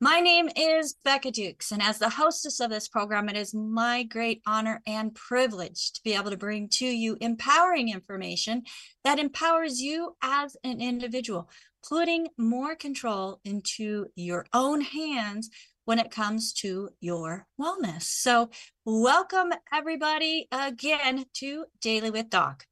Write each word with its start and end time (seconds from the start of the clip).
My 0.00 0.18
name 0.18 0.48
is 0.56 0.96
Becca 1.04 1.30
Dukes, 1.30 1.70
and 1.70 1.80
as 1.80 1.98
the 1.98 2.08
hostess 2.08 2.58
of 2.58 2.68
this 2.68 2.88
program, 2.88 3.28
it 3.28 3.36
is 3.36 3.54
my 3.54 4.02
great 4.02 4.42
honor 4.44 4.82
and 4.88 5.14
privilege 5.14 5.92
to 5.92 6.02
be 6.02 6.14
able 6.14 6.32
to 6.32 6.36
bring 6.36 6.68
to 6.70 6.84
you 6.84 7.16
empowering 7.20 7.90
information 7.90 8.64
that 9.04 9.20
empowers 9.20 9.80
you 9.80 10.16
as 10.20 10.56
an 10.64 10.80
individual, 10.80 11.48
putting 11.88 12.26
more 12.36 12.74
control 12.74 13.40
into 13.44 14.06
your 14.16 14.46
own 14.52 14.80
hands 14.80 15.48
when 15.84 16.00
it 16.00 16.10
comes 16.10 16.52
to 16.54 16.88
your 17.00 17.46
wellness. 17.58 18.02
So, 18.02 18.50
welcome 18.84 19.52
everybody 19.72 20.48
again 20.50 21.26
to 21.34 21.66
Daily 21.80 22.10
with 22.10 22.30
Doc. 22.30 22.66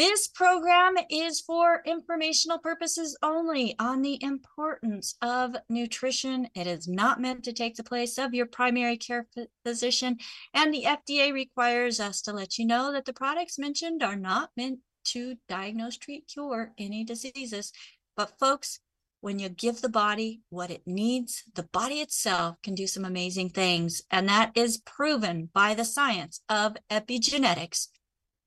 This 0.00 0.28
program 0.28 0.94
is 1.10 1.42
for 1.42 1.82
informational 1.84 2.56
purposes 2.56 3.18
only 3.22 3.74
on 3.78 4.00
the 4.00 4.18
importance 4.22 5.14
of 5.20 5.54
nutrition. 5.68 6.48
It 6.54 6.66
is 6.66 6.88
not 6.88 7.20
meant 7.20 7.44
to 7.44 7.52
take 7.52 7.74
the 7.76 7.84
place 7.84 8.16
of 8.16 8.32
your 8.32 8.46
primary 8.46 8.96
care 8.96 9.26
physician, 9.62 10.16
and 10.54 10.72
the 10.72 10.84
FDA 10.84 11.34
requires 11.34 12.00
us 12.00 12.22
to 12.22 12.32
let 12.32 12.56
you 12.56 12.64
know 12.64 12.92
that 12.92 13.04
the 13.04 13.12
products 13.12 13.58
mentioned 13.58 14.02
are 14.02 14.16
not 14.16 14.48
meant 14.56 14.78
to 15.08 15.36
diagnose, 15.50 15.98
treat, 15.98 16.26
cure 16.26 16.72
any 16.78 17.04
diseases. 17.04 17.70
But, 18.16 18.38
folks, 18.38 18.80
when 19.20 19.38
you 19.38 19.50
give 19.50 19.82
the 19.82 19.90
body 19.90 20.40
what 20.48 20.70
it 20.70 20.86
needs, 20.86 21.44
the 21.54 21.64
body 21.74 21.96
itself 21.96 22.56
can 22.62 22.74
do 22.74 22.86
some 22.86 23.04
amazing 23.04 23.50
things. 23.50 24.00
And 24.10 24.26
that 24.30 24.52
is 24.54 24.78
proven 24.78 25.50
by 25.52 25.74
the 25.74 25.84
science 25.84 26.40
of 26.48 26.78
epigenetics. 26.90 27.88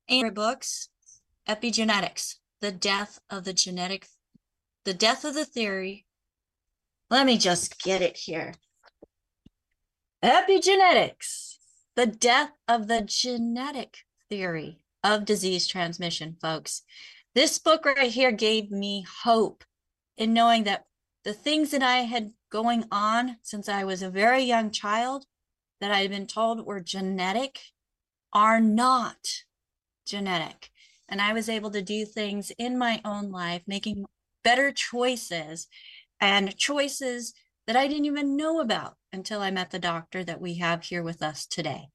And 0.08 0.34
books 0.34 0.88
epigenetics, 1.48 2.36
the 2.60 2.72
death 2.72 3.20
of 3.30 3.44
the 3.44 3.52
genetic, 3.52 4.06
the 4.84 4.94
death 4.94 5.24
of 5.24 5.34
the 5.34 5.44
theory. 5.44 6.06
Let 7.10 7.26
me 7.26 7.38
just 7.38 7.82
get 7.82 8.02
it 8.02 8.16
here. 8.16 8.54
Epigenetics, 10.22 11.56
the 11.96 12.06
death 12.06 12.52
of 12.66 12.88
the 12.88 13.02
genetic 13.02 13.98
theory 14.30 14.80
of 15.02 15.26
disease 15.26 15.66
transmission, 15.66 16.36
folks. 16.40 16.82
This 17.34 17.58
book 17.58 17.84
right 17.84 18.10
here 18.10 18.32
gave 18.32 18.70
me 18.70 19.04
hope 19.22 19.64
in 20.16 20.32
knowing 20.32 20.64
that 20.64 20.86
the 21.24 21.34
things 21.34 21.70
that 21.72 21.82
I 21.82 21.98
had 21.98 22.30
going 22.50 22.84
on 22.90 23.36
since 23.42 23.68
I 23.68 23.84
was 23.84 24.02
a 24.02 24.10
very 24.10 24.44
young 24.44 24.70
child 24.70 25.26
that 25.80 25.90
I 25.90 26.00
had 26.00 26.10
been 26.10 26.26
told 26.26 26.64
were 26.64 26.80
genetic 26.80 27.60
are 28.32 28.60
not 28.60 29.18
genetic 30.06 30.70
and 31.08 31.20
I 31.20 31.32
was 31.32 31.48
able 31.48 31.70
to 31.72 31.82
do 31.82 32.04
things 32.04 32.50
in 32.58 32.78
my 32.78 33.00
own 33.04 33.30
life, 33.30 33.62
making 33.66 34.04
better 34.42 34.72
choices 34.72 35.66
and 36.20 36.56
choices 36.56 37.34
that 37.66 37.76
I 37.76 37.86
didn't 37.86 38.04
even 38.04 38.36
know 38.36 38.60
about 38.60 38.94
until 39.12 39.40
I 39.40 39.50
met 39.50 39.70
the 39.70 39.78
doctor 39.78 40.22
that 40.24 40.40
we 40.40 40.54
have 40.56 40.84
here 40.84 41.02
with 41.02 41.22
us 41.22 41.46
today. 41.46 41.88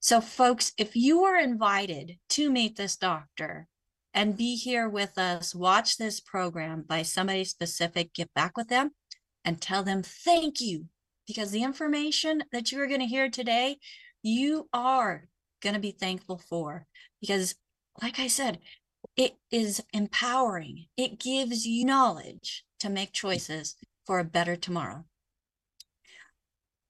So, 0.00 0.20
folks, 0.20 0.72
if 0.78 0.96
you 0.96 1.24
are 1.24 1.38
invited 1.38 2.18
to 2.30 2.50
meet 2.50 2.76
this 2.76 2.96
doctor 2.96 3.66
and 4.12 4.36
be 4.36 4.56
here 4.56 4.88
with 4.88 5.18
us, 5.18 5.54
watch 5.54 5.96
this 5.96 6.20
program 6.20 6.84
by 6.86 7.02
somebody 7.02 7.44
specific, 7.44 8.14
get 8.14 8.32
back 8.34 8.56
with 8.56 8.68
them 8.68 8.92
and 9.44 9.60
tell 9.60 9.82
them 9.82 10.02
thank 10.02 10.60
you 10.60 10.86
because 11.26 11.50
the 11.50 11.62
information 11.62 12.44
that 12.52 12.70
you 12.70 12.80
are 12.80 12.86
going 12.86 13.00
to 13.00 13.06
hear 13.06 13.28
today, 13.28 13.78
you 14.22 14.68
are 14.72 15.28
going 15.62 15.74
to 15.74 15.80
be 15.80 15.90
thankful 15.90 16.38
for 16.38 16.86
because 17.20 17.54
like 18.02 18.18
I 18.18 18.26
said, 18.26 18.58
it 19.16 19.36
is 19.50 19.82
empowering. 19.92 20.86
It 20.96 21.18
gives 21.18 21.66
you 21.66 21.84
knowledge 21.84 22.64
to 22.80 22.88
make 22.88 23.12
choices 23.12 23.76
for 24.06 24.18
a 24.18 24.24
better 24.24 24.56
tomorrow. 24.56 25.04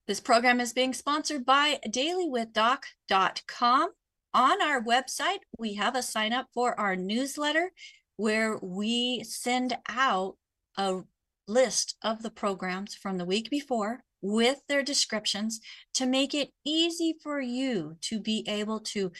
This 0.07 0.19
program 0.19 0.59
is 0.59 0.73
being 0.73 0.93
sponsored 0.93 1.45
by 1.45 1.79
dailywithdoc.com. 1.87 3.89
On 4.33 4.61
our 4.61 4.83
website, 4.83 5.39
we 5.57 5.75
have 5.75 5.95
a 5.95 6.03
sign 6.03 6.33
up 6.33 6.47
for 6.53 6.79
our 6.79 6.95
newsletter 6.95 7.71
where 8.17 8.57
we 8.61 9.23
send 9.23 9.77
out 9.87 10.35
a 10.77 11.01
list 11.47 11.95
of 12.03 12.21
the 12.21 12.29
programs 12.29 12.95
from 12.95 13.17
the 13.17 13.25
week 13.25 13.49
before 13.49 14.01
with 14.21 14.61
their 14.67 14.83
descriptions 14.83 15.61
to 15.93 16.05
make 16.05 16.33
it 16.33 16.49
easy 16.65 17.15
for 17.23 17.39
you 17.39 17.95
to 18.01 18.19
be 18.19 18.43
able 18.47 18.79
to 18.79 19.11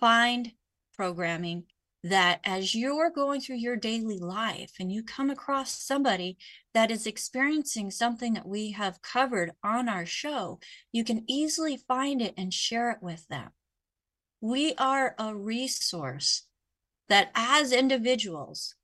find 0.00 0.52
programming 0.98 1.62
that 2.02 2.40
as 2.44 2.74
you're 2.74 3.10
going 3.10 3.40
through 3.40 3.56
your 3.56 3.76
daily 3.76 4.18
life 4.18 4.72
and 4.78 4.92
you 4.92 5.02
come 5.02 5.30
across 5.30 5.82
somebody 5.82 6.36
that 6.74 6.90
is 6.90 7.06
experiencing 7.06 7.90
something 7.90 8.34
that 8.34 8.46
we 8.46 8.72
have 8.72 9.02
covered 9.02 9.52
on 9.64 9.88
our 9.88 10.04
show, 10.04 10.58
you 10.92 11.04
can 11.04 11.24
easily 11.28 11.76
find 11.76 12.20
it 12.20 12.34
and 12.36 12.52
share 12.52 12.90
it 12.90 12.98
with 13.00 13.26
them. 13.28 13.50
We 14.40 14.74
are 14.76 15.14
a 15.18 15.34
resource 15.34 16.46
that, 17.08 17.30
as 17.34 17.72
individuals, 17.72 18.74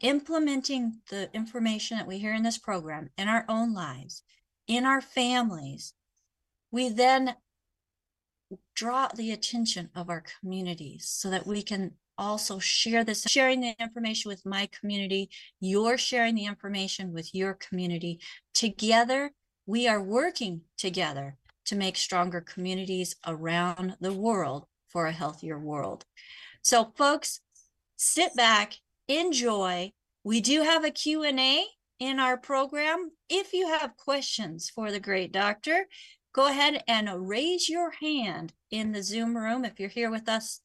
implementing 0.00 1.00
the 1.10 1.30
information 1.34 1.98
that 1.98 2.06
we 2.06 2.18
hear 2.18 2.34
in 2.34 2.42
this 2.42 2.58
program 2.58 3.10
in 3.16 3.28
our 3.28 3.44
own 3.48 3.74
lives, 3.74 4.22
in 4.66 4.84
our 4.84 5.00
families, 5.00 5.94
we 6.70 6.88
then 6.88 7.34
draw 8.74 9.08
the 9.08 9.32
attention 9.32 9.90
of 9.94 10.10
our 10.10 10.22
communities 10.40 11.06
so 11.08 11.30
that 11.30 11.46
we 11.46 11.62
can 11.62 11.92
also 12.18 12.58
share 12.58 13.04
this 13.04 13.22
sharing 13.22 13.60
the 13.60 13.74
information 13.80 14.28
with 14.28 14.44
my 14.44 14.68
community. 14.78 15.30
You're 15.60 15.98
sharing 15.98 16.34
the 16.34 16.46
information 16.46 17.12
with 17.12 17.34
your 17.34 17.54
community. 17.54 18.20
Together 18.54 19.32
we 19.66 19.88
are 19.88 20.02
working 20.02 20.62
together 20.76 21.36
to 21.66 21.76
make 21.76 21.96
stronger 21.96 22.40
communities 22.40 23.14
around 23.26 23.96
the 24.00 24.12
world 24.12 24.66
for 24.88 25.06
a 25.06 25.12
healthier 25.12 25.58
world. 25.58 26.04
So 26.62 26.92
folks 26.96 27.40
sit 27.96 28.34
back 28.36 28.74
enjoy. 29.08 29.92
We 30.24 30.40
do 30.40 30.62
have 30.62 30.84
a 30.84 30.90
q&a 30.90 31.64
in 31.98 32.18
our 32.18 32.36
program. 32.36 33.10
If 33.28 33.52
you 33.52 33.68
have 33.68 33.96
questions 33.96 34.70
for 34.70 34.90
the 34.90 35.00
great 35.00 35.32
doctor 35.32 35.86
go 36.32 36.46
ahead 36.46 36.82
and 36.88 37.28
raise 37.28 37.68
your 37.68 37.90
hand 37.90 38.52
in 38.70 38.92
the 38.92 39.02
Zoom 39.02 39.36
room 39.36 39.64
if 39.64 39.78
you're 39.78 39.88
here 39.88 40.10
with 40.10 40.28
us 40.28 40.60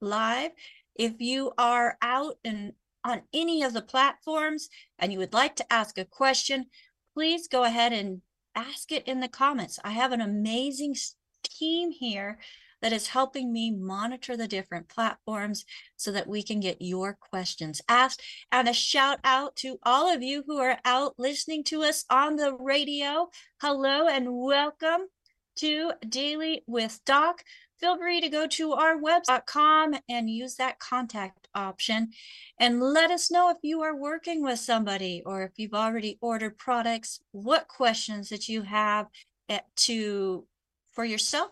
live. 0.00 0.52
If 0.94 1.20
you 1.20 1.52
are 1.58 1.96
out 2.02 2.36
and 2.44 2.72
on 3.04 3.22
any 3.32 3.62
of 3.62 3.72
the 3.72 3.82
platforms 3.82 4.68
and 4.98 5.12
you 5.12 5.18
would 5.18 5.32
like 5.32 5.56
to 5.56 5.72
ask 5.72 5.98
a 5.98 6.04
question, 6.04 6.66
please 7.14 7.48
go 7.48 7.64
ahead 7.64 7.92
and 7.92 8.22
ask 8.54 8.92
it 8.92 9.06
in 9.06 9.20
the 9.20 9.28
comments. 9.28 9.78
I 9.84 9.90
have 9.90 10.12
an 10.12 10.20
amazing 10.20 10.96
team 11.42 11.90
here 11.90 12.38
that 12.82 12.92
is 12.92 13.08
helping 13.08 13.52
me 13.52 13.70
monitor 13.70 14.36
the 14.36 14.48
different 14.48 14.88
platforms 14.88 15.64
so 15.96 16.12
that 16.12 16.28
we 16.28 16.42
can 16.42 16.60
get 16.60 16.80
your 16.80 17.16
questions 17.20 17.80
asked. 17.88 18.22
And 18.52 18.68
a 18.68 18.72
shout 18.72 19.18
out 19.24 19.56
to 19.56 19.78
all 19.82 20.12
of 20.12 20.22
you 20.22 20.44
who 20.46 20.58
are 20.58 20.78
out 20.84 21.14
listening 21.18 21.64
to 21.64 21.82
us 21.82 22.04
on 22.10 22.36
the 22.36 22.54
radio. 22.54 23.28
Hello 23.60 24.06
and 24.06 24.28
welcome 24.30 25.08
to 25.56 25.92
Daily 26.08 26.62
with 26.66 27.00
Doc. 27.04 27.42
Feel 27.80 27.96
free 27.96 28.20
to 28.20 28.28
go 28.28 28.46
to 28.48 28.72
our 28.72 28.96
website.com 28.96 29.94
and 30.08 30.30
use 30.30 30.56
that 30.56 30.80
contact 30.80 31.48
option 31.54 32.10
and 32.58 32.82
let 32.82 33.10
us 33.10 33.30
know 33.30 33.50
if 33.50 33.58
you 33.62 33.82
are 33.82 33.94
working 33.94 34.42
with 34.42 34.58
somebody 34.58 35.22
or 35.24 35.42
if 35.42 35.52
you've 35.56 35.74
already 35.74 36.18
ordered 36.20 36.58
products, 36.58 37.20
what 37.30 37.68
questions 37.68 38.30
that 38.30 38.48
you 38.48 38.62
have 38.62 39.06
eh, 39.48 39.60
to 39.76 40.44
for 40.92 41.04
yourself 41.04 41.50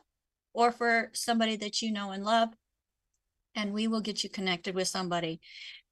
or 0.57 0.73
for 0.73 1.11
somebody 1.13 1.55
that 1.57 1.83
you 1.83 1.93
know 1.93 2.11
and 2.11 2.25
love, 2.25 2.49
and 3.55 3.73
we 3.73 3.87
will 3.87 4.01
get 4.01 4.25
you 4.25 4.31
connected 4.31 4.75
with 4.75 4.89
somebody. 4.89 5.39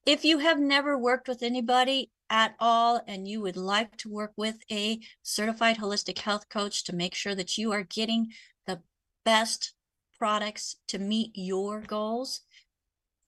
If 0.06 0.24
you 0.24 0.38
have 0.38 0.58
never 0.58 0.98
worked 0.98 1.28
with 1.28 1.42
anybody 1.42 2.10
at 2.30 2.54
all 2.58 3.02
and 3.06 3.28
you 3.28 3.40
would 3.42 3.56
like 3.56 3.96
to 3.98 4.10
work 4.10 4.32
with 4.36 4.56
a 4.70 5.00
certified 5.22 5.76
holistic 5.76 6.18
health 6.18 6.48
coach 6.48 6.82
to 6.84 6.94
make 6.94 7.14
sure 7.14 7.34
that 7.34 7.58
you 7.58 7.72
are 7.72 7.82
getting 7.82 8.28
the 8.66 8.80
best 9.24 9.74
products 10.18 10.76
to 10.88 10.98
meet 10.98 11.32
your 11.34 11.80
goals, 11.80 12.40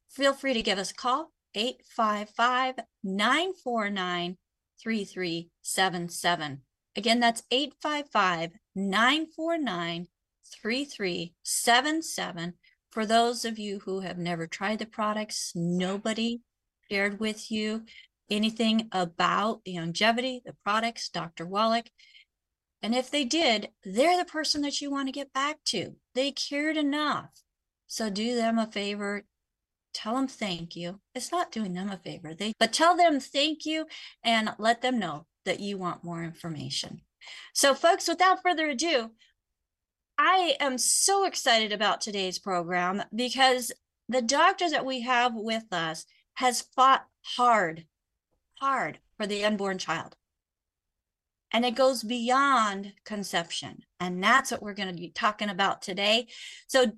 feel 0.09 0.33
free 0.33 0.55
to 0.55 0.63
give 0.63 0.79
us 0.79 0.91
a 0.91 0.95
call 0.95 1.33
855 1.55 2.77
949 3.05 4.37
3377. 4.83 6.61
Again, 6.97 7.21
that's 7.21 7.43
855 7.51 8.53
949 8.75 10.07
3377. 10.63 12.55
For 12.91 13.05
those 13.07 13.45
of 13.45 13.59
you 13.59 13.81
who 13.81 14.01
have 14.01 14.19
never 14.19 14.47
tried 14.47 14.79
the 14.79 14.87
products, 14.87 15.53
nobody 15.55 16.41
shared 16.91 17.21
with 17.21 17.51
you 17.51 17.85
anything 18.31 18.89
about 18.93 19.65
the 19.65 19.79
longevity, 19.79 20.43
the 20.45 20.57
products, 20.65 21.09
Dr. 21.09 21.47
Wallach. 21.47 21.91
And 22.83 22.95
if 22.95 23.11
they 23.11 23.25
did, 23.25 23.71
they're 23.85 24.17
the 24.17 24.25
person 24.25 24.63
that 24.63 24.81
you 24.81 24.91
want 24.91 25.09
to 25.09 25.13
get 25.13 25.33
back 25.33 25.59
to. 25.67 25.97
They 26.15 26.33
cared 26.33 26.77
enough. 26.77 27.31
So 27.87 28.11
do 28.11 28.35
them 28.35 28.59
a 28.59 28.67
favor. 28.67 29.25
Tell 29.95 30.15
them 30.15 30.29
thank 30.29 30.77
you. 30.77 31.01
It's 31.15 31.33
not 31.33 31.53
doing 31.53 31.73
them 31.73 31.91
a 31.91 31.97
favor, 31.97 32.35
they 32.35 32.53
but 32.59 32.73
tell 32.73 32.97
them 32.97 33.19
thank 33.19 33.65
you 33.65 33.87
and 34.23 34.55
let 34.59 34.83
them 34.83 34.99
know 34.99 35.27
that 35.47 35.61
you 35.61 35.79
want 35.79 36.05
more 36.05 36.23
information. 36.23 37.01
So, 37.55 37.75
folks, 37.75 38.07
without 38.07 38.43
further 38.43 38.69
ado, 38.69 39.11
I 40.19 40.57
am 40.61 40.79
so 40.79 41.25
excited 41.27 41.73
about 41.73 42.01
today's 42.01 42.39
program 42.39 43.03
because 43.15 43.73
the 44.09 44.23
doctor 44.23 44.71
that 44.71 44.87
we 44.87 45.03
have 45.03 45.35
with 45.35 45.65
us 45.73 46.07
has 46.35 46.63
fought 46.75 47.07
hard, 47.23 47.87
hard 48.61 48.99
for 49.17 49.27
the 49.27 49.45
unborn 49.45 49.79
child. 49.79 50.17
And 51.53 51.65
it 51.65 51.75
goes 51.75 52.03
beyond 52.03 52.93
conception. 53.05 53.83
And 54.01 54.23
that's 54.23 54.51
what 54.51 54.63
we're 54.63 54.75
going 54.75 54.95
to 54.95 55.01
be 55.01 55.11
talking 55.11 55.49
about 55.49 55.83
today. 55.83 56.29
So, 56.67 56.93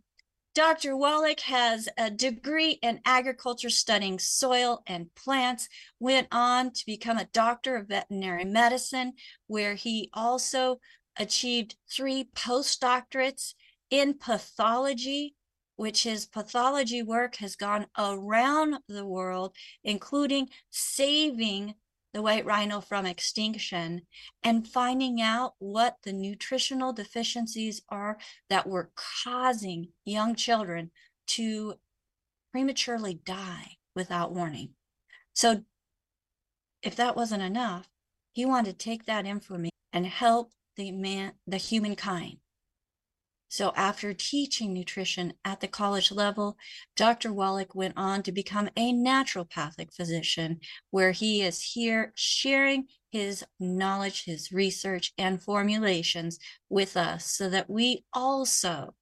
Dr. 0.54 0.96
Wallach 0.96 1.40
has 1.40 1.88
a 1.96 2.10
degree 2.10 2.80
in 2.82 3.00
agriculture 3.04 3.70
studying 3.70 4.18
soil 4.18 4.82
and 4.88 5.14
plants, 5.14 5.68
went 6.00 6.26
on 6.32 6.72
to 6.72 6.86
become 6.86 7.16
a 7.16 7.28
doctor 7.32 7.76
of 7.76 7.86
veterinary 7.86 8.44
medicine, 8.44 9.12
where 9.46 9.74
he 9.74 10.10
also 10.14 10.80
achieved 11.18 11.76
three 11.90 12.30
postdoctorates 12.34 13.54
in 13.90 14.14
pathology, 14.14 15.34
which 15.76 16.04
his 16.04 16.26
pathology 16.26 17.02
work 17.02 17.36
has 17.36 17.56
gone 17.56 17.86
around 17.96 18.78
the 18.88 19.06
world, 19.06 19.54
including 19.84 20.48
saving 20.70 21.74
the 22.14 22.22
white 22.22 22.44
rhino 22.44 22.80
from 22.80 23.06
extinction 23.06 24.02
and 24.42 24.66
finding 24.66 25.20
out 25.20 25.54
what 25.58 25.96
the 26.02 26.12
nutritional 26.12 26.92
deficiencies 26.92 27.82
are 27.90 28.18
that 28.48 28.66
were 28.66 28.90
causing 29.24 29.88
young 30.04 30.34
children 30.34 30.90
to 31.26 31.74
prematurely 32.50 33.20
die 33.24 33.76
without 33.94 34.32
warning. 34.32 34.70
So, 35.34 35.64
if 36.82 36.96
that 36.96 37.16
wasn't 37.16 37.42
enough, 37.42 37.88
he 38.32 38.46
wanted 38.46 38.78
to 38.78 38.84
take 38.84 39.04
that 39.06 39.26
information 39.26 39.70
and 39.92 40.06
help 40.06 40.52
the 40.78 40.90
man, 40.92 41.32
the 41.46 41.58
humankind 41.58 42.38
so, 43.50 43.72
after 43.76 44.12
teaching 44.12 44.74
nutrition 44.74 45.32
at 45.42 45.60
the 45.60 45.68
college 45.68 46.12
level, 46.12 46.58
Dr. 46.96 47.32
Wallach 47.32 47.74
went 47.74 47.94
on 47.96 48.22
to 48.24 48.32
become 48.32 48.68
a 48.76 48.92
naturopathic 48.92 49.94
physician, 49.94 50.60
where 50.90 51.12
he 51.12 51.40
is 51.40 51.62
here 51.62 52.12
sharing 52.14 52.88
his 53.10 53.44
knowledge, 53.58 54.24
his 54.24 54.52
research, 54.52 55.14
and 55.16 55.42
formulations 55.42 56.38
with 56.68 56.94
us 56.94 57.30
so 57.32 57.48
that 57.48 57.70
we 57.70 58.04
also 58.12 58.94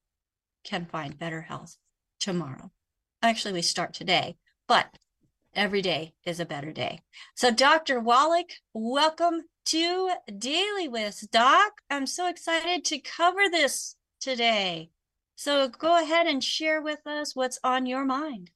can 0.63 0.87
find 0.87 1.19
better 1.19 1.43
health 1.43 1.77
tomorrow. 2.21 2.71
Actually, 3.23 3.55
we 3.55 3.63
start 3.63 3.95
today, 3.95 4.37
but 4.69 4.97
every 5.57 5.83
day 5.83 6.15
is 6.25 6.39
a 6.39 6.45
better 6.45 6.73
day. 6.73 7.01
So, 7.35 7.51
Dr. 7.51 7.99
Wallach, 7.99 8.51
welcome 8.75 9.43
to 9.67 10.11
Daily 10.39 10.87
With 10.87 11.27
Doc. 11.33 11.73
I'm 11.91 12.07
so 12.07 12.29
excited 12.29 12.85
to 12.85 13.01
cover 13.01 13.49
this 13.51 13.97
today. 14.21 14.91
So 15.35 15.69
go 15.69 16.01
ahead 16.01 16.27
and 16.27 16.43
share 16.43 16.81
with 16.81 17.07
us 17.07 17.35
what's 17.35 17.59
on 17.65 17.87
your 17.87 18.05
mind. 18.05 18.51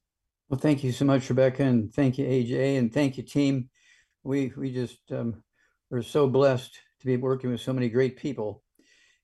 Well, 0.49 0.59
thank 0.59 0.83
you 0.83 0.91
so 0.91 1.05
much, 1.05 1.29
Rebecca, 1.29 1.63
and 1.63 1.93
thank 1.93 2.17
you, 2.17 2.25
AJ, 2.25 2.77
and 2.77 2.93
thank 2.93 3.17
you, 3.17 3.23
team. 3.23 3.69
We 4.23 4.51
we 4.57 4.73
just 4.73 4.99
um, 5.11 5.43
are 5.91 6.01
so 6.01 6.27
blessed 6.27 6.77
to 6.99 7.05
be 7.05 7.17
working 7.17 7.51
with 7.51 7.61
so 7.61 7.73
many 7.73 7.89
great 7.89 8.17
people, 8.17 8.63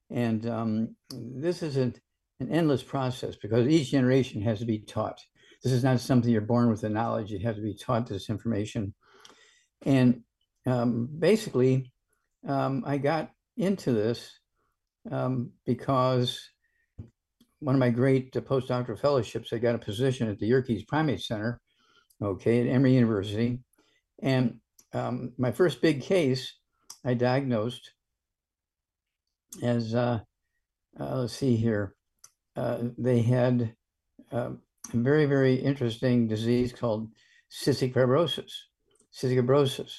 and 0.09 0.47
um, 0.47 0.95
this 1.11 1.63
is 1.63 1.77
an, 1.77 1.95
an 2.39 2.51
endless 2.51 2.83
process 2.83 3.35
because 3.35 3.67
each 3.67 3.91
generation 3.91 4.41
has 4.41 4.59
to 4.59 4.65
be 4.65 4.79
taught. 4.79 5.19
This 5.63 5.73
is 5.73 5.83
not 5.83 5.99
something 5.99 6.31
you're 6.31 6.41
born 6.41 6.69
with 6.69 6.81
the 6.81 6.89
knowledge; 6.89 7.31
you 7.31 7.39
have 7.39 7.55
to 7.55 7.61
be 7.61 7.73
taught 7.75 8.07
this 8.07 8.29
information. 8.29 8.93
And 9.83 10.23
um, 10.65 11.09
basically, 11.17 11.91
um, 12.47 12.83
I 12.85 12.97
got 12.97 13.31
into 13.57 13.91
this 13.91 14.39
um, 15.11 15.51
because 15.65 16.39
one 17.59 17.75
of 17.75 17.79
my 17.79 17.89
great 17.89 18.35
uh, 18.35 18.41
postdoctoral 18.41 18.99
fellowships, 18.99 19.51
I 19.51 19.57
got 19.57 19.75
a 19.75 19.79
position 19.79 20.29
at 20.29 20.39
the 20.39 20.49
Yerkes 20.49 20.85
Primate 20.87 21.21
Center, 21.21 21.59
okay, 22.21 22.61
at 22.61 22.67
Emory 22.67 22.93
University. 22.93 23.59
And 24.21 24.59
um, 24.93 25.33
my 25.37 25.51
first 25.51 25.81
big 25.81 26.01
case, 26.01 26.53
I 27.03 27.13
diagnosed 27.13 27.91
as, 29.63 29.95
uh, 29.95 30.19
uh, 30.99 31.19
let's 31.19 31.33
see 31.33 31.55
here, 31.55 31.95
uh, 32.55 32.79
they 32.97 33.21
had 33.21 33.75
um, 34.31 34.61
very, 34.93 35.25
very 35.25 35.55
interesting 35.55 36.27
disease 36.27 36.73
called 36.73 37.09
cystic 37.51 37.93
fibrosis, 37.93 38.51
cystic 39.13 39.39
fibrosis. 39.39 39.91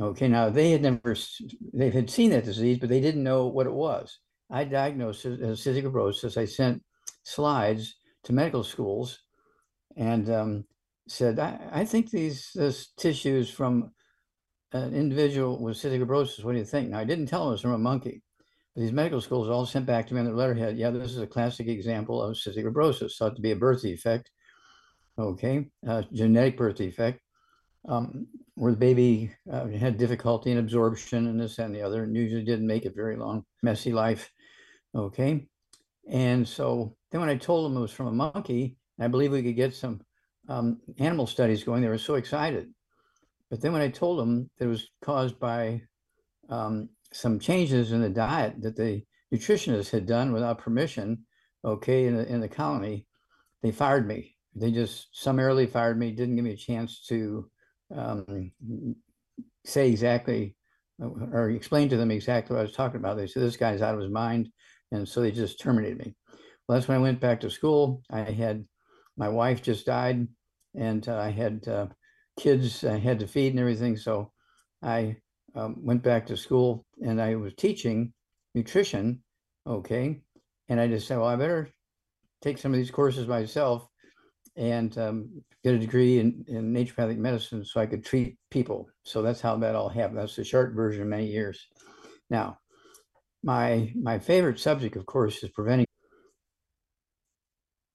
Okay, 0.00 0.28
now 0.28 0.48
they 0.48 0.70
had 0.70 0.82
never, 0.82 1.16
they 1.74 1.90
had 1.90 2.08
seen 2.08 2.30
that 2.30 2.44
disease, 2.44 2.78
but 2.78 2.88
they 2.88 3.00
didn't 3.00 3.24
know 3.24 3.46
what 3.46 3.66
it 3.66 3.72
was. 3.72 4.20
I 4.50 4.64
diagnosed 4.64 5.24
it 5.24 5.40
as 5.40 5.60
cystic 5.60 5.82
fibrosis. 5.82 6.36
I 6.36 6.44
sent 6.44 6.82
slides 7.24 7.96
to 8.24 8.32
medical 8.32 8.64
schools 8.64 9.18
and 9.96 10.30
um, 10.30 10.64
said, 11.08 11.38
I, 11.38 11.58
I, 11.72 11.84
think 11.84 12.10
these 12.10 12.50
this 12.54 12.92
tissues 12.96 13.50
from 13.50 13.90
an 14.72 14.94
individual 14.94 15.60
with 15.60 15.76
cystic 15.76 16.00
fibrosis. 16.00 16.44
What 16.44 16.52
do 16.52 16.58
you 16.58 16.64
think? 16.64 16.90
Now, 16.90 16.98
I 16.98 17.04
didn't 17.04 17.26
tell 17.26 17.40
them 17.40 17.48
it 17.48 17.52
was 17.52 17.60
from 17.62 17.72
a 17.72 17.78
monkey. 17.78 18.22
These 18.78 18.92
medical 18.92 19.20
schools 19.20 19.48
all 19.48 19.66
sent 19.66 19.86
back 19.86 20.06
to 20.06 20.14
me 20.14 20.20
on 20.20 20.26
their 20.26 20.36
letterhead, 20.36 20.78
yeah, 20.78 20.90
this 20.90 21.10
is 21.10 21.18
a 21.18 21.26
classic 21.26 21.66
example 21.66 22.22
of 22.22 22.36
cystic 22.36 22.64
fibrosis, 22.64 23.16
thought 23.16 23.34
to 23.34 23.42
be 23.42 23.50
a 23.50 23.56
birth 23.56 23.82
defect. 23.82 24.30
Okay, 25.18 25.68
uh, 25.84 26.02
genetic 26.12 26.56
birth 26.56 26.76
defect. 26.76 27.20
Um, 27.88 28.28
where 28.54 28.70
the 28.70 28.78
baby 28.78 29.32
uh, 29.50 29.66
had 29.66 29.98
difficulty 29.98 30.52
in 30.52 30.58
absorption 30.58 31.26
and 31.26 31.40
this 31.40 31.58
and 31.58 31.74
the 31.74 31.82
other, 31.82 32.04
and 32.04 32.14
usually 32.14 32.44
didn't 32.44 32.68
make 32.68 32.84
it 32.84 32.94
very 32.94 33.16
long, 33.16 33.44
messy 33.64 33.92
life. 33.92 34.30
Okay. 34.94 35.48
And 36.08 36.46
so 36.46 36.94
then 37.10 37.20
when 37.20 37.30
I 37.30 37.36
told 37.36 37.64
them 37.64 37.76
it 37.76 37.80
was 37.80 37.92
from 37.92 38.06
a 38.06 38.12
monkey, 38.12 38.76
I 39.00 39.08
believe 39.08 39.32
we 39.32 39.42
could 39.42 39.56
get 39.56 39.74
some 39.74 40.02
um, 40.48 40.80
animal 40.98 41.26
studies 41.26 41.64
going, 41.64 41.82
they 41.82 41.88
were 41.88 41.98
so 41.98 42.14
excited. 42.14 42.72
But 43.50 43.60
then 43.60 43.72
when 43.72 43.82
I 43.82 43.88
told 43.88 44.20
them 44.20 44.50
that 44.58 44.66
it 44.66 44.68
was 44.68 44.88
caused 45.02 45.40
by 45.40 45.82
um, 46.48 46.90
some 47.12 47.38
changes 47.38 47.92
in 47.92 48.00
the 48.00 48.10
diet 48.10 48.60
that 48.62 48.76
the 48.76 49.02
nutritionist 49.34 49.90
had 49.90 50.06
done 50.06 50.32
without 50.32 50.58
permission, 50.58 51.24
okay, 51.64 52.06
in 52.06 52.16
the, 52.16 52.26
in 52.26 52.40
the 52.40 52.48
colony, 52.48 53.06
they 53.62 53.70
fired 53.70 54.06
me. 54.06 54.36
They 54.54 54.70
just 54.70 55.08
summarily 55.12 55.66
fired 55.66 55.98
me, 55.98 56.10
didn't 56.10 56.36
give 56.36 56.44
me 56.44 56.52
a 56.52 56.56
chance 56.56 57.04
to 57.08 57.50
um, 57.94 58.50
say 59.64 59.88
exactly 59.88 60.56
or 61.00 61.50
explain 61.50 61.88
to 61.88 61.96
them 61.96 62.10
exactly 62.10 62.54
what 62.54 62.60
I 62.60 62.64
was 62.64 62.72
talking 62.72 62.98
about. 62.98 63.16
They 63.16 63.26
said, 63.26 63.42
this 63.42 63.56
guy's 63.56 63.82
out 63.82 63.94
of 63.94 64.00
his 64.00 64.10
mind. 64.10 64.48
And 64.90 65.06
so 65.06 65.20
they 65.20 65.30
just 65.30 65.60
terminated 65.60 65.98
me. 65.98 66.14
Well, 66.66 66.78
that's 66.78 66.88
when 66.88 66.98
I 66.98 67.02
went 67.02 67.20
back 67.20 67.40
to 67.40 67.50
school. 67.50 68.02
I 68.10 68.22
had 68.22 68.64
my 69.16 69.28
wife 69.28 69.62
just 69.62 69.86
died, 69.86 70.26
and 70.74 71.06
uh, 71.08 71.18
I 71.18 71.30
had 71.30 71.66
uh, 71.68 71.86
kids 72.38 72.84
I 72.84 72.98
had 72.98 73.18
to 73.18 73.26
feed 73.26 73.52
and 73.52 73.60
everything. 73.60 73.96
So 73.96 74.32
I 74.82 75.16
um, 75.54 75.76
went 75.78 76.02
back 76.02 76.26
to 76.26 76.36
school 76.36 76.84
and 77.04 77.20
I 77.20 77.34
was 77.34 77.54
teaching 77.54 78.12
nutrition. 78.54 79.22
Okay. 79.66 80.20
And 80.68 80.80
I 80.80 80.88
just 80.88 81.06
said, 81.06 81.18
well, 81.18 81.28
I 81.28 81.36
better 81.36 81.68
take 82.42 82.58
some 82.58 82.72
of 82.72 82.78
these 82.78 82.90
courses 82.90 83.26
myself 83.26 83.88
and 84.56 84.96
um, 84.98 85.42
get 85.64 85.74
a 85.74 85.78
degree 85.78 86.18
in, 86.18 86.44
in 86.48 86.72
naturopathic 86.72 87.16
medicine 87.16 87.64
so 87.64 87.80
I 87.80 87.86
could 87.86 88.04
treat 88.04 88.36
people. 88.50 88.88
So 89.04 89.22
that's 89.22 89.40
how 89.40 89.56
that 89.58 89.74
all 89.74 89.88
happened. 89.88 90.18
That's 90.18 90.36
the 90.36 90.44
short 90.44 90.74
version 90.74 91.02
of 91.02 91.08
many 91.08 91.26
years. 91.26 91.66
Now, 92.28 92.58
my 93.42 93.92
my 93.94 94.18
favorite 94.18 94.58
subject, 94.58 94.96
of 94.96 95.06
course, 95.06 95.42
is 95.42 95.50
preventing 95.50 95.86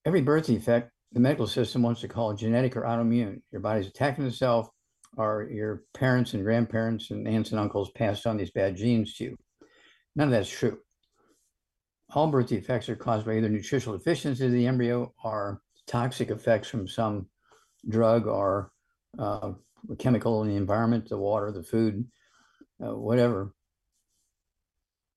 every 0.05 0.22
birth 0.22 0.48
defect. 0.48 0.89
The 1.12 1.19
medical 1.19 1.48
system 1.48 1.83
wants 1.83 2.01
to 2.01 2.07
call 2.07 2.33
genetic 2.33 2.75
or 2.75 2.83
autoimmune. 2.83 3.41
Your 3.51 3.62
body's 3.62 3.88
attacking 3.88 4.25
itself, 4.25 4.69
or 5.17 5.48
your 5.51 5.84
parents 5.93 6.34
and 6.34 6.43
grandparents 6.43 7.12
and 7.12 7.27
aunts 7.27 7.51
and 7.51 7.60
uncles 7.60 7.91
passed 7.91 8.25
on 8.25 8.38
these 8.38 8.51
bad 8.51 8.75
genes 8.75 9.15
to 9.15 9.24
you. 9.24 9.38
None 10.15 10.27
of 10.27 10.32
that's 10.32 10.50
true. 10.50 10.79
All 12.13 12.27
birth 12.27 12.48
defects 12.48 12.89
are 12.89 12.96
caused 12.96 13.25
by 13.25 13.38
either 13.38 13.50
nutritional 13.50 13.98
deficiency 13.98 14.46
of 14.46 14.51
the 14.51 14.67
embryo 14.67 15.13
or 15.24 15.62
toxic 15.88 16.29
effects 16.29 16.67
from 16.67 16.88
some 16.88 17.27
drug 17.89 18.27
or 18.27 18.72
uh, 19.17 19.53
chemical 19.98 20.43
in 20.43 20.50
the 20.50 20.55
environment, 20.55 21.10
the 21.10 21.17
water, 21.17 21.51
the 21.51 21.63
food, 21.63 22.05
uh, 22.86 22.96
whatever. 22.96 23.53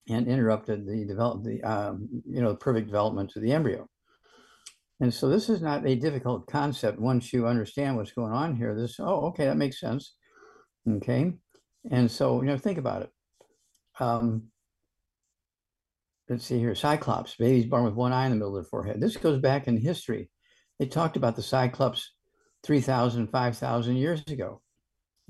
and 0.09 0.29
interrupted 0.29 0.87
the 0.87 1.05
develop 1.05 1.43
the 1.43 1.63
um, 1.63 2.09
you 2.27 2.41
know 2.41 2.55
perfect 2.55 2.87
development 2.87 3.35
of 3.37 3.43
the 3.43 3.53
embryo. 3.53 3.89
And 5.01 5.13
so 5.13 5.29
this 5.29 5.49
is 5.49 5.61
not 5.61 5.87
a 5.87 5.95
difficult 5.95 6.47
concept 6.47 6.99
once 6.99 7.33
you 7.33 7.47
understand 7.47 7.97
what's 7.97 8.13
going 8.13 8.33
on 8.33 8.57
here. 8.57 8.75
This 8.75 8.97
oh 8.99 9.27
okay 9.29 9.45
that 9.45 9.57
makes 9.57 9.81
sense. 9.81 10.15
Okay, 10.89 11.33
and 11.91 12.11
so 12.11 12.41
you 12.41 12.47
know 12.47 12.57
think 12.57 12.79
about 12.79 13.03
it. 13.03 13.11
Um, 13.99 14.45
let's 16.29 16.45
see 16.45 16.59
here, 16.59 16.75
Cyclops, 16.75 17.37
babies 17.37 17.67
born 17.67 17.85
with 17.85 17.95
one 17.95 18.13
eye 18.13 18.27
in 18.27 18.31
the 18.31 18.37
middle 18.37 18.57
of 18.57 18.65
the 18.65 18.71
forehead. 18.71 19.01
This 19.01 19.17
goes 19.17 19.41
back 19.41 19.69
in 19.69 19.77
history. 19.77 20.31
They 20.79 20.87
talked 20.87 21.17
about 21.17 21.37
the 21.37 21.43
Cyclops 21.43 22.13
3,000, 22.65 23.29
5,000 23.29 23.97
years 23.97 24.23
ago. 24.29 24.61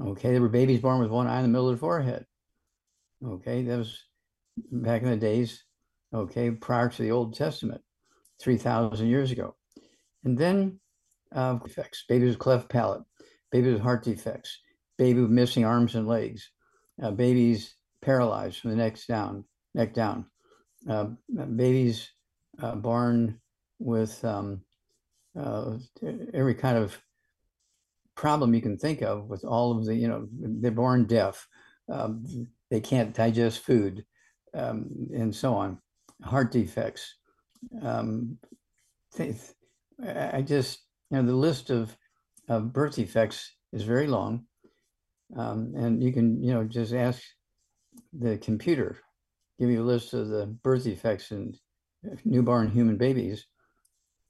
Okay, 0.01 0.33
there 0.33 0.41
were 0.41 0.49
babies 0.49 0.81
born 0.81 1.01
with 1.01 1.11
one 1.11 1.27
eye 1.27 1.37
in 1.37 1.43
the 1.43 1.49
middle 1.49 1.69
of 1.69 1.77
the 1.77 1.81
forehead. 1.81 2.27
Okay, 3.25 3.63
that 3.63 3.79
was 3.79 4.03
back 4.71 5.03
in 5.03 5.11
the 5.11 5.17
days, 5.17 5.65
okay, 6.13 6.51
prior 6.51 6.89
to 6.89 7.03
the 7.03 7.11
Old 7.11 7.35
Testament, 7.35 7.83
3,000 8.41 9.09
years 9.09 9.31
ago. 9.31 9.55
And 10.25 10.37
then 10.37 10.81
uh, 11.35 11.55
defects, 11.55 12.05
babies 12.09 12.31
with 12.31 12.39
cleft 12.39 12.69
palate, 12.69 13.03
babies 13.51 13.75
with 13.75 13.83
heart 13.83 14.03
defects, 14.03 14.59
baby 14.99 15.21
with 15.21 15.31
missing 15.31 15.65
arms 15.65 15.95
and 15.95 16.07
legs, 16.07 16.51
uh, 17.03 17.11
babies 17.11 17.75
paralyzed 18.01 18.61
from 18.61 18.71
the 18.71 18.77
neck 18.77 18.99
down, 19.07 19.45
neck 19.75 19.95
down, 19.95 20.27
uh, 20.89 21.07
babies 21.55 22.11
uh, 22.63 22.75
born 22.75 23.41
with 23.79 24.25
um, 24.25 24.63
uh, 25.39 25.77
every 26.33 26.55
kind 26.55 26.79
of 26.79 26.99
problem 28.15 28.55
you 28.55 28.63
can 28.63 28.79
think 28.79 29.03
of 29.03 29.27
with 29.27 29.45
all 29.45 29.77
of 29.77 29.85
the, 29.85 29.95
you 29.95 30.09
know, 30.09 30.27
they're 30.33 30.71
born 30.71 31.05
deaf, 31.05 31.47
um, 31.93 32.25
they 32.71 32.81
can't 32.81 33.15
digest 33.15 33.61
food, 33.61 34.05
um, 34.55 34.89
and 35.15 35.35
so 35.35 35.55
on, 35.55 35.79
heart 36.23 36.51
defects. 36.51 37.17
Um, 37.83 38.39
I 39.19 40.43
just, 40.43 40.81
you 41.11 41.17
know, 41.17 41.27
the 41.27 41.37
list 41.37 41.71
of, 41.71 41.97
of 42.49 42.73
birth 42.73 42.97
defects 42.97 43.55
is 43.73 43.83
very 43.83 44.07
long. 44.07 44.45
Um, 45.37 45.73
and 45.77 46.03
you 46.03 46.13
can, 46.13 46.43
you 46.43 46.53
know, 46.53 46.65
just 46.65 46.93
ask 46.93 47.21
the 48.13 48.39
computer, 48.39 48.99
give 49.59 49.71
you 49.71 49.83
a 49.83 49.85
list 49.85 50.15
of 50.15 50.29
the 50.29 50.47
birth 50.47 50.85
defects 50.85 51.31
in 51.33 51.55
newborn 52.25 52.71
human 52.71 52.97
babies, 52.97 53.47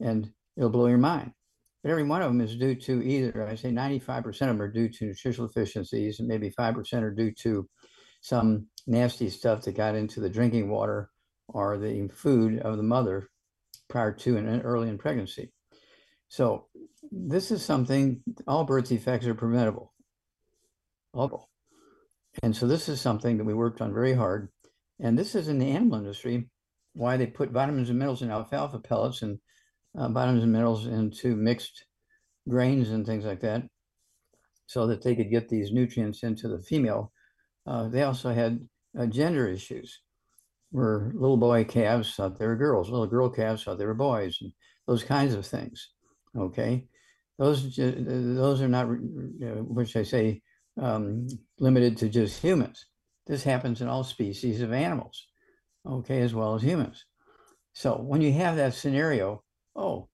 and 0.00 0.30
it'll 0.56 0.70
blow 0.70 0.86
your 0.86 0.98
mind. 0.98 1.32
But 1.82 1.90
every 1.90 2.04
one 2.04 2.22
of 2.22 2.28
them 2.28 2.40
is 2.40 2.56
due 2.56 2.74
to 2.74 3.02
either, 3.06 3.46
I 3.46 3.54
say 3.54 3.70
95% 3.70 4.26
of 4.26 4.34
them 4.38 4.62
are 4.62 4.70
due 4.70 4.88
to 4.88 5.06
nutritional 5.06 5.48
deficiencies, 5.48 6.18
and 6.18 6.28
maybe 6.28 6.50
5% 6.50 7.02
are 7.02 7.10
due 7.10 7.32
to 7.42 7.68
some 8.22 8.66
nasty 8.86 9.28
stuff 9.28 9.62
that 9.62 9.76
got 9.76 9.94
into 9.94 10.20
the 10.20 10.30
drinking 10.30 10.68
water 10.68 11.10
or 11.48 11.78
the 11.78 12.08
food 12.08 12.58
of 12.60 12.76
the 12.76 12.82
mother 12.82 13.28
prior 13.88 14.12
to 14.12 14.36
and 14.36 14.64
early 14.64 14.88
in 14.88 14.98
pregnancy. 14.98 15.52
So 16.28 16.66
this 17.10 17.50
is 17.50 17.64
something, 17.64 18.22
all 18.46 18.64
birth 18.64 18.88
defects 18.88 19.26
are 19.26 19.34
preventable. 19.34 19.92
All. 21.12 21.48
And 22.42 22.54
so 22.54 22.66
this 22.66 22.88
is 22.88 23.00
something 23.00 23.38
that 23.38 23.44
we 23.44 23.54
worked 23.54 23.80
on 23.80 23.94
very 23.94 24.12
hard. 24.12 24.48
And 25.00 25.18
this 25.18 25.34
is 25.34 25.48
in 25.48 25.58
the 25.58 25.70
animal 25.70 25.98
industry, 25.98 26.48
why 26.94 27.16
they 27.16 27.26
put 27.26 27.50
vitamins 27.50 27.90
and 27.90 27.98
minerals 27.98 28.22
in 28.22 28.30
alfalfa 28.30 28.78
pellets 28.78 29.22
and 29.22 29.38
uh, 29.96 30.08
vitamins 30.08 30.42
and 30.42 30.52
minerals 30.52 30.86
into 30.86 31.36
mixed 31.36 31.84
grains 32.48 32.90
and 32.90 33.06
things 33.06 33.24
like 33.24 33.40
that, 33.40 33.62
so 34.66 34.86
that 34.86 35.02
they 35.02 35.14
could 35.14 35.30
get 35.30 35.48
these 35.48 35.72
nutrients 35.72 36.22
into 36.22 36.48
the 36.48 36.58
female. 36.58 37.12
Uh, 37.66 37.88
they 37.88 38.02
also 38.02 38.32
had 38.32 38.66
uh, 38.98 39.06
gender 39.06 39.48
issues, 39.48 40.00
where 40.70 41.12
little 41.14 41.36
boy 41.36 41.64
calves 41.64 42.14
thought 42.14 42.38
they 42.38 42.46
were 42.46 42.56
girls, 42.56 42.90
little 42.90 43.06
girl 43.06 43.28
calves 43.28 43.64
thought 43.64 43.78
they 43.78 43.86
were 43.86 43.94
boys, 43.94 44.38
and 44.40 44.52
those 44.86 45.04
kinds 45.04 45.34
of 45.34 45.46
things. 45.46 45.90
Okay, 46.36 46.86
those 47.38 47.76
those 47.76 48.62
are 48.62 48.68
not, 48.68 48.86
which 48.88 49.96
I 49.96 50.02
say, 50.02 50.42
um, 50.80 51.28
limited 51.58 51.96
to 51.98 52.08
just 52.08 52.42
humans. 52.42 52.86
This 53.26 53.42
happens 53.42 53.80
in 53.80 53.88
all 53.88 54.04
species 54.04 54.60
of 54.60 54.72
animals, 54.72 55.26
okay, 55.86 56.20
as 56.20 56.34
well 56.34 56.54
as 56.54 56.62
humans. 56.62 57.04
So 57.72 57.96
when 57.96 58.20
you 58.20 58.32
have 58.32 58.56
that 58.56 58.74
scenario, 58.74 59.42
oh, 59.74 60.08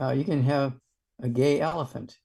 uh, 0.00 0.10
you 0.10 0.24
can 0.24 0.42
have 0.42 0.74
a 1.22 1.28
gay 1.28 1.60
elephant. 1.60 2.18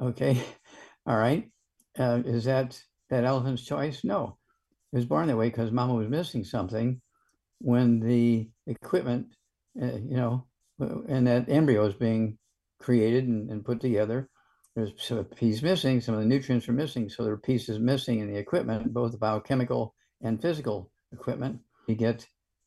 Okay, 0.00 0.42
all 1.06 1.16
right. 1.16 1.50
Uh, 1.98 2.22
is 2.24 2.44
that 2.44 2.80
that 3.10 3.24
elephant's 3.24 3.64
choice? 3.64 4.04
No, 4.04 4.38
was 4.96 5.04
born 5.04 5.28
that 5.28 5.36
way 5.36 5.48
because 5.48 5.70
mama 5.70 5.94
was 5.94 6.08
missing 6.08 6.42
something 6.42 7.00
when 7.60 8.00
the 8.00 8.48
equipment, 8.66 9.26
uh, 9.80 9.96
you 9.96 10.16
know, 10.16 10.46
and 10.78 11.26
that 11.26 11.48
embryo 11.48 11.84
is 11.86 11.94
being 11.94 12.38
created 12.80 13.28
and, 13.28 13.50
and 13.50 13.64
put 13.64 13.80
together. 13.80 14.28
There's 14.74 15.10
a 15.10 15.22
piece 15.24 15.62
missing, 15.62 16.00
some 16.00 16.14
of 16.14 16.20
the 16.20 16.26
nutrients 16.26 16.68
are 16.68 16.72
missing. 16.72 17.08
So 17.08 17.24
there 17.24 17.32
are 17.32 17.38
pieces 17.38 17.78
missing 17.78 18.20
in 18.20 18.30
the 18.30 18.38
equipment, 18.38 18.92
both 18.92 19.12
the 19.12 19.18
biochemical 19.18 19.94
and 20.22 20.40
physical 20.40 20.90
equipment. 21.12 21.60
You 21.86 21.94
get 21.94 22.26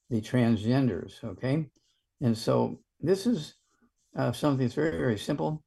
the 0.09 0.21
transgenders, 0.21 1.24
okay? 1.24 1.67
And 2.21 2.38
so 2.38 2.79
this 3.00 3.27
is 3.27 3.55
uh, 4.17 4.31
something 4.31 4.65
that's 4.65 4.75
very, 4.75 4.98
very 4.98 5.17
simple 5.17 5.63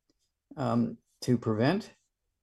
um, 0.56 0.96
to 1.22 1.38
prevent. 1.38 1.92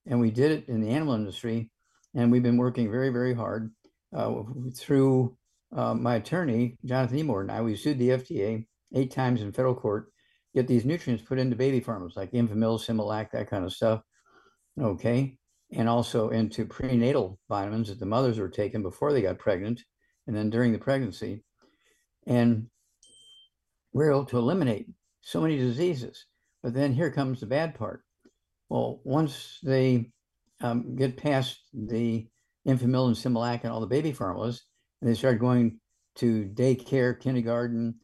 And 0.08 0.20
we 0.20 0.32
did 0.32 0.52
it 0.52 0.70
in 0.70 0.82
the 0.82 0.90
animal 0.90 1.16
industry. 1.16 1.70
And 2.16 2.32
we've 2.32 2.44
been 2.44 2.58
working 2.58 2.90
very, 2.90 3.10
very 3.10 3.34
hard 3.34 3.72
uh, 4.16 4.44
through 4.76 5.38
uh, 5.76 5.94
my 5.94 6.16
attorney, 6.16 6.78
Jonathan 6.86 7.20
E. 7.20 7.24
Morton. 7.24 7.52
I 7.52 7.62
we 7.62 7.76
sued 7.76 8.00
the 8.00 8.10
FDA 8.10 8.66
eight 8.96 9.12
times 9.12 9.42
in 9.42 9.52
federal 9.52 9.76
court, 9.76 10.12
get 10.54 10.68
these 10.68 10.86
nutrients 10.86 11.24
put 11.24 11.40
into 11.40 11.56
baby 11.56 11.80
formulas 11.80 12.16
like 12.16 12.32
Enfamil, 12.32 12.80
Similac, 12.80 13.32
that 13.32 13.50
kind 13.50 13.64
of 13.64 13.74
stuff. 13.74 14.02
Okay. 14.80 15.38
And 15.72 15.88
also 15.88 16.30
into 16.30 16.66
prenatal 16.66 17.40
vitamins 17.48 17.90
that 17.90 18.00
the 18.00 18.06
mothers 18.06 18.40
were 18.40 18.50
taking 18.50 18.82
before 18.82 19.14
they 19.14 19.22
got 19.22 19.38
pregnant 19.38 19.84
and 20.26 20.36
then 20.36 20.50
during 20.50 20.72
the 20.72 20.80
pregnancy. 20.80 21.44
And 22.26 22.68
we're 23.94 24.12
able 24.12 24.26
to 24.26 24.38
eliminate 24.38 24.88
so 25.22 25.42
many 25.42 25.58
diseases. 25.58 26.26
But 26.64 26.74
then 26.74 26.94
here 26.94 27.12
comes 27.12 27.40
the 27.40 27.46
bad 27.46 27.76
part. 27.76 28.04
Well, 28.70 29.02
once 29.04 29.60
they 29.64 30.12
um, 30.62 30.96
get 30.96 31.18
past 31.18 31.62
the 31.74 32.28
Enfamil 32.70 33.08
and 33.08 33.16
Similac 33.16 33.64
and 33.64 33.72
all 33.72 33.82
the 33.82 33.88
baby 33.88 34.12
formulas, 34.12 34.64
and 35.02 35.10
they 35.10 35.16
start 35.16 35.40
going 35.40 35.80
to 36.16 36.46
daycare, 36.54 37.20
kindergarten, 37.20 37.96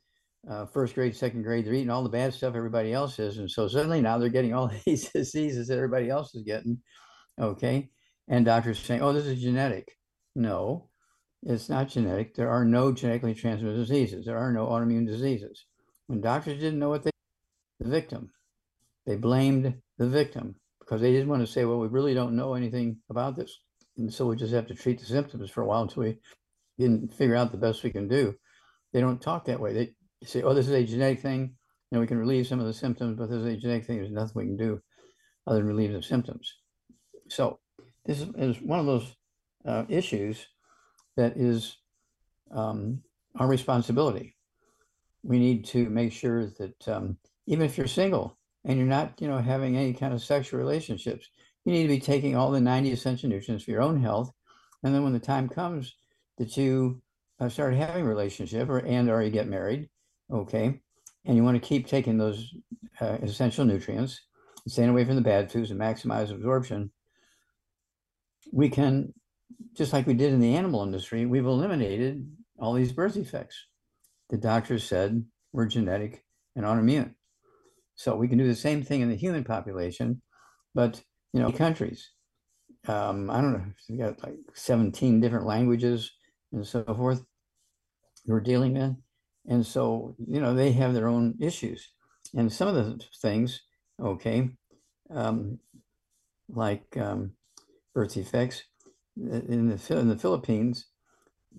uh, 0.49 0.65
first 0.65 0.95
grade, 0.95 1.15
second 1.15 1.43
grade, 1.43 1.65
they're 1.65 1.73
eating 1.73 1.89
all 1.89 2.03
the 2.03 2.09
bad 2.09 2.33
stuff 2.33 2.55
everybody 2.55 2.93
else 2.93 3.19
is. 3.19 3.37
And 3.37 3.49
so 3.49 3.67
suddenly 3.67 4.01
now 4.01 4.17
they're 4.17 4.29
getting 4.29 4.53
all 4.53 4.71
these 4.85 5.09
diseases 5.11 5.67
that 5.67 5.77
everybody 5.77 6.09
else 6.09 6.35
is 6.35 6.43
getting. 6.43 6.79
Okay. 7.39 7.89
And 8.27 8.45
doctors 8.45 8.79
saying, 8.79 9.01
oh, 9.01 9.13
this 9.13 9.25
is 9.25 9.41
genetic. 9.41 9.97
No, 10.35 10.89
it's 11.43 11.69
not 11.69 11.89
genetic. 11.89 12.35
There 12.35 12.49
are 12.49 12.65
no 12.65 12.91
genetically 12.91 13.33
transmitted 13.33 13.75
diseases. 13.75 14.25
There 14.25 14.37
are 14.37 14.51
no 14.51 14.67
autoimmune 14.67 15.07
diseases. 15.07 15.65
When 16.07 16.21
doctors 16.21 16.59
didn't 16.59 16.79
know 16.79 16.89
what 16.89 17.03
they 17.03 17.11
the 17.79 17.89
victim, 17.89 18.31
they 19.05 19.15
blamed 19.15 19.75
the 19.97 20.07
victim 20.07 20.55
because 20.79 21.01
they 21.01 21.11
didn't 21.11 21.29
want 21.29 21.45
to 21.45 21.51
say, 21.51 21.65
well, 21.65 21.79
we 21.79 21.87
really 21.87 22.13
don't 22.13 22.35
know 22.35 22.53
anything 22.53 22.97
about 23.09 23.35
this. 23.35 23.59
And 23.97 24.13
so 24.13 24.25
we 24.27 24.35
just 24.35 24.53
have 24.53 24.67
to 24.67 24.75
treat 24.75 24.99
the 24.99 25.05
symptoms 25.05 25.49
for 25.49 25.61
a 25.61 25.65
while 25.65 25.83
until 25.83 26.03
we 26.03 26.17
can 26.79 27.07
figure 27.07 27.35
out 27.35 27.51
the 27.51 27.57
best 27.57 27.83
we 27.83 27.91
can 27.91 28.07
do. 28.07 28.35
They 28.93 29.01
don't 29.01 29.21
talk 29.21 29.45
that 29.45 29.59
way. 29.59 29.73
They 29.73 29.93
say, 30.25 30.41
oh, 30.41 30.53
this 30.53 30.67
is 30.67 30.73
a 30.73 30.83
genetic 30.83 31.21
thing. 31.21 31.55
Know, 31.91 32.01
we 32.01 32.07
can 32.07 32.17
relieve 32.17 32.47
some 32.47 32.59
of 32.59 32.65
the 32.65 32.73
symptoms, 32.73 33.17
but 33.17 33.29
this 33.29 33.39
is 33.39 33.45
a 33.45 33.57
genetic 33.57 33.85
thing. 33.85 33.97
There's 33.97 34.11
nothing 34.11 34.33
we 34.35 34.45
can 34.45 34.57
do 34.57 34.81
other 35.47 35.59
than 35.59 35.67
relieve 35.67 35.93
the 35.93 36.01
symptoms. 36.01 36.53
So 37.29 37.59
this 38.05 38.19
is 38.37 38.61
one 38.61 38.79
of 38.79 38.85
those 38.85 39.15
uh, 39.65 39.85
issues 39.87 40.45
that 41.15 41.37
is 41.37 41.77
um, 42.51 43.01
our 43.37 43.47
responsibility. 43.47 44.35
We 45.23 45.39
need 45.39 45.65
to 45.67 45.89
make 45.89 46.11
sure 46.11 46.47
that 46.59 46.87
um, 46.87 47.17
even 47.47 47.65
if 47.65 47.77
you're 47.77 47.87
single 47.87 48.37
and 48.65 48.77
you're 48.77 48.87
not, 48.87 49.21
you 49.21 49.27
know, 49.27 49.37
having 49.37 49.77
any 49.77 49.93
kind 49.93 50.13
of 50.13 50.21
sexual 50.21 50.59
relationships, 50.59 51.29
you 51.65 51.73
need 51.73 51.83
to 51.83 51.89
be 51.89 51.99
taking 51.99 52.35
all 52.35 52.51
the 52.51 52.61
90 52.61 52.91
essential 52.91 53.29
nutrients 53.29 53.65
for 53.65 53.71
your 53.71 53.81
own 53.81 53.99
health. 53.99 54.31
And 54.83 54.93
then 54.93 55.03
when 55.03 55.13
the 55.13 55.19
time 55.19 55.49
comes 55.49 55.95
that 56.37 56.55
you 56.55 57.01
uh, 57.39 57.49
start 57.49 57.73
having 57.73 58.05
a 58.05 58.07
relationship 58.07 58.69
or 58.69 58.79
and 58.79 59.09
or 59.09 59.21
you 59.21 59.31
get 59.31 59.47
married, 59.47 59.89
okay, 60.31 60.79
and 61.25 61.35
you 61.35 61.43
want 61.43 61.61
to 61.61 61.67
keep 61.67 61.87
taking 61.87 62.17
those 62.17 62.53
uh, 63.01 63.17
essential 63.21 63.65
nutrients, 63.65 64.21
staying 64.67 64.89
away 64.89 65.05
from 65.05 65.15
the 65.15 65.21
bad 65.21 65.51
foods 65.51 65.71
and 65.71 65.79
maximize 65.79 66.31
absorption, 66.31 66.91
we 68.51 68.69
can, 68.69 69.13
just 69.75 69.91
like 69.91 70.05
we 70.05 70.13
did 70.13 70.33
in 70.33 70.39
the 70.39 70.55
animal 70.55 70.83
industry, 70.83 71.25
we've 71.25 71.45
eliminated 71.45 72.29
all 72.59 72.73
these 72.73 72.91
birth 72.91 73.15
defects. 73.15 73.65
The 74.29 74.37
doctors 74.37 74.83
said 74.83 75.25
were 75.51 75.65
genetic 75.65 76.23
and 76.55 76.63
autoimmune. 76.63 77.15
So 77.95 78.15
we 78.15 78.27
can 78.27 78.37
do 78.37 78.47
the 78.47 78.55
same 78.55 78.83
thing 78.83 79.01
in 79.01 79.09
the 79.09 79.15
human 79.15 79.43
population, 79.43 80.21
but 80.73 81.01
you 81.35 81.41
know, 81.41 81.51
countries. 81.51 82.11
Um, 82.87 83.29
I 83.29 83.41
don't 83.41 83.51
know, 83.51 83.65
we 83.89 83.97
got 83.97 84.23
like 84.23 84.37
17 84.53 85.19
different 85.19 85.45
languages 85.45 86.13
and 86.53 86.65
so 86.65 86.81
forth. 86.85 87.25
we're 88.25 88.39
dealing 88.39 88.75
with. 88.75 88.95
And 89.45 89.65
so, 89.65 90.15
you 90.27 90.39
know, 90.39 90.53
they 90.53 90.71
have 90.71 90.93
their 90.93 91.09
own 91.09 91.35
issues. 91.41 91.91
And 92.33 92.51
some 92.51 92.69
of 92.69 92.75
the 92.75 93.03
things, 93.21 93.61
okay, 94.01 94.49
um, 95.13 95.59
like 96.47 96.95
um, 96.95 97.33
birth 97.93 98.13
defects 98.13 98.63
in 99.17 99.69
the 99.69 99.97
in 99.97 100.07
the 100.07 100.17
Philippines, 100.17 100.85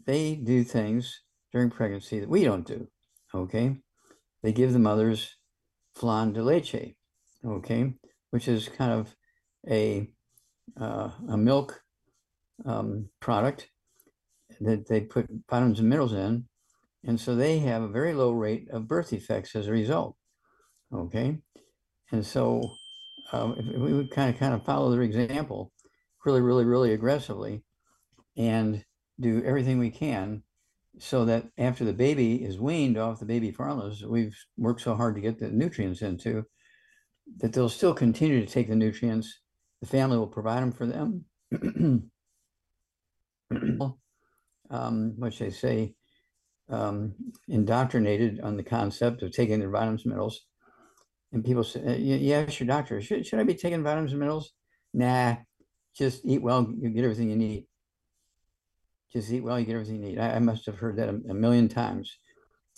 they 0.07 0.37
do 0.37 0.65
things 0.65 1.21
during 1.53 1.71
pregnancy 1.71 2.19
that 2.21 2.29
we 2.29 2.45
don't 2.45 2.67
do. 2.67 2.89
Okay, 3.35 3.77
they 4.43 4.53
give 4.53 4.73
the 4.73 4.79
mothers 4.79 5.37
flan 5.95 6.33
de 6.33 6.43
leche, 6.43 6.95
okay, 7.45 7.95
which 8.31 8.49
is 8.49 8.69
kind 8.69 8.93
of 8.93 9.15
a 9.69 10.09
uh, 10.81 11.11
a 11.29 11.37
milk 11.37 11.81
um, 12.65 13.09
product 13.21 13.69
that 14.61 14.89
they 14.89 15.01
put 15.01 15.27
vitamins 15.51 15.81
and 15.81 15.89
minerals 15.89 16.13
in, 16.13 16.45
and 17.05 17.21
so 17.21 17.35
they 17.35 17.59
have 17.59 17.83
a 17.83 17.89
very 17.89 18.15
low 18.15 18.33
rate 18.33 18.69
of 18.71 18.89
birth 18.89 19.11
defects 19.11 19.55
as 19.55 19.69
a 19.69 19.73
result. 19.73 20.17
Okay, 20.93 21.39
and 22.13 22.25
so 22.25 22.63
if 23.33 23.81
we 23.81 23.93
would 23.93 24.11
kind 24.11 24.33
of 24.33 24.39
kind 24.39 24.55
of 24.55 24.65
follow 24.65 24.91
their 24.91 25.03
example, 25.03 25.73
really, 26.25 26.41
really, 26.41 26.65
really 26.65 26.93
aggressively, 26.93 27.65
and 28.37 28.85
do 29.21 29.43
everything 29.45 29.79
we 29.79 29.91
can 29.91 30.43
so 30.99 31.25
that 31.27 31.47
after 31.59 31.85
the 31.85 31.93
baby 31.93 32.37
is 32.37 32.59
weaned 32.59 32.97
off 32.97 33.21
the 33.21 33.27
baby 33.27 33.51
formulas, 33.51 34.05
we've 34.05 34.37
worked 34.57 34.81
so 34.81 34.95
hard 34.95 35.15
to 35.15 35.21
get 35.21 35.39
the 35.39 35.51
nutrients 35.51 36.03
into, 36.03 36.45
that 37.39 37.53
they'll 37.53 37.69
still 37.69 37.95
continue 37.95 38.41
to 38.41 38.51
take 38.51 38.69
the 38.69 38.77
nutrients. 38.77 39.41
The 39.81 39.87
family 39.87 40.17
will 40.19 40.27
provide 40.27 40.63
them 40.63 40.73
for 40.73 40.87
them. 40.87 41.25
um, 44.71 45.15
what 45.17 45.35
should 45.35 45.49
I 45.49 45.51
say? 45.51 45.95
Um, 46.69 47.15
indoctrinated 47.49 48.41
on 48.41 48.57
the 48.57 48.65
concept 48.65 49.23
of 49.23 49.33
taking 49.33 49.61
their 49.61 49.71
vitamins 49.71 50.03
and 50.03 50.11
minerals. 50.11 50.47
And 51.33 51.45
people 51.45 51.63
say, 51.65 51.81
uh, 51.85 51.97
"Yes, 51.97 52.59
your 52.59 52.67
doctor. 52.67 53.01
Should, 53.01 53.27
should 53.27 53.39
I 53.39 53.45
be 53.45 53.55
taking 53.55 53.83
vitamins 53.83 54.13
and 54.13 54.21
minerals?" 54.21 54.53
Nah, 54.95 55.37
just 55.95 56.25
eat 56.25 56.43
well. 56.43 56.73
You 56.77 56.91
get 56.91 57.05
everything 57.05 57.31
you 57.31 57.37
need 57.37 57.67
just 59.17 59.33
eat 59.33 59.43
well, 59.43 59.59
you 59.59 59.67
get 59.67 59.75
everything 59.75 59.97
you 59.97 60.09
need. 60.11 60.19
I, 60.19 60.35
I 60.35 60.39
must 60.39 60.67
have 60.67 60.79
heard 60.79 60.97
that 60.97 61.09
a, 61.09 61.21
a, 61.31 61.35
million 61.35 61.69
times, 61.69 62.19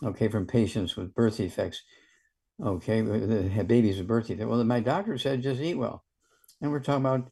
okay, 0.03 0.29
from 0.29 0.47
patients 0.47 0.97
with 0.97 1.15
birth 1.15 1.37
defects, 1.37 1.83
okay, 2.63 3.01
that 3.01 3.67
babies 3.67 3.99
with 3.99 4.07
birth 4.07 4.29
defects. 4.29 4.49
Well, 4.49 4.63
my 4.65 4.81
doctor 4.81 5.19
said 5.19 5.43
just 5.43 5.61
eat 5.61 5.75
well. 5.75 6.05
And 6.61 6.71
we're 6.71 6.81
talking 6.81 7.05
about 7.05 7.31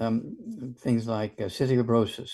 um, 0.00 0.74
things 0.78 1.06
like 1.06 1.40
uh, 1.40 1.44
cystic 1.44 1.82
fibrosis, 1.82 2.30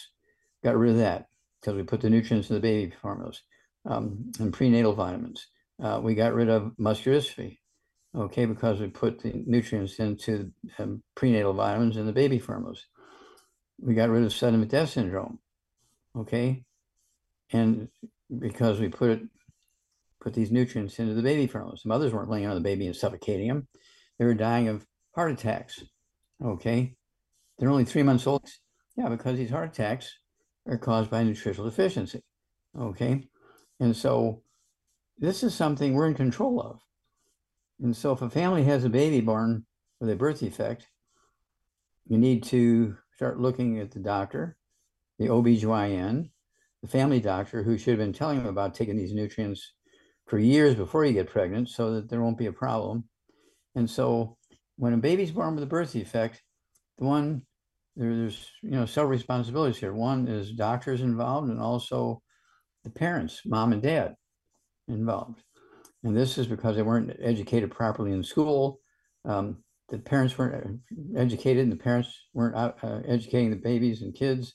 got 0.63 0.77
rid 0.77 0.93
of 0.93 0.99
that 0.99 1.29
because 1.61 1.77
we 1.77 1.83
put 1.83 2.01
the 2.01 2.11
nutrients 2.11 2.51
in 2.51 2.55
the 2.55 2.61
baby 2.61 2.95
formulas 3.01 3.43
um, 3.87 4.33
and 4.39 4.53
prenatal 4.53 4.95
vitamins. 4.95 5.47
Uh, 5.83 6.01
we 6.03 6.15
got 6.15 6.35
rid 6.35 6.49
of 6.49 6.73
muscular 6.79 7.19
dystrophy, 7.19 7.59
okay, 8.17 8.47
because 8.47 8.81
we 8.81 8.89
put 8.89 9.21
the 9.21 9.43
nutrients 9.47 9.99
into 9.99 10.53
um, 10.79 11.03
prenatal 11.15 11.53
vitamins 11.53 11.97
in 11.97 12.07
the 12.07 12.13
baby 12.13 12.39
formulas. 12.39 12.87
We 13.81 13.95
got 13.95 14.11
rid 14.11 14.25
of 14.25 14.33
sudden 14.33 14.67
death 14.69 14.91
syndrome 14.91 15.41
okay? 16.17 16.65
And 17.53 17.89
because 18.37 18.81
we 18.81 18.89
put 18.89 19.11
it, 19.11 19.23
put 20.21 20.35
these 20.35 20.51
nutrients 20.51 20.99
into 20.99 21.15
the 21.15 21.23
baby 21.23 21.47
formulas. 21.47 21.83
Some 21.83 21.93
others 21.93 22.13
weren't 22.13 22.31
laying 22.31 22.47
on 22.47 22.55
the 22.55 22.61
baby 22.61 22.87
and 22.87 22.97
suffocating 22.97 23.49
them. 23.49 23.69
They 24.19 24.25
were 24.25 24.35
dying 24.35 24.69
of 24.69 24.87
heart 25.15 25.33
attacks, 25.33 25.83
okay? 26.43 26.95
They're 27.59 27.71
only 27.71 27.85
three 27.85 28.03
months 28.03 28.27
old. 28.27 28.49
Yeah, 28.97 29.09
because 29.09 29.37
these 29.37 29.51
heart 29.51 29.71
attacks 29.71 30.13
are 30.69 30.79
caused 30.79 31.11
by 31.11 31.23
nutritional 31.23 31.69
deficiency, 31.69 32.23
okay? 32.79 33.29
And 33.81 33.97
so 33.97 34.43
this 35.19 35.43
is 35.43 35.55
something 35.55 35.95
we're 35.95 36.07
in 36.07 36.15
control 36.15 36.61
of. 36.61 36.81
And 37.81 37.97
so 37.97 38.13
if 38.13 38.23
a 38.23 38.31
family 38.31 38.65
has 38.65 38.85
a 38.85 38.89
baby 38.89 39.21
born 39.21 39.67
with 40.01 40.11
a 40.11 40.17
birth 40.17 40.41
defect, 40.41 40.87
you 42.07 42.19
need 42.19 42.45
to 42.45 42.97
start 43.17 43.41
looking 43.41 43.81
at 43.81 43.91
the 43.91 43.99
doctor 43.99 44.57
the 45.19 45.27
OBGYN, 45.27 46.31
the 46.83 46.89
family 46.89 47.21
doctor 47.21 47.63
who 47.63 47.79
should 47.79 47.93
have 47.93 47.99
been 47.99 48.13
telling 48.13 48.39
them 48.39 48.47
about 48.47 48.75
taking 48.75 48.97
these 48.97 49.15
nutrients 49.15 49.73
for 50.27 50.39
years 50.39 50.75
before 50.75 51.05
you 51.05 51.13
get 51.13 51.31
pregnant 51.31 51.69
so 51.69 51.93
that 51.95 52.09
there 52.09 52.21
won't 52.21 52.39
be 52.39 52.47
a 52.47 52.53
problem. 52.53 53.05
And 53.75 53.89
so 53.89 54.37
when 54.77 54.93
a 54.93 54.99
baby's 54.99 55.31
born 55.31 55.55
with 55.55 55.65
a 55.65 55.69
birth 55.69 55.93
defect, 55.93 56.43
the 56.99 57.05
one 57.05 57.43
there's 57.97 58.51
you 58.63 58.71
know 58.71 58.87
several 58.87 59.11
responsibilities 59.11 59.79
here. 59.79 59.93
One 59.93 60.27
is 60.29 60.53
doctors 60.53 61.01
involved 61.01 61.49
and 61.49 61.61
also 61.61 62.23
the 62.83 62.91
parents, 62.91 63.43
mom 63.47 63.73
and 63.73 63.83
dad 63.83 64.15
involved. 64.89 65.43
And 66.03 66.17
this 66.17 66.37
is 66.37 66.47
because 66.47 66.77
they 66.77 66.83
weren't 66.83 67.17
educated 67.23 67.71
properly 67.71 68.13
in 68.13 68.23
school. 68.23 68.81
Um, 69.25 69.63
the 69.89 69.99
parents 69.99 70.37
weren't 70.37 70.81
educated 71.17 71.63
and 71.63 71.73
the 71.73 71.77
parents 71.77 72.13
weren't 72.35 72.57
uh, 72.57 73.01
educating 73.07 73.51
the 73.51 73.57
babies 73.57 74.03
and 74.03 74.15
kids 74.15 74.55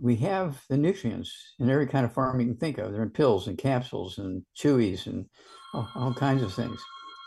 we 0.00 0.16
have 0.16 0.62
the 0.68 0.76
nutrients 0.76 1.54
in 1.58 1.70
every 1.70 1.86
kind 1.86 2.04
of 2.04 2.12
farm 2.12 2.40
you 2.40 2.46
can 2.46 2.56
think 2.56 2.78
of. 2.78 2.92
They're 2.92 3.02
in 3.02 3.10
pills 3.10 3.46
and 3.46 3.56
capsules 3.58 4.18
and 4.18 4.42
chewies 4.56 5.06
and 5.06 5.26
all, 5.74 5.88
all 5.94 6.14
kinds 6.14 6.42
of 6.42 6.52
things. 6.52 6.82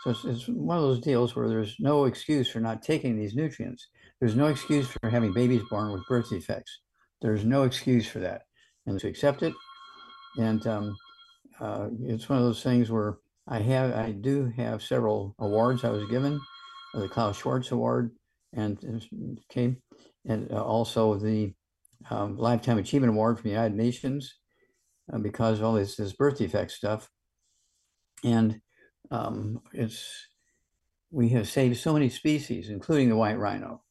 So 0.06 0.12
it's, 0.12 0.24
it's, 0.24 0.48
one 0.48 0.76
of 0.76 0.84
those 0.84 1.00
deals 1.00 1.34
where 1.34 1.48
there's 1.48 1.74
no 1.80 2.04
excuse 2.04 2.48
for 2.48 2.60
not 2.60 2.80
taking 2.80 3.18
these 3.18 3.34
nutrients. 3.34 3.88
There's 4.20 4.36
no 4.36 4.46
excuse 4.46 4.86
for 4.86 5.10
having 5.10 5.32
babies 5.32 5.62
born 5.68 5.90
with 5.90 6.06
birth 6.08 6.30
defects. 6.30 6.80
There's 7.20 7.44
no 7.44 7.64
excuse 7.64 8.06
for 8.06 8.20
that. 8.20 8.42
And 8.86 9.00
to 9.00 9.08
accept 9.08 9.42
it. 9.42 9.52
And 10.38 10.64
um, 10.68 10.96
uh, 11.58 11.88
it's 12.04 12.28
one 12.28 12.38
of 12.38 12.44
those 12.44 12.62
things 12.62 12.88
where 12.88 13.16
I 13.48 13.58
have, 13.58 13.96
I 13.96 14.12
do 14.12 14.52
have 14.56 14.80
several 14.80 15.34
awards 15.40 15.82
I 15.82 15.90
was 15.90 16.08
given, 16.08 16.40
the 16.94 17.08
Klaus 17.08 17.38
Schwarz 17.38 17.72
Award, 17.72 18.12
and 18.52 18.78
okay, 19.50 19.76
and 20.24 20.52
uh, 20.52 20.62
also 20.62 21.16
the 21.16 21.52
um, 22.10 22.36
Lifetime 22.36 22.78
Achievement 22.78 23.12
Award 23.12 23.40
from 23.40 23.48
the 23.48 23.56
United 23.56 23.74
Nations 23.74 24.36
uh, 25.12 25.18
because 25.18 25.58
of 25.58 25.64
all 25.64 25.74
this, 25.74 25.96
this 25.96 26.12
birth 26.12 26.38
defect 26.38 26.70
stuff. 26.70 27.10
And 28.22 28.60
um, 29.10 29.62
it's, 29.72 30.28
we 31.10 31.28
have 31.30 31.48
saved 31.48 31.78
so 31.78 31.92
many 31.92 32.08
species, 32.08 32.70
including 32.70 33.08
the 33.08 33.16
white 33.16 33.38
rhino. 33.38 33.82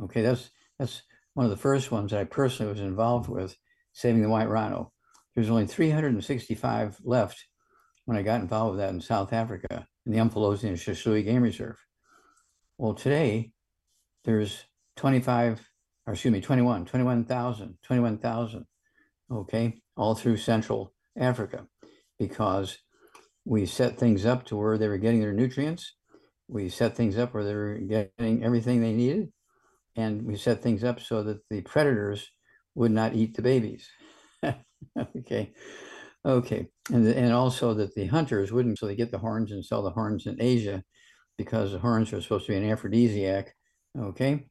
Okay, 0.00 0.22
that's, 0.22 0.50
that's 0.78 1.02
one 1.34 1.44
of 1.44 1.50
the 1.50 1.56
first 1.56 1.90
ones 1.90 2.10
that 2.10 2.20
I 2.20 2.24
personally 2.24 2.72
was 2.72 2.80
involved 2.80 3.28
with, 3.28 3.56
saving 3.92 4.22
the 4.22 4.28
white 4.28 4.48
rhino. 4.48 4.92
There's 5.34 5.50
only 5.50 5.66
365 5.66 6.98
left 7.04 7.46
when 8.04 8.16
I 8.16 8.22
got 8.22 8.40
involved 8.40 8.72
with 8.72 8.80
that 8.80 8.92
in 8.92 9.00
South 9.00 9.32
Africa 9.32 9.86
in 10.06 10.12
the 10.12 10.18
Umfolozi 10.18 10.64
and 10.64 10.76
Hluhluwe 10.76 11.24
Game 11.24 11.42
Reserve. 11.42 11.78
Well, 12.78 12.94
today 12.94 13.52
there's 14.24 14.64
25 14.96 15.70
or 16.10 16.14
excuse 16.14 16.32
me, 16.32 16.40
21, 16.40 16.86
21,000, 16.86 17.78
21,000, 17.82 18.66
okay, 19.30 19.80
all 19.96 20.16
through 20.16 20.36
Central 20.36 20.92
Africa, 21.16 21.66
because 22.18 22.78
we 23.44 23.66
set 23.66 23.98
things 23.98 24.26
up 24.26 24.44
to 24.46 24.56
where 24.56 24.78
they 24.78 24.88
were 24.88 24.98
getting 24.98 25.20
their 25.20 25.32
nutrients. 25.32 25.94
We 26.48 26.68
set 26.68 26.96
things 26.96 27.16
up 27.16 27.32
where 27.32 27.44
they 27.44 27.54
were 27.54 27.78
getting 27.78 28.44
everything 28.44 28.80
they 28.80 28.92
needed. 28.92 29.32
And 29.96 30.22
we 30.22 30.36
set 30.36 30.62
things 30.62 30.84
up 30.84 31.00
so 31.00 31.22
that 31.22 31.40
the 31.48 31.62
predators 31.62 32.30
would 32.74 32.92
not 32.92 33.14
eat 33.14 33.34
the 33.34 33.42
babies. 33.42 33.88
okay. 35.18 35.52
Okay. 36.24 36.68
And, 36.92 37.06
and 37.06 37.32
also 37.32 37.74
that 37.74 37.94
the 37.94 38.06
hunters 38.06 38.52
wouldn't, 38.52 38.78
so 38.78 38.86
they 38.86 38.96
get 38.96 39.10
the 39.10 39.18
horns 39.18 39.52
and 39.52 39.64
sell 39.64 39.82
the 39.82 39.90
horns 39.90 40.26
in 40.26 40.36
Asia 40.40 40.82
because 41.36 41.72
the 41.72 41.78
horns 41.78 42.12
are 42.12 42.20
supposed 42.20 42.46
to 42.46 42.52
be 42.52 42.58
an 42.58 42.70
aphrodisiac. 42.70 43.54
Okay 43.98 44.46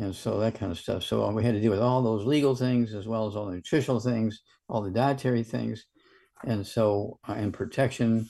and 0.00 0.16
so 0.16 0.40
that 0.40 0.54
kind 0.54 0.72
of 0.72 0.78
stuff. 0.78 1.02
So 1.04 1.30
we 1.30 1.44
had 1.44 1.54
to 1.54 1.60
deal 1.60 1.70
with 1.70 1.80
all 1.80 2.02
those 2.02 2.24
legal 2.24 2.56
things 2.56 2.94
as 2.94 3.06
well 3.06 3.26
as 3.26 3.36
all 3.36 3.46
the 3.46 3.56
nutritional 3.56 4.00
things, 4.00 4.40
all 4.68 4.80
the 4.80 4.90
dietary 4.90 5.42
things, 5.42 5.84
and 6.44 6.66
so 6.66 7.18
uh, 7.28 7.32
and 7.32 7.52
protection 7.52 8.28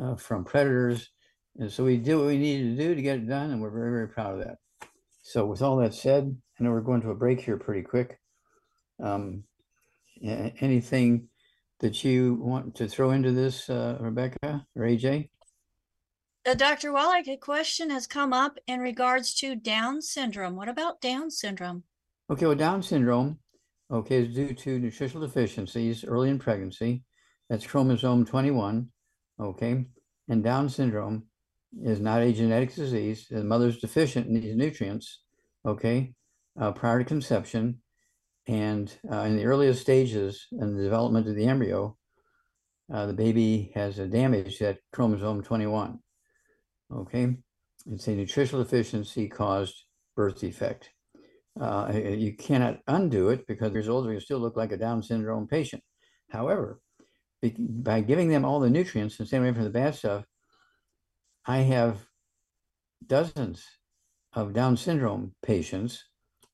uh, 0.00 0.16
from 0.16 0.44
predators. 0.44 1.10
And 1.56 1.70
so 1.70 1.84
we 1.84 1.96
did 1.96 2.16
what 2.16 2.26
we 2.26 2.38
needed 2.38 2.76
to 2.76 2.82
do 2.84 2.94
to 2.94 3.02
get 3.02 3.18
it 3.18 3.28
done, 3.28 3.50
and 3.50 3.60
we're 3.60 3.70
very 3.70 3.90
very 3.90 4.08
proud 4.08 4.34
of 4.34 4.44
that. 4.46 4.58
So 5.22 5.44
with 5.44 5.62
all 5.62 5.76
that 5.78 5.94
said, 5.94 6.36
I 6.58 6.64
know 6.64 6.70
we're 6.70 6.80
going 6.80 7.02
to 7.02 7.10
a 7.10 7.14
break 7.14 7.40
here 7.40 7.56
pretty 7.56 7.82
quick. 7.82 8.18
Um, 9.02 9.44
anything 10.22 11.28
that 11.80 12.02
you 12.02 12.34
want 12.34 12.74
to 12.76 12.88
throw 12.88 13.10
into 13.10 13.32
this, 13.32 13.68
uh, 13.70 13.98
Rebecca 14.00 14.66
or 14.74 14.82
AJ? 14.82 15.28
Uh, 16.46 16.54
Dr. 16.54 16.92
Wallach, 16.92 17.28
a 17.28 17.36
question 17.36 17.90
has 17.90 18.06
come 18.06 18.32
up 18.32 18.58
in 18.66 18.80
regards 18.80 19.34
to 19.34 19.54
Down 19.54 20.00
syndrome. 20.00 20.56
What 20.56 20.68
about 20.68 21.00
Down 21.00 21.30
syndrome? 21.30 21.84
Okay, 22.30 22.46
well, 22.46 22.54
Down 22.54 22.82
syndrome, 22.82 23.38
okay, 23.90 24.22
is 24.22 24.34
due 24.34 24.54
to 24.54 24.78
nutritional 24.78 25.26
deficiencies 25.26 26.04
early 26.04 26.30
in 26.30 26.38
pregnancy. 26.38 27.02
That's 27.48 27.66
chromosome 27.66 28.26
21, 28.26 28.88
okay? 29.40 29.86
And 30.28 30.44
Down 30.44 30.68
syndrome 30.68 31.24
is 31.82 32.00
not 32.00 32.22
a 32.22 32.32
genetic 32.32 32.74
disease. 32.74 33.26
The 33.30 33.42
mother's 33.42 33.78
deficient 33.78 34.26
in 34.26 34.34
these 34.34 34.56
nutrients, 34.56 35.22
okay, 35.64 36.12
uh, 36.60 36.72
prior 36.72 36.98
to 36.98 37.04
conception. 37.04 37.80
And 38.46 38.92
uh, 39.10 39.20
in 39.20 39.36
the 39.36 39.44
earliest 39.44 39.80
stages 39.80 40.46
in 40.52 40.76
the 40.76 40.82
development 40.82 41.28
of 41.28 41.36
the 41.36 41.46
embryo, 41.46 41.96
uh, 42.92 43.06
the 43.06 43.12
baby 43.12 43.70
has 43.74 43.98
a 43.98 44.06
damage 44.06 44.62
at 44.62 44.78
chromosome 44.92 45.42
21. 45.42 45.98
Okay, 46.90 47.36
it's 47.90 48.08
a 48.08 48.12
nutritional 48.12 48.64
deficiency 48.64 49.28
caused 49.28 49.84
birth 50.16 50.40
defect. 50.40 50.90
Uh, 51.60 51.92
you 51.92 52.34
cannot 52.34 52.78
undo 52.86 53.28
it 53.28 53.46
because 53.46 53.72
years 53.72 53.88
older, 53.88 54.12
you 54.12 54.20
still 54.20 54.38
look 54.38 54.56
like 54.56 54.72
a 54.72 54.76
Down 54.76 55.02
syndrome 55.02 55.46
patient. 55.46 55.82
However, 56.30 56.80
by 57.58 58.00
giving 58.00 58.28
them 58.28 58.44
all 58.44 58.60
the 58.60 58.70
nutrients 58.70 59.18
and 59.18 59.28
staying 59.28 59.42
away 59.42 59.54
from 59.54 59.64
the 59.64 59.70
bad 59.70 59.94
stuff, 59.94 60.24
I 61.46 61.58
have 61.58 61.98
dozens 63.06 63.64
of 64.32 64.52
Down 64.52 64.76
syndrome 64.76 65.34
patients 65.42 66.04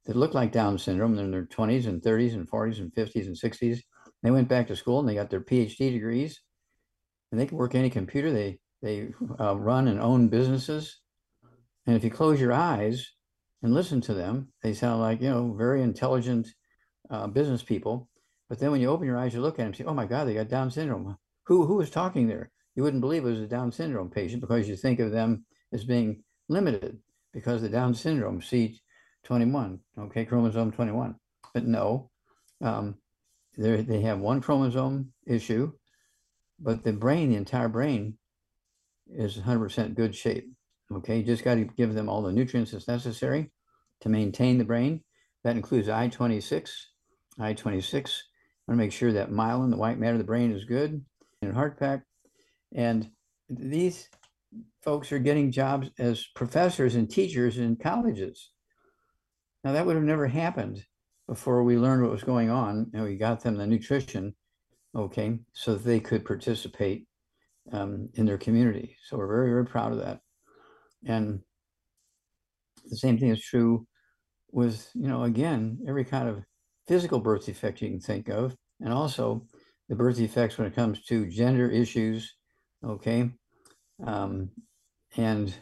that 0.06 0.16
look 0.16 0.34
like 0.34 0.52
Down 0.52 0.78
syndrome. 0.78 1.16
They're 1.16 1.24
in 1.24 1.30
their 1.30 1.46
20s 1.46 1.86
and 1.86 2.02
30s 2.02 2.34
and 2.34 2.48
40s 2.48 2.78
and 2.78 2.94
50s 2.94 3.26
and 3.26 3.36
60s. 3.36 3.80
They 4.22 4.30
went 4.30 4.48
back 4.48 4.68
to 4.68 4.76
school 4.76 5.00
and 5.00 5.08
they 5.08 5.14
got 5.14 5.30
their 5.30 5.40
PhD 5.40 5.90
degrees 5.90 6.40
and 7.30 7.40
they 7.40 7.46
can 7.46 7.58
work 7.58 7.74
any 7.74 7.90
computer. 7.90 8.30
They, 8.30 8.58
they 8.82 9.08
uh, 9.40 9.56
run 9.56 9.88
and 9.88 10.00
own 10.00 10.28
businesses. 10.28 11.00
And 11.86 11.96
if 11.96 12.04
you 12.04 12.10
close 12.10 12.40
your 12.40 12.52
eyes 12.52 13.10
and 13.62 13.74
listen 13.74 14.00
to 14.02 14.14
them, 14.14 14.52
they 14.62 14.72
sound 14.72 15.00
like, 15.00 15.20
you 15.20 15.30
know, 15.30 15.54
very 15.54 15.82
intelligent 15.82 16.48
uh, 17.10 17.26
business 17.26 17.62
people. 17.62 18.08
But 18.48 18.58
then 18.58 18.70
when 18.70 18.80
you 18.80 18.90
open 18.90 19.06
your 19.06 19.18
eyes, 19.18 19.34
you 19.34 19.40
look 19.40 19.58
at 19.58 19.64
them 19.64 19.74
say, 19.74 19.84
oh 19.84 19.94
my 19.94 20.06
God, 20.06 20.26
they 20.26 20.34
got 20.34 20.48
Down 20.48 20.70
syndrome. 20.70 21.16
Who, 21.46 21.66
who 21.66 21.76
was 21.76 21.90
talking 21.90 22.26
there? 22.26 22.50
You 22.74 22.82
wouldn't 22.82 23.00
believe 23.00 23.24
it 23.24 23.30
was 23.30 23.40
a 23.40 23.46
Down 23.46 23.72
syndrome 23.72 24.10
patient 24.10 24.40
because 24.40 24.68
you 24.68 24.76
think 24.76 25.00
of 25.00 25.12
them 25.12 25.44
as 25.72 25.84
being 25.84 26.22
limited 26.48 26.98
because 27.32 27.62
the 27.62 27.68
Down 27.68 27.94
syndrome, 27.94 28.40
C21, 28.40 29.78
okay, 29.98 30.24
chromosome 30.24 30.72
21. 30.72 31.14
But 31.52 31.66
no, 31.66 32.10
um, 32.62 32.96
they 33.56 34.00
have 34.02 34.18
one 34.18 34.40
chromosome 34.40 35.12
issue, 35.26 35.72
but 36.58 36.82
the 36.82 36.92
brain, 36.92 37.30
the 37.30 37.36
entire 37.36 37.68
brain, 37.68 38.18
is 39.08 39.36
100% 39.36 39.94
good 39.94 40.14
shape. 40.14 40.50
Okay, 40.92 41.18
you 41.18 41.24
just 41.24 41.44
got 41.44 41.54
to 41.54 41.64
give 41.64 41.94
them 41.94 42.08
all 42.08 42.22
the 42.22 42.32
nutrients 42.32 42.72
that's 42.72 42.88
necessary 42.88 43.50
to 44.00 44.08
maintain 44.08 44.58
the 44.58 44.64
brain. 44.64 45.02
That 45.44 45.56
includes 45.56 45.88
I-26, 45.88 46.70
I-26. 47.38 48.06
I 48.06 48.33
want 48.66 48.78
to 48.78 48.84
make 48.84 48.92
sure 48.92 49.12
that 49.12 49.30
myelin, 49.30 49.70
the 49.70 49.76
white 49.76 49.98
matter 49.98 50.12
of 50.12 50.18
the 50.18 50.24
brain, 50.24 50.52
is 50.52 50.64
good, 50.64 51.04
and 51.42 51.54
heart 51.54 51.78
pack. 51.78 52.02
And 52.74 53.10
these 53.48 54.08
folks 54.82 55.12
are 55.12 55.18
getting 55.18 55.50
jobs 55.50 55.90
as 55.98 56.26
professors 56.34 56.94
and 56.94 57.10
teachers 57.10 57.58
in 57.58 57.76
colleges. 57.76 58.50
Now, 59.62 59.72
that 59.72 59.86
would 59.86 59.96
have 59.96 60.04
never 60.04 60.26
happened 60.26 60.84
before 61.28 61.62
we 61.62 61.78
learned 61.78 62.02
what 62.02 62.12
was 62.12 62.22
going 62.22 62.50
on 62.50 62.90
and 62.92 63.02
we 63.02 63.16
got 63.16 63.40
them 63.40 63.56
the 63.56 63.66
nutrition, 63.66 64.34
okay, 64.94 65.38
so 65.52 65.74
they 65.74 66.00
could 66.00 66.24
participate 66.24 67.06
um, 67.72 68.10
in 68.14 68.26
their 68.26 68.38
community. 68.38 68.96
So 69.08 69.16
we're 69.16 69.26
very, 69.26 69.50
very 69.50 69.66
proud 69.66 69.92
of 69.92 69.98
that. 69.98 70.20
And 71.06 71.40
the 72.90 72.96
same 72.96 73.18
thing 73.18 73.30
is 73.30 73.40
true 73.40 73.86
with, 74.52 74.90
you 74.94 75.08
know, 75.08 75.24
again, 75.24 75.78
every 75.88 76.04
kind 76.04 76.28
of 76.28 76.44
physical 76.86 77.20
birth 77.20 77.46
defects 77.46 77.82
you 77.82 77.90
can 77.90 78.00
think 78.00 78.28
of, 78.28 78.56
and 78.80 78.92
also 78.92 79.46
the 79.88 79.94
birth 79.94 80.16
defects 80.16 80.58
when 80.58 80.66
it 80.66 80.74
comes 80.74 81.02
to 81.04 81.26
gender 81.26 81.68
issues, 81.68 82.34
okay? 82.84 83.30
Um, 84.04 84.50
and 85.16 85.54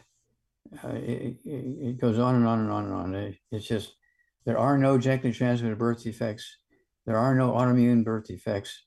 uh, 0.83 0.89
it, 0.93 1.37
it, 1.45 1.99
goes 1.99 2.17
on 2.19 2.35
and 2.35 2.47
on 2.47 2.59
and 2.59 2.71
on 2.71 2.85
and 2.85 2.93
on. 2.93 3.15
It, 3.15 3.37
it's 3.51 3.67
just, 3.67 3.93
there 4.45 4.57
are 4.57 4.77
no 4.77 4.97
genetically 4.97 5.33
transmitted 5.33 5.77
birth 5.77 6.03
defects. 6.03 6.57
There 7.05 7.17
are 7.17 7.35
no 7.35 7.51
autoimmune 7.51 8.03
birth 8.03 8.27
defects. 8.27 8.83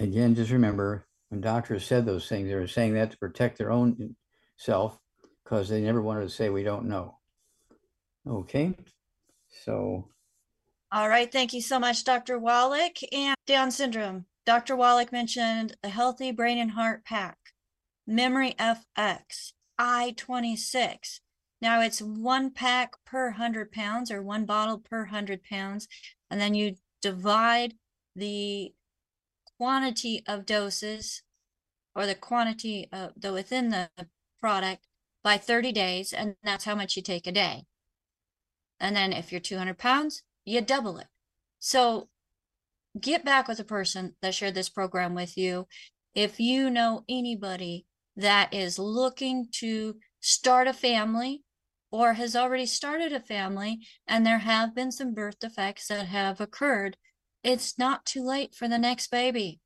Again, 0.00 0.34
just 0.34 0.50
remember 0.50 1.06
when 1.28 1.40
doctors 1.40 1.84
said 1.84 2.06
those 2.06 2.28
things, 2.28 2.48
they 2.48 2.54
were 2.54 2.66
saying 2.66 2.94
that 2.94 3.10
to 3.10 3.18
protect 3.18 3.58
their 3.58 3.70
own 3.70 4.16
self 4.56 4.98
because 5.42 5.68
they 5.68 5.80
never 5.80 6.00
wanted 6.00 6.22
to 6.22 6.30
say, 6.30 6.48
we 6.48 6.62
don't 6.62 6.86
know. 6.86 7.18
Okay, 8.26 8.74
so. 9.64 10.08
All 10.92 11.08
right, 11.08 11.30
thank 11.30 11.52
you 11.52 11.60
so 11.60 11.78
much, 11.78 12.04
Dr. 12.04 12.38
Wallach. 12.38 12.98
And 13.12 13.34
Down 13.46 13.70
syndrome, 13.70 14.26
Dr. 14.46 14.76
Wallach 14.76 15.10
mentioned 15.10 15.76
a 15.82 15.88
healthy 15.88 16.30
brain 16.30 16.58
and 16.58 16.72
heart 16.72 17.04
pack, 17.04 17.36
memory 18.06 18.54
FX, 18.58 19.52
I-26. 19.78 21.20
Now 21.60 21.80
it's 21.80 22.02
one 22.02 22.50
pack 22.50 22.92
per 23.04 23.30
100 23.30 23.72
pounds 23.72 24.10
or 24.10 24.22
one 24.22 24.44
bottle 24.44 24.78
per 24.78 25.00
100 25.00 25.42
pounds. 25.42 25.88
And 26.30 26.40
then 26.40 26.54
you 26.54 26.76
divide 27.00 27.74
the 28.14 28.74
quantity 29.58 30.22
of 30.26 30.46
doses 30.46 31.22
or 31.94 32.06
the 32.06 32.14
quantity 32.14 32.88
of 32.92 33.12
the 33.16 33.32
within 33.32 33.70
the 33.70 33.88
product 34.40 34.86
by 35.22 35.38
30 35.38 35.72
days. 35.72 36.12
And 36.12 36.36
that's 36.42 36.66
how 36.66 36.74
much 36.74 36.96
you 36.96 37.02
take 37.02 37.26
a 37.26 37.32
day. 37.32 37.64
And 38.78 38.94
then 38.94 39.12
if 39.12 39.32
you're 39.32 39.40
200 39.40 39.78
pounds, 39.78 40.22
you 40.44 40.60
double 40.60 40.98
it. 40.98 41.06
So 41.58 42.08
get 43.00 43.24
back 43.24 43.48
with 43.48 43.58
the 43.58 43.64
person 43.64 44.16
that 44.22 44.34
shared 44.34 44.54
this 44.54 44.68
program 44.68 45.14
with 45.14 45.36
you. 45.36 45.66
If 46.14 46.38
you 46.38 46.70
know 46.70 47.04
anybody 47.08 47.86
that 48.16 48.54
is 48.54 48.78
looking 48.78 49.48
to 49.52 49.96
start 50.20 50.68
a 50.68 50.72
family 50.72 51.42
or 51.90 52.14
has 52.14 52.36
already 52.36 52.66
started 52.66 53.12
a 53.12 53.20
family 53.20 53.80
and 54.06 54.24
there 54.24 54.38
have 54.38 54.74
been 54.74 54.92
some 54.92 55.14
birth 55.14 55.38
defects 55.40 55.88
that 55.88 56.06
have 56.06 56.40
occurred, 56.40 56.96
it's 57.42 57.78
not 57.78 58.06
too 58.06 58.24
late 58.24 58.54
for 58.54 58.68
the 58.68 58.78
next 58.78 59.10
baby. 59.10 59.60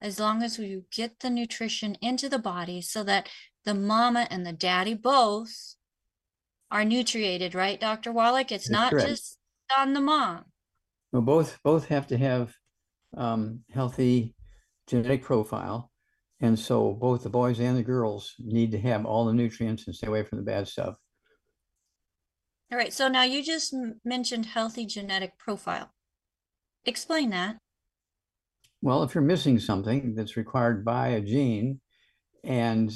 As 0.00 0.20
long 0.20 0.42
as 0.42 0.58
you 0.58 0.84
get 0.92 1.20
the 1.20 1.30
nutrition 1.30 1.96
into 2.02 2.28
the 2.28 2.38
body 2.38 2.82
so 2.82 3.02
that 3.04 3.28
the 3.64 3.74
mama 3.74 4.26
and 4.30 4.44
the 4.44 4.52
daddy 4.52 4.94
both 4.94 5.76
are 6.70 6.84
nutriated, 6.84 7.54
right, 7.54 7.80
Dr. 7.80 8.12
Wallach? 8.12 8.52
It's 8.52 8.68
That's 8.68 8.70
not 8.70 8.90
correct. 8.90 9.08
just 9.08 9.38
on 9.76 9.92
the 9.92 10.00
mom. 10.00 10.44
Well, 11.12 11.22
both 11.22 11.58
both 11.62 11.86
have 11.88 12.06
to 12.08 12.18
have 12.18 12.54
um, 13.16 13.60
healthy 13.72 14.34
genetic 14.86 15.22
profile 15.22 15.90
and 16.44 16.58
so 16.58 16.92
both 16.92 17.22
the 17.22 17.30
boys 17.30 17.58
and 17.58 17.74
the 17.74 17.82
girls 17.82 18.34
need 18.38 18.72
to 18.72 18.78
have 18.78 19.06
all 19.06 19.24
the 19.24 19.32
nutrients 19.32 19.86
and 19.86 19.96
stay 19.96 20.08
away 20.08 20.24
from 20.24 20.36
the 20.36 20.44
bad 20.44 20.68
stuff. 20.68 20.96
All 22.70 22.76
right. 22.78 22.92
So 22.92 23.08
now 23.08 23.22
you 23.22 23.42
just 23.42 23.74
mentioned 24.04 24.46
healthy 24.46 24.84
genetic 24.84 25.38
profile. 25.38 25.90
Explain 26.84 27.30
that. 27.30 27.56
Well, 28.82 29.02
if 29.04 29.14
you're 29.14 29.24
missing 29.24 29.58
something 29.58 30.14
that's 30.14 30.36
required 30.36 30.84
by 30.84 31.08
a 31.08 31.20
gene 31.22 31.80
and 32.42 32.90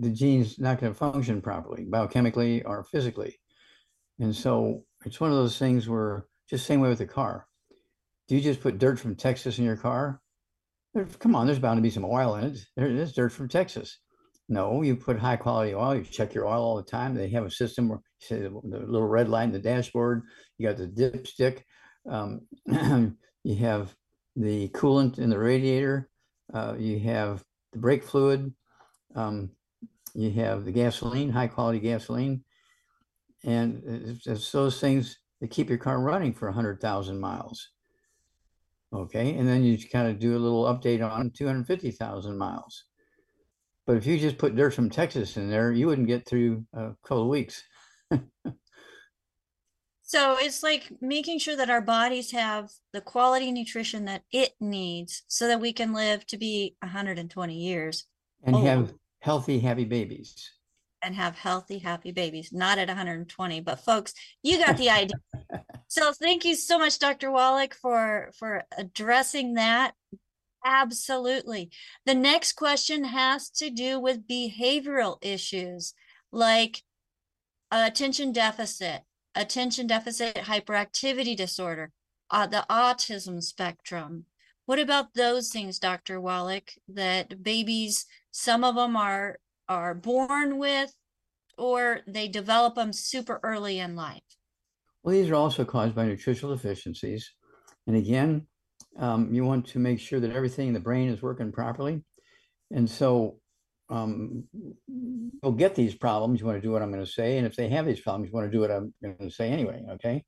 the 0.00 0.10
gene's 0.10 0.58
not 0.58 0.78
going 0.78 0.92
to 0.92 0.98
function 0.98 1.40
properly, 1.40 1.86
biochemically 1.86 2.62
or 2.66 2.84
physically. 2.84 3.38
And 4.18 4.36
so 4.36 4.84
it's 5.06 5.20
one 5.20 5.30
of 5.30 5.36
those 5.36 5.58
things 5.58 5.88
where 5.88 6.26
just 6.48 6.66
same 6.66 6.80
way 6.80 6.88
with 6.88 6.98
the 6.98 7.06
car. 7.06 7.46
Do 8.28 8.34
you 8.34 8.40
just 8.40 8.60
put 8.60 8.78
dirt 8.78 8.98
from 8.98 9.16
Texas 9.16 9.58
in 9.58 9.64
your 9.64 9.76
car? 9.76 10.20
come 11.18 11.34
on, 11.34 11.46
there's 11.46 11.58
bound 11.58 11.78
to 11.78 11.82
be 11.82 11.90
some 11.90 12.04
oil 12.04 12.34
in 12.36 12.44
it. 12.44 12.58
There 12.76 12.86
is 12.86 13.14
dirt 13.14 13.32
from 13.32 13.48
Texas. 13.48 13.98
No, 14.48 14.82
you 14.82 14.96
put 14.96 15.18
high 15.18 15.36
quality 15.36 15.74
oil. 15.74 15.94
You 15.94 16.04
check 16.04 16.34
your 16.34 16.46
oil 16.46 16.62
all 16.62 16.76
the 16.76 16.82
time. 16.82 17.14
They 17.14 17.30
have 17.30 17.46
a 17.46 17.50
system 17.50 17.88
where 17.88 18.00
you 18.20 18.26
say 18.26 18.36
the, 18.42 18.50
the 18.50 18.84
little 18.86 19.08
red 19.08 19.28
light 19.28 19.44
in 19.44 19.52
the 19.52 19.58
dashboard. 19.58 20.22
You 20.58 20.68
got 20.68 20.76
the 20.76 20.88
dipstick. 20.88 21.62
Um, 22.08 22.42
you 23.44 23.56
have 23.56 23.94
the 24.36 24.68
coolant 24.68 25.18
in 25.18 25.30
the 25.30 25.38
radiator. 25.38 26.08
Uh, 26.52 26.74
you 26.78 26.98
have 27.00 27.42
the 27.72 27.78
brake 27.78 28.04
fluid. 28.04 28.52
Um, 29.14 29.50
you 30.14 30.30
have 30.32 30.64
the 30.64 30.72
gasoline, 30.72 31.30
high 31.30 31.46
quality 31.46 31.80
gasoline, 31.80 32.44
and 33.44 33.82
it's, 33.84 34.26
it's 34.26 34.52
those 34.52 34.80
things 34.80 35.18
that 35.40 35.50
keep 35.50 35.68
your 35.68 35.78
car 35.78 36.00
running 36.00 36.32
for 36.32 36.50
hundred 36.50 36.80
thousand 36.80 37.20
miles. 37.20 37.68
Okay, 38.94 39.34
and 39.36 39.48
then 39.48 39.64
you 39.64 39.78
kind 39.88 40.08
of 40.08 40.18
do 40.18 40.36
a 40.36 40.38
little 40.38 40.64
update 40.64 41.02
on 41.02 41.30
250,000 41.30 42.36
miles. 42.36 42.84
But 43.86 43.96
if 43.96 44.06
you 44.06 44.18
just 44.18 44.36
put 44.36 44.54
dirt 44.54 44.74
from 44.74 44.90
Texas 44.90 45.38
in 45.38 45.48
there, 45.48 45.72
you 45.72 45.86
wouldn't 45.86 46.08
get 46.08 46.26
through 46.26 46.66
a 46.74 46.90
couple 47.02 47.22
of 47.22 47.28
weeks. 47.28 47.64
so 50.02 50.36
it's 50.38 50.62
like 50.62 50.92
making 51.00 51.38
sure 51.38 51.56
that 51.56 51.70
our 51.70 51.80
bodies 51.80 52.30
have 52.32 52.70
the 52.92 53.00
quality 53.00 53.50
nutrition 53.50 54.04
that 54.04 54.24
it 54.30 54.52
needs 54.60 55.22
so 55.26 55.48
that 55.48 55.60
we 55.60 55.72
can 55.72 55.94
live 55.94 56.26
to 56.26 56.36
be 56.36 56.76
120 56.82 57.54
years. 57.54 58.04
And 58.44 58.56
old. 58.56 58.66
have 58.66 58.92
healthy, 59.20 59.58
happy 59.58 59.84
babies. 59.84 60.50
And 61.04 61.16
have 61.16 61.36
healthy, 61.36 61.78
happy 61.78 62.12
babies, 62.12 62.52
not 62.52 62.78
at 62.78 62.88
120. 62.88 63.60
But 63.60 63.80
folks, 63.80 64.14
you 64.42 64.58
got 64.58 64.76
the 64.76 64.90
idea. 64.90 65.16
So 65.88 66.10
thank 66.14 66.46
you 66.46 66.54
so 66.56 66.78
much, 66.78 66.98
Dr. 66.98 67.30
Wallach, 67.30 67.74
for, 67.74 68.30
for 68.38 68.62
addressing 68.78 69.54
that. 69.54 69.92
Absolutely. 70.64 71.70
The 72.06 72.14
next 72.14 72.54
question 72.54 73.04
has 73.04 73.50
to 73.50 73.68
do 73.68 74.00
with 74.00 74.26
behavioral 74.26 75.18
issues 75.20 75.92
like 76.32 76.82
attention 77.70 78.32
deficit, 78.32 79.02
attention 79.34 79.86
deficit 79.86 80.36
hyperactivity 80.36 81.36
disorder, 81.36 81.92
uh, 82.30 82.46
the 82.46 82.64
autism 82.70 83.42
spectrum. 83.42 84.24
What 84.66 84.78
about 84.78 85.14
those 85.14 85.50
things, 85.50 85.78
Dr. 85.78 86.20
Wallach, 86.20 86.72
that 86.88 87.42
babies, 87.42 88.06
some 88.30 88.64
of 88.64 88.76
them 88.76 88.96
are 88.96 89.38
are 89.68 89.94
born 89.94 90.58
with 90.58 90.92
or 91.58 92.00
they 92.06 92.28
develop 92.28 92.74
them 92.74 92.92
super 92.92 93.40
early 93.42 93.78
in 93.78 93.96
life? 93.96 94.22
Well, 95.02 95.14
these 95.14 95.30
are 95.30 95.34
also 95.34 95.64
caused 95.64 95.94
by 95.94 96.06
nutritional 96.06 96.54
deficiencies. 96.54 97.30
And 97.86 97.96
again, 97.96 98.46
um, 98.98 99.32
you 99.32 99.44
want 99.44 99.66
to 99.68 99.78
make 99.78 99.98
sure 99.98 100.20
that 100.20 100.32
everything 100.32 100.68
in 100.68 100.74
the 100.74 100.80
brain 100.80 101.08
is 101.08 101.22
working 101.22 101.52
properly. 101.52 102.02
And 102.70 102.88
so 102.88 103.38
um, 103.90 104.44
you'll 105.42 105.52
get 105.52 105.74
these 105.74 105.94
problems. 105.94 106.40
You 106.40 106.46
want 106.46 106.58
to 106.58 106.66
do 106.66 106.72
what 106.72 106.82
I'm 106.82 106.92
going 106.92 107.04
to 107.04 107.10
say. 107.10 107.38
And 107.38 107.46
if 107.46 107.56
they 107.56 107.68
have 107.68 107.86
these 107.86 108.00
problems, 108.00 108.28
you 108.28 108.34
want 108.34 108.50
to 108.50 108.56
do 108.56 108.60
what 108.60 108.70
I'm 108.70 108.94
going 109.02 109.16
to 109.18 109.30
say 109.30 109.50
anyway. 109.50 109.84
Okay. 109.92 110.24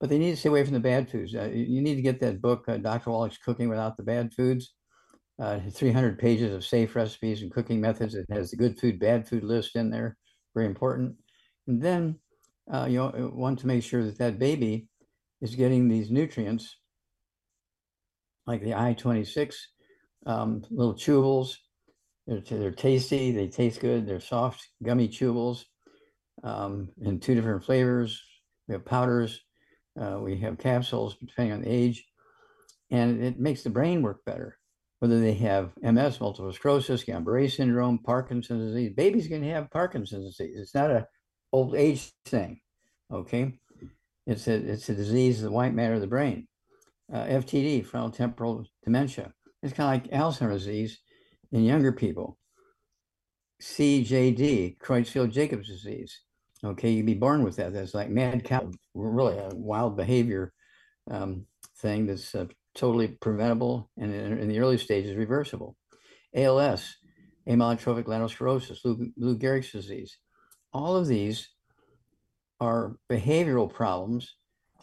But 0.00 0.10
they 0.10 0.18
need 0.18 0.30
to 0.30 0.36
stay 0.36 0.48
away 0.48 0.64
from 0.64 0.74
the 0.74 0.80
bad 0.80 1.10
foods. 1.10 1.34
Uh, 1.34 1.50
you 1.52 1.80
need 1.80 1.96
to 1.96 2.02
get 2.02 2.20
that 2.20 2.40
book, 2.40 2.64
uh, 2.68 2.76
Dr. 2.76 3.10
Wallach's 3.10 3.38
Cooking 3.38 3.68
Without 3.68 3.96
the 3.96 4.04
Bad 4.04 4.32
Foods. 4.32 4.74
Uh, 5.40 5.60
300 5.70 6.18
pages 6.18 6.52
of 6.52 6.64
safe 6.64 6.96
recipes 6.96 7.42
and 7.42 7.52
cooking 7.52 7.80
methods. 7.80 8.16
It 8.16 8.26
has 8.30 8.50
the 8.50 8.56
good 8.56 8.78
food, 8.78 8.98
bad 8.98 9.28
food 9.28 9.44
list 9.44 9.76
in 9.76 9.88
there. 9.88 10.16
Very 10.54 10.66
important. 10.66 11.14
And 11.68 11.80
then 11.80 12.18
uh, 12.72 12.86
you 12.90 13.30
want 13.34 13.60
to 13.60 13.68
make 13.68 13.84
sure 13.84 14.04
that 14.04 14.18
that 14.18 14.40
baby 14.40 14.88
is 15.40 15.54
getting 15.54 15.88
these 15.88 16.10
nutrients 16.10 16.76
like 18.48 18.64
the 18.64 18.74
I-26 18.74 19.54
um, 20.26 20.62
little 20.70 20.94
chewables. 20.94 21.54
They're, 22.26 22.40
they're 22.40 22.70
tasty, 22.72 23.30
they 23.30 23.46
taste 23.46 23.80
good, 23.80 24.06
they're 24.06 24.20
soft, 24.20 24.66
gummy 24.82 25.08
chewables 25.08 25.64
um, 26.42 26.88
in 27.00 27.20
two 27.20 27.34
different 27.34 27.64
flavors. 27.64 28.20
We 28.66 28.74
have 28.74 28.84
powders, 28.84 29.40
uh, 30.00 30.18
we 30.20 30.38
have 30.40 30.58
capsules, 30.58 31.16
depending 31.20 31.52
on 31.52 31.62
the 31.62 31.70
age, 31.70 32.04
and 32.90 33.22
it 33.22 33.38
makes 33.38 33.62
the 33.62 33.70
brain 33.70 34.02
work 34.02 34.24
better. 34.24 34.58
Whether 35.00 35.20
they 35.20 35.34
have 35.34 35.72
MS, 35.80 36.20
multiple 36.20 36.52
sclerosis, 36.52 37.04
Guillain-Barré 37.04 37.50
syndrome, 37.50 37.98
Parkinson's 37.98 38.72
disease, 38.72 38.92
babies 38.96 39.28
can 39.28 39.42
have 39.44 39.70
Parkinson's 39.70 40.36
disease. 40.36 40.58
It's 40.58 40.74
not 40.74 40.90
a 40.90 41.06
old 41.52 41.76
age 41.76 42.12
thing, 42.24 42.60
okay? 43.12 43.58
It's 44.26 44.48
a, 44.48 44.54
it's 44.54 44.88
a 44.88 44.94
disease 44.94 45.38
of 45.38 45.44
the 45.44 45.56
white 45.56 45.74
matter 45.74 45.94
of 45.94 46.00
the 46.00 46.06
brain. 46.06 46.48
Uh, 47.12 47.24
FTD, 47.24 47.86
frontal 47.86 48.10
temporal 48.10 48.64
dementia. 48.84 49.32
It's 49.62 49.72
kind 49.72 50.04
of 50.04 50.10
like 50.10 50.20
Alzheimer's 50.20 50.64
disease 50.64 50.98
in 51.52 51.64
younger 51.64 51.92
people. 51.92 52.36
CJD, 53.62 54.78
Creutzfeldt-Jacobs 54.78 55.68
disease. 55.68 56.20
Okay, 56.64 56.90
you'd 56.90 57.06
be 57.06 57.14
born 57.14 57.44
with 57.44 57.56
that. 57.56 57.72
That's 57.72 57.94
like 57.94 58.10
mad 58.10 58.44
cow, 58.44 58.70
really 58.94 59.38
a 59.38 59.50
wild 59.54 59.96
behavior 59.96 60.52
um, 61.10 61.46
thing 61.78 62.06
that's 62.06 62.34
uh, 62.34 62.46
totally 62.78 63.08
preventable 63.08 63.90
and 63.96 64.14
in, 64.14 64.38
in, 64.38 64.48
the 64.48 64.60
early 64.60 64.78
stages 64.78 65.16
reversible. 65.16 65.76
ALS, 66.34 66.96
amyotrophic 67.48 68.06
lateral 68.06 68.28
sclerosis, 68.28 68.84
Lou, 68.84 69.10
Lou 69.16 69.36
Gehrig's 69.36 69.72
disease. 69.72 70.18
All 70.72 70.96
of 70.96 71.08
these 71.08 71.48
are 72.60 72.96
behavioral 73.10 73.72
problems 73.72 74.34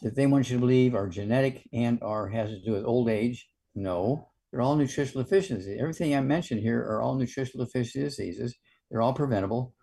that 0.01 0.15
they 0.15 0.27
want 0.27 0.49
you 0.49 0.57
to 0.57 0.59
believe 0.59 0.93
are 0.93 1.07
genetic 1.07 1.67
and 1.73 1.99
are 2.01 2.27
has 2.27 2.49
to 2.49 2.61
do 2.61 2.73
with 2.73 2.85
old 2.85 3.09
age. 3.09 3.47
No, 3.75 4.29
they're 4.51 4.61
all 4.61 4.75
nutritional 4.75 5.23
deficiencies. 5.23 5.79
Everything 5.79 6.15
I 6.15 6.21
mentioned 6.21 6.61
here 6.61 6.79
are 6.81 7.01
all 7.01 7.15
nutritional 7.15 7.65
deficiency 7.65 8.01
diseases. 8.01 8.55
They're 8.89 9.01
all 9.01 9.13
preventable, 9.13 9.73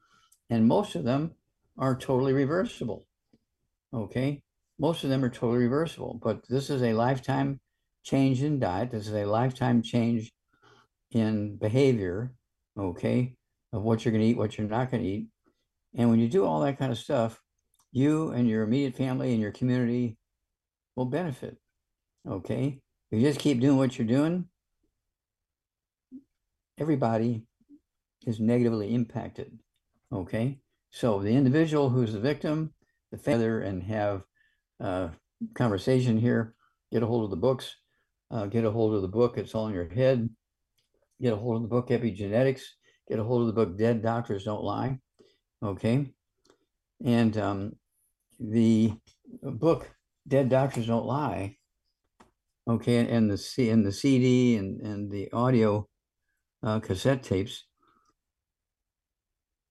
and 0.51 0.67
most 0.67 0.95
of 0.95 1.05
them 1.05 1.33
are 1.79 1.97
totally 1.97 2.33
reversible. 2.33 3.07
Okay, 3.95 4.43
most 4.79 5.05
of 5.05 5.11
them 5.11 5.25
are 5.25 5.31
totally 5.31 5.65
reversible, 5.65 6.19
but 6.23 6.43
this 6.49 6.71
is 6.71 6.83
a 6.83 6.93
lifetime 6.93 7.61
change 8.03 8.43
in 8.43 8.59
diet. 8.59 8.91
This 8.91 9.07
is 9.07 9.15
a 9.15 9.25
lifetime 9.25 9.83
change 9.83 10.33
in 11.11 11.57
behavior. 11.57 12.33
Okay, 12.79 13.35
of 13.75 13.83
what 13.83 14.03
you're 14.03 14.13
going 14.13 14.23
to 14.23 14.29
eat, 14.29 14.39
what 14.39 14.57
you're 14.57 14.67
not 14.67 14.91
going 14.91 15.03
to 15.03 15.09
eat, 15.09 15.27
and 15.95 16.09
when 16.09 16.19
you 16.19 16.27
do 16.27 16.47
all 16.47 16.61
that 16.61 16.79
kind 16.79 16.91
of 16.91 16.97
stuff, 16.97 17.39
you 17.91 18.31
and 18.31 18.49
your 18.49 18.63
immediate 18.63 18.97
family 18.97 19.33
and 19.33 19.41
your 19.43 19.51
community 19.51 20.17
will 20.97 21.05
benefit. 21.05 21.59
Okay, 22.27 22.81
if 23.11 23.21
you 23.21 23.29
just 23.29 23.41
keep 23.41 23.61
doing 23.61 23.77
what 23.77 23.99
you're 23.99 24.09
doing, 24.09 24.47
everybody 26.79 27.43
is 28.27 28.41
negatively 28.41 28.95
impacted. 28.95 29.59
Okay, 30.11 30.61
so 30.91 31.21
the 31.21 31.37
individual 31.37 31.91
who's 31.91 32.15
the 32.15 32.21
victim, 32.21 32.73
the 33.11 33.19
father, 33.19 33.61
and 33.61 33.83
have 33.83 34.25
a 34.81 35.11
conversation 35.55 36.17
here, 36.17 36.55
get 36.91 37.03
a 37.03 37.07
hold 37.07 37.25
of 37.25 37.31
the 37.31 37.37
books, 37.37 37.77
uh, 38.33 38.47
get 38.47 38.65
a 38.65 38.71
hold 38.71 38.95
of 38.95 39.03
the 39.03 39.09
book, 39.09 39.37
it's 39.37 39.55
all 39.55 39.69
in 39.69 39.75
your 39.75 39.89
head, 39.89 40.29
get 41.21 41.35
a 41.35 41.37
hold 41.37 41.57
of 41.57 41.63
the 41.63 41.69
book, 41.69 41.89
Epigenetics, 41.89 42.63
get 43.09 43.19
a 43.19 43.25
hold 43.25 43.43
of 43.43 43.47
the 43.47 43.53
book, 43.53 43.77
Dead 43.77 44.03
Doctors 44.03 44.45
Don't 44.45 44.65
Lie. 44.65 44.99
Okay, 45.63 46.13
and 47.05 47.37
um, 47.37 47.77
the 48.41 48.93
book, 49.43 49.89
Dead 50.27 50.49
Doctors 50.49 50.87
Don't 50.87 51.07
Lie, 51.07 51.57
okay, 52.69 53.07
and 53.07 53.31
the 53.31 53.39
C 53.39 53.69
and 53.71 53.85
the 53.85 53.93
CD 53.93 54.57
and, 54.57 54.81
and 54.81 55.11
the 55.11 55.31
audio 55.33 55.87
uh, 56.63 56.81
cassette 56.81 57.23
tapes. 57.23 57.65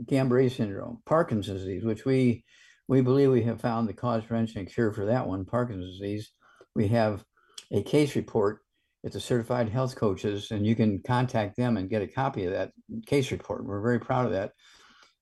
Guillain-Barré 0.05 0.51
syndrome, 0.51 1.01
Parkinson's 1.05 1.61
disease, 1.61 1.83
which 1.83 2.05
we 2.05 2.43
we 2.87 3.01
believe 3.01 3.31
we 3.31 3.43
have 3.43 3.61
found 3.61 3.87
the 3.87 3.93
cause, 3.93 4.23
prevention, 4.25 4.59
and 4.59 4.73
cure 4.73 4.91
for 4.91 5.05
that 5.05 5.27
one, 5.27 5.45
Parkinson's 5.45 5.99
disease. 5.99 6.31
We 6.75 6.87
have 6.89 7.23
a 7.71 7.81
case 7.81 8.15
report 8.15 8.59
at 9.05 9.11
the 9.11 9.19
certified 9.19 9.69
health 9.69 9.95
coaches, 9.95 10.51
and 10.51 10.65
you 10.65 10.75
can 10.75 11.01
contact 11.01 11.57
them 11.57 11.77
and 11.77 11.89
get 11.89 12.01
a 12.01 12.07
copy 12.07 12.45
of 12.45 12.53
that 12.53 12.71
case 13.05 13.31
report. 13.31 13.65
We're 13.65 13.81
very 13.81 13.99
proud 13.99 14.25
of 14.25 14.31
that. 14.31 14.51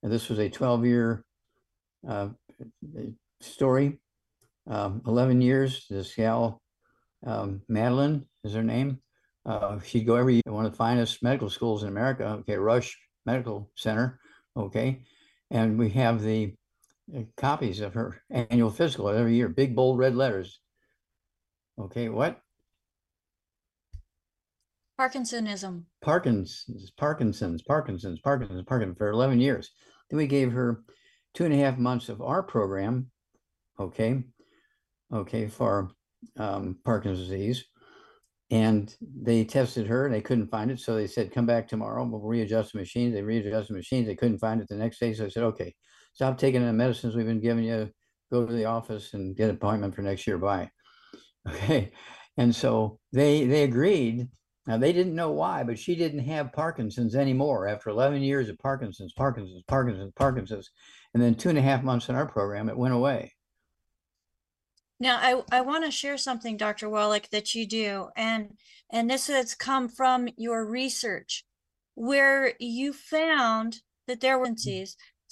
And 0.02 0.12
this 0.12 0.28
was 0.28 0.38
a 0.38 0.48
12 0.48 0.86
year 0.86 1.24
uh, 2.08 2.28
story. 3.40 4.00
Um, 4.68 5.02
11 5.06 5.40
years, 5.40 5.86
this 5.90 6.14
gal, 6.14 6.62
um, 7.26 7.62
Madeline 7.68 8.26
is 8.44 8.54
her 8.54 8.62
name. 8.62 9.00
Uh, 9.44 9.80
she'd 9.80 10.06
go 10.06 10.14
every 10.14 10.40
one 10.46 10.64
of 10.64 10.72
the 10.72 10.76
finest 10.76 11.22
medical 11.22 11.50
schools 11.50 11.82
in 11.82 11.88
America, 11.88 12.24
okay, 12.40 12.56
Rush 12.56 12.96
Medical 13.26 13.70
Center, 13.76 14.20
okay. 14.56 15.02
And 15.50 15.78
we 15.78 15.90
have 15.90 16.22
the 16.22 16.54
copies 17.36 17.80
of 17.80 17.94
her 17.94 18.22
annual 18.30 18.70
physical 18.70 19.08
every 19.08 19.34
year, 19.34 19.48
big 19.48 19.76
bold 19.76 19.98
red 19.98 20.14
letters. 20.14 20.60
Okay, 21.78 22.08
what? 22.08 22.40
Parkinsonism. 25.00 25.84
Parkinson's, 26.02 26.90
Parkinson's, 26.92 27.62
Parkinson's, 27.62 28.20
Parkinson's, 28.20 28.62
Parkinson's 28.62 28.98
for 28.98 29.08
11 29.08 29.40
years. 29.40 29.70
Then 30.10 30.18
we 30.18 30.26
gave 30.26 30.52
her 30.52 30.84
two 31.34 31.44
and 31.44 31.54
a 31.54 31.56
half 31.56 31.78
months 31.78 32.08
of 32.08 32.20
our 32.20 32.42
program, 32.42 33.10
okay, 33.80 34.22
okay, 35.12 35.48
for 35.48 35.90
um, 36.38 36.78
Parkinson's 36.84 37.28
disease. 37.28 37.64
And 38.50 38.94
they 39.00 39.44
tested 39.44 39.86
her 39.86 40.04
and 40.04 40.14
they 40.14 40.20
couldn't 40.20 40.50
find 40.50 40.70
it. 40.70 40.78
So 40.78 40.94
they 40.94 41.06
said, 41.06 41.32
come 41.32 41.46
back 41.46 41.66
tomorrow. 41.66 42.04
We'll 42.04 42.20
readjust 42.20 42.72
the 42.72 42.78
machines. 42.80 43.14
They 43.14 43.22
readjusted 43.22 43.70
the 43.70 43.78
machines. 43.78 44.06
They 44.06 44.14
couldn't 44.14 44.40
find 44.40 44.60
it 44.60 44.68
the 44.68 44.76
next 44.76 45.00
day. 45.00 45.14
So 45.14 45.24
I 45.24 45.28
said, 45.28 45.44
okay, 45.44 45.74
stop 46.12 46.38
taking 46.38 46.64
the 46.64 46.72
medicines 46.72 47.14
we've 47.14 47.26
been 47.26 47.40
giving 47.40 47.64
you 47.64 47.90
go 48.30 48.46
to 48.46 48.52
the 48.52 48.64
office 48.64 49.14
and 49.14 49.36
get 49.36 49.50
an 49.50 49.56
appointment 49.56 49.94
for 49.94 50.02
next 50.02 50.26
year. 50.26 50.38
Bye. 50.38 50.70
Okay. 51.50 51.90
And 52.36 52.54
so 52.54 53.00
they 53.12 53.46
they 53.46 53.64
agreed. 53.64 54.28
Now 54.68 54.78
they 54.78 54.92
didn't 54.92 55.16
know 55.16 55.32
why, 55.32 55.64
but 55.64 55.76
she 55.76 55.96
didn't 55.96 56.20
have 56.20 56.52
Parkinson's 56.52 57.16
anymore 57.16 57.66
after 57.66 57.90
11 57.90 58.22
years 58.22 58.48
of 58.48 58.60
Parkinson's, 58.60 59.12
Parkinson's, 59.12 59.64
Parkinson's, 59.66 60.12
Parkinson's. 60.14 60.70
And 61.14 61.22
then 61.22 61.34
two 61.34 61.48
and 61.48 61.58
a 61.58 61.62
half 61.62 61.82
months 61.82 62.08
in 62.08 62.14
our 62.14 62.26
program, 62.26 62.68
it 62.68 62.78
went 62.78 62.94
away. 62.94 63.32
Now, 65.00 65.18
I, 65.20 65.42
I 65.50 65.60
want 65.62 65.84
to 65.84 65.90
share 65.90 66.16
something, 66.16 66.56
Dr. 66.56 66.88
Wallach, 66.88 67.28
that 67.30 67.56
you 67.56 67.66
do, 67.66 68.10
and 68.16 68.56
and 68.92 69.10
this 69.10 69.26
has 69.26 69.52
come 69.52 69.88
from 69.88 70.28
your 70.36 70.64
research, 70.64 71.44
where 71.96 72.52
you 72.60 72.92
found 72.92 73.78
that 74.06 74.20
there 74.20 74.38
were 74.38 74.46
mm. 74.46 74.56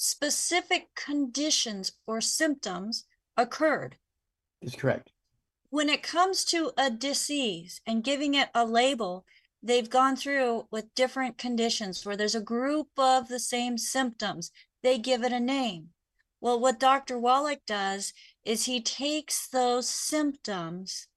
Specific 0.00 0.88
conditions 0.94 1.92
or 2.06 2.22
symptoms 2.22 3.04
occurred. 3.36 3.96
That's 4.62 4.74
correct. 4.74 5.12
When 5.68 5.90
it 5.90 6.02
comes 6.02 6.42
to 6.46 6.72
a 6.78 6.90
disease 6.90 7.82
and 7.86 8.02
giving 8.02 8.32
it 8.32 8.48
a 8.54 8.64
label, 8.64 9.26
they've 9.62 9.90
gone 9.90 10.16
through 10.16 10.66
with 10.70 10.94
different 10.94 11.36
conditions 11.36 12.06
where 12.06 12.16
there's 12.16 12.34
a 12.34 12.40
group 12.40 12.88
of 12.96 13.28
the 13.28 13.38
same 13.38 13.76
symptoms. 13.76 14.50
They 14.82 14.96
give 14.96 15.22
it 15.22 15.32
a 15.32 15.38
name. 15.38 15.90
Well, 16.40 16.58
what 16.58 16.80
Dr. 16.80 17.18
Wallach 17.18 17.60
does 17.66 18.14
is 18.42 18.64
he 18.64 18.80
takes 18.80 19.48
those 19.48 19.86
symptoms 19.86 21.08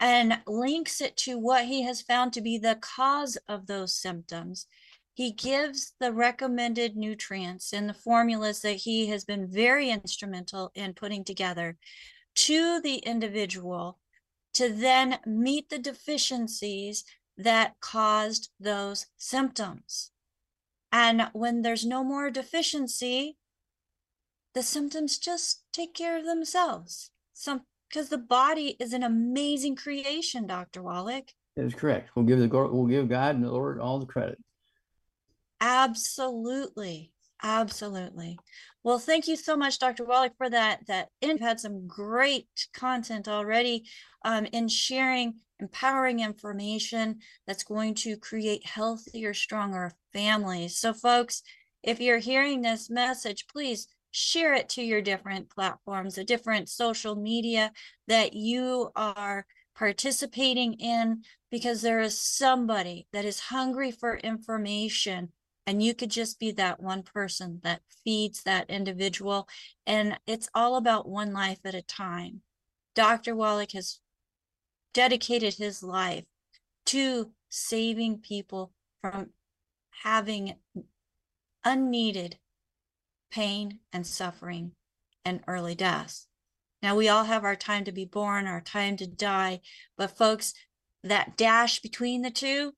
and 0.00 0.40
links 0.46 1.02
it 1.02 1.18
to 1.18 1.38
what 1.38 1.66
he 1.66 1.82
has 1.82 2.00
found 2.00 2.32
to 2.32 2.40
be 2.40 2.56
the 2.56 2.78
cause 2.80 3.36
of 3.46 3.66
those 3.66 3.92
symptoms. 3.92 4.66
He 5.14 5.32
gives 5.32 5.92
the 6.00 6.12
recommended 6.12 6.96
nutrients 6.96 7.72
and 7.72 7.88
the 7.88 7.94
formulas 7.94 8.60
that 8.62 8.76
he 8.76 9.08
has 9.08 9.24
been 9.24 9.46
very 9.46 9.90
instrumental 9.90 10.70
in 10.74 10.94
putting 10.94 11.24
together 11.24 11.76
to 12.36 12.80
the 12.80 12.96
individual 12.96 13.98
to 14.54 14.72
then 14.72 15.18
meet 15.26 15.68
the 15.68 15.78
deficiencies 15.78 17.04
that 17.36 17.74
caused 17.80 18.50
those 18.58 19.06
symptoms. 19.16 20.10
And 20.92 21.28
when 21.32 21.62
there's 21.62 21.84
no 21.84 22.02
more 22.02 22.30
deficiency, 22.30 23.36
the 24.54 24.62
symptoms 24.62 25.18
just 25.18 25.62
take 25.72 25.94
care 25.94 26.18
of 26.18 26.24
themselves. 26.24 27.10
Some 27.32 27.62
because 27.88 28.08
the 28.08 28.18
body 28.18 28.76
is 28.78 28.92
an 28.92 29.02
amazing 29.02 29.74
creation, 29.74 30.46
Dr. 30.46 30.82
Wallach. 30.82 31.32
That 31.56 31.64
is 31.64 31.74
correct. 31.74 32.10
We'll 32.14 32.24
give 32.24 32.38
the 32.38 32.48
we'll 32.48 32.86
give 32.86 33.08
God 33.08 33.34
and 33.34 33.44
the 33.44 33.50
Lord 33.50 33.80
all 33.80 33.98
the 33.98 34.06
credit. 34.06 34.38
Absolutely. 35.60 37.12
Absolutely. 37.42 38.38
Well, 38.82 38.98
thank 38.98 39.26
you 39.26 39.36
so 39.36 39.56
much, 39.56 39.78
Dr. 39.78 40.04
Wallach, 40.04 40.32
for 40.36 40.50
that. 40.50 40.86
That 40.86 41.08
you've 41.20 41.40
had 41.40 41.60
some 41.60 41.86
great 41.86 42.48
content 42.74 43.28
already 43.28 43.84
um, 44.24 44.46
in 44.52 44.68
sharing 44.68 45.34
empowering 45.58 46.20
information 46.20 47.18
that's 47.46 47.64
going 47.64 47.94
to 47.94 48.16
create 48.16 48.66
healthier, 48.66 49.34
stronger 49.34 49.92
families. 50.12 50.78
So, 50.78 50.92
folks, 50.92 51.42
if 51.82 52.00
you're 52.00 52.18
hearing 52.18 52.60
this 52.62 52.90
message, 52.90 53.46
please 53.46 53.86
share 54.10 54.54
it 54.54 54.68
to 54.70 54.82
your 54.82 55.00
different 55.00 55.50
platforms, 55.50 56.14
the 56.16 56.24
different 56.24 56.68
social 56.68 57.14
media 57.14 57.72
that 58.08 58.34
you 58.34 58.90
are 58.96 59.46
participating 59.76 60.74
in, 60.74 61.22
because 61.50 61.80
there 61.80 62.00
is 62.00 62.20
somebody 62.20 63.06
that 63.12 63.24
is 63.24 63.40
hungry 63.40 63.90
for 63.90 64.16
information. 64.16 65.32
And 65.70 65.80
you 65.80 65.94
could 65.94 66.10
just 66.10 66.40
be 66.40 66.50
that 66.50 66.80
one 66.80 67.04
person 67.04 67.60
that 67.62 67.82
feeds 68.02 68.42
that 68.42 68.68
individual. 68.68 69.48
And 69.86 70.18
it's 70.26 70.48
all 70.52 70.74
about 70.74 71.08
one 71.08 71.32
life 71.32 71.60
at 71.64 71.76
a 71.76 71.82
time. 71.82 72.40
Dr. 72.96 73.36
Wallach 73.36 73.70
has 73.70 74.00
dedicated 74.92 75.54
his 75.54 75.80
life 75.80 76.24
to 76.86 77.30
saving 77.50 78.18
people 78.18 78.72
from 79.00 79.30
having 80.02 80.56
unneeded 81.64 82.38
pain 83.30 83.78
and 83.92 84.04
suffering 84.04 84.72
and 85.24 85.38
early 85.46 85.76
death. 85.76 86.26
Now, 86.82 86.96
we 86.96 87.08
all 87.08 87.22
have 87.22 87.44
our 87.44 87.54
time 87.54 87.84
to 87.84 87.92
be 87.92 88.04
born, 88.04 88.48
our 88.48 88.60
time 88.60 88.96
to 88.96 89.06
die, 89.06 89.60
but 89.96 90.18
folks, 90.18 90.52
that 91.04 91.36
dash 91.36 91.78
between 91.78 92.22
the 92.22 92.32
two, 92.32 92.74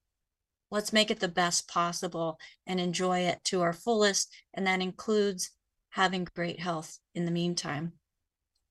let's 0.73 0.93
make 0.93 1.11
it 1.11 1.21
the 1.21 1.29
best 1.29 1.69
possible 1.69 2.39
and 2.67 2.81
enjoy 2.81 3.21
it 3.21 3.39
to 3.45 3.61
our 3.61 3.75
fullest. 3.75 4.35
And 4.55 4.67
that 4.67 4.81
includes 4.81 5.51
having 5.91 6.27
great 6.35 6.59
health 6.59 6.99
in 7.15 7.27
the 7.27 7.31
meantime. 7.31 7.93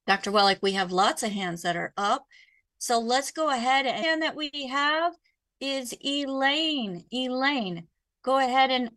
Dr. 0.07 0.31
Wallach, 0.31 0.57
we 0.63 0.71
have 0.71 0.91
lots 0.91 1.21
of 1.21 1.31
hands 1.31 1.61
that 1.61 1.77
are 1.77 1.93
up. 1.95 2.25
So 2.79 2.99
let's 2.99 3.31
go 3.31 3.51
ahead 3.51 3.85
and 3.85 4.23
that 4.23 4.35
we 4.35 4.49
have 4.71 5.13
is 5.59 5.93
Elaine. 6.03 7.05
Elaine, 7.13 7.87
go 8.23 8.39
ahead 8.39 8.71
and 8.71 8.89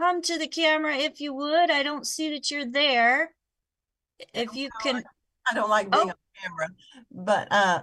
come 0.00 0.22
to 0.22 0.38
the 0.38 0.46
camera 0.46 0.96
if 0.96 1.20
you 1.20 1.34
would. 1.34 1.68
I 1.68 1.82
don't 1.82 2.06
see 2.06 2.30
that 2.30 2.48
you're 2.48 2.70
there. 2.70 3.34
If 4.32 4.54
you 4.54 4.70
can. 4.80 5.02
I 5.50 5.54
don't 5.54 5.70
like 5.70 5.90
being 5.90 6.04
oh. 6.04 6.10
on 6.10 6.14
camera, 6.40 6.68
but 7.10 7.48
uh, 7.50 7.82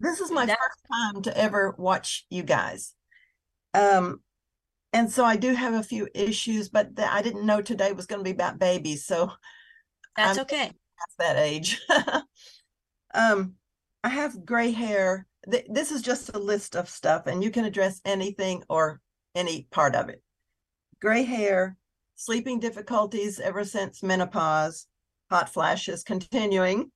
this 0.00 0.20
is 0.20 0.30
my 0.30 0.44
first 0.44 0.58
time 0.92 1.22
to 1.22 1.38
ever 1.38 1.74
watch 1.78 2.26
you 2.28 2.42
guys. 2.42 2.94
Um, 3.74 4.20
and 4.92 5.10
so 5.10 5.24
I 5.24 5.36
do 5.36 5.54
have 5.54 5.74
a 5.74 5.82
few 5.82 6.08
issues, 6.14 6.68
but 6.68 6.96
the, 6.96 7.12
I 7.12 7.22
didn't 7.22 7.46
know 7.46 7.62
today 7.62 7.92
was 7.92 8.06
going 8.06 8.20
to 8.20 8.24
be 8.24 8.34
about 8.34 8.58
babies. 8.58 9.04
So 9.04 9.30
that's 10.16 10.38
I'm 10.38 10.42
okay. 10.42 10.66
Past 10.66 11.18
that 11.18 11.36
age. 11.36 11.80
um, 13.14 13.54
I 14.02 14.08
have 14.08 14.44
gray 14.44 14.72
hair. 14.72 15.26
Th- 15.50 15.66
this 15.70 15.92
is 15.92 16.02
just 16.02 16.34
a 16.34 16.38
list 16.38 16.74
of 16.74 16.88
stuff, 16.88 17.26
and 17.26 17.42
you 17.42 17.50
can 17.50 17.64
address 17.64 18.00
anything 18.04 18.64
or 18.68 19.00
any 19.34 19.68
part 19.70 19.94
of 19.94 20.08
it 20.08 20.22
gray 21.00 21.22
hair, 21.22 21.76
sleeping 22.14 22.60
difficulties 22.60 23.40
ever 23.40 23.64
since 23.64 24.02
menopause, 24.02 24.86
hot 25.30 25.48
flashes 25.48 26.02
continuing. 26.02 26.90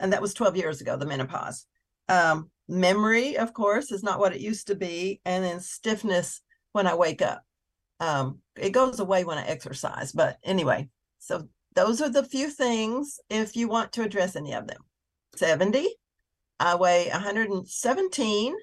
And 0.00 0.12
that 0.12 0.22
was 0.22 0.34
12 0.34 0.56
years 0.56 0.80
ago, 0.80 0.96
the 0.96 1.06
menopause. 1.06 1.66
Um, 2.10 2.50
memory, 2.68 3.38
of 3.38 3.54
course, 3.54 3.90
is 3.90 4.02
not 4.02 4.18
what 4.18 4.34
it 4.34 4.40
used 4.40 4.66
to 4.66 4.74
be. 4.74 5.20
And 5.24 5.44
then 5.44 5.60
stiffness 5.60 6.42
when 6.72 6.86
I 6.86 6.94
wake 6.94 7.22
up. 7.22 7.42
Um, 8.00 8.38
it 8.56 8.70
goes 8.70 9.00
away 9.00 9.24
when 9.24 9.38
I 9.38 9.46
exercise. 9.46 10.12
But 10.12 10.36
anyway, 10.42 10.88
so 11.18 11.48
those 11.74 12.00
are 12.00 12.10
the 12.10 12.24
few 12.24 12.50
things 12.50 13.20
if 13.28 13.56
you 13.56 13.68
want 13.68 13.92
to 13.92 14.02
address 14.02 14.36
any 14.36 14.52
of 14.52 14.66
them. 14.66 14.82
70, 15.36 15.88
I 16.58 16.74
weigh 16.74 17.08
117, 17.08 18.54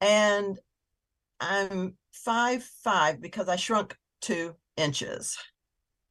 and 0.00 0.58
I'm 1.40 1.96
five 2.12 2.64
five 2.82 3.20
because 3.20 3.48
I 3.48 3.56
shrunk 3.56 3.96
two 4.20 4.54
inches. 4.76 5.36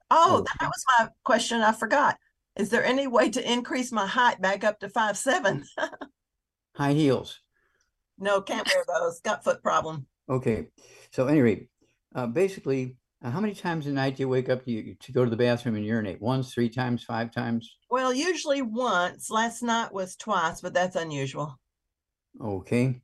Oh, 0.09 0.43
that 0.45 0.67
was 0.67 0.83
my 0.99 1.07
question. 1.23 1.61
I 1.61 1.71
forgot. 1.71 2.17
Is 2.57 2.69
there 2.69 2.83
any 2.83 3.07
way 3.07 3.29
to 3.29 3.51
increase 3.51 3.91
my 3.91 4.05
height 4.05 4.41
back 4.41 4.63
up 4.63 4.79
to 4.79 4.89
five 4.89 5.17
seven? 5.17 5.63
High 6.81 6.93
heels. 6.93 7.39
No, 8.17 8.41
can't 8.41 8.67
wear 8.73 8.83
those. 8.87 9.21
Got 9.21 9.43
foot 9.43 9.61
problem. 9.61 10.07
Okay. 10.27 10.65
So 11.11 11.27
anyway, 11.27 11.67
uh, 12.15 12.25
basically, 12.25 12.97
uh, 13.23 13.29
how 13.29 13.39
many 13.39 13.53
times 13.53 13.85
a 13.85 13.91
night 13.91 14.15
do 14.15 14.23
you 14.23 14.27
wake 14.27 14.49
up 14.49 14.65
to, 14.65 14.71
you, 14.71 14.95
to 14.99 15.11
go 15.11 15.23
to 15.23 15.29
the 15.29 15.37
bathroom 15.37 15.75
and 15.75 15.85
urinate? 15.85 16.19
Once, 16.19 16.51
three 16.51 16.69
times, 16.69 17.03
five 17.03 17.31
times? 17.31 17.77
Well, 17.91 18.11
usually 18.11 18.63
once. 18.63 19.29
Last 19.29 19.61
night 19.61 19.93
was 19.93 20.15
twice, 20.15 20.59
but 20.59 20.73
that's 20.73 20.95
unusual. 20.95 21.55
Okay. 22.43 22.99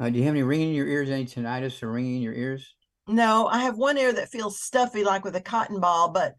Uh, 0.00 0.10
do 0.10 0.18
you 0.18 0.24
have 0.24 0.34
any 0.34 0.42
ringing 0.42 0.70
in 0.70 0.74
your 0.74 0.88
ears, 0.88 1.08
any 1.08 1.24
tinnitus 1.24 1.84
or 1.84 1.92
ringing 1.92 2.16
in 2.16 2.22
your 2.22 2.34
ears? 2.34 2.74
No, 3.06 3.46
I 3.46 3.60
have 3.60 3.78
one 3.78 3.96
ear 3.96 4.12
that 4.12 4.30
feels 4.30 4.60
stuffy, 4.60 5.04
like 5.04 5.24
with 5.24 5.36
a 5.36 5.40
cotton 5.40 5.78
ball, 5.78 6.08
but 6.10 6.34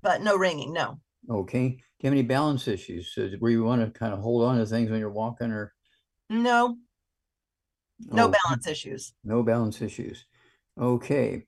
but 0.00 0.22
no 0.22 0.38
ringing. 0.38 0.72
No. 0.72 1.00
Okay. 1.28 1.68
Do 1.68 1.76
you 2.00 2.06
have 2.06 2.14
any 2.14 2.22
balance 2.22 2.66
issues 2.66 3.12
so 3.14 3.28
where 3.40 3.50
you 3.50 3.62
want 3.62 3.84
to 3.84 3.98
kind 3.98 4.14
of 4.14 4.20
hold 4.20 4.44
on 4.44 4.56
to 4.56 4.64
things 4.64 4.90
when 4.90 5.00
you're 5.00 5.10
walking 5.10 5.50
or? 5.50 5.73
No. 6.30 6.76
No 8.00 8.26
oh, 8.26 8.34
balance 8.44 8.66
issues. 8.66 9.12
No 9.24 9.42
balance 9.42 9.80
issues. 9.80 10.26
Okay. 10.80 11.46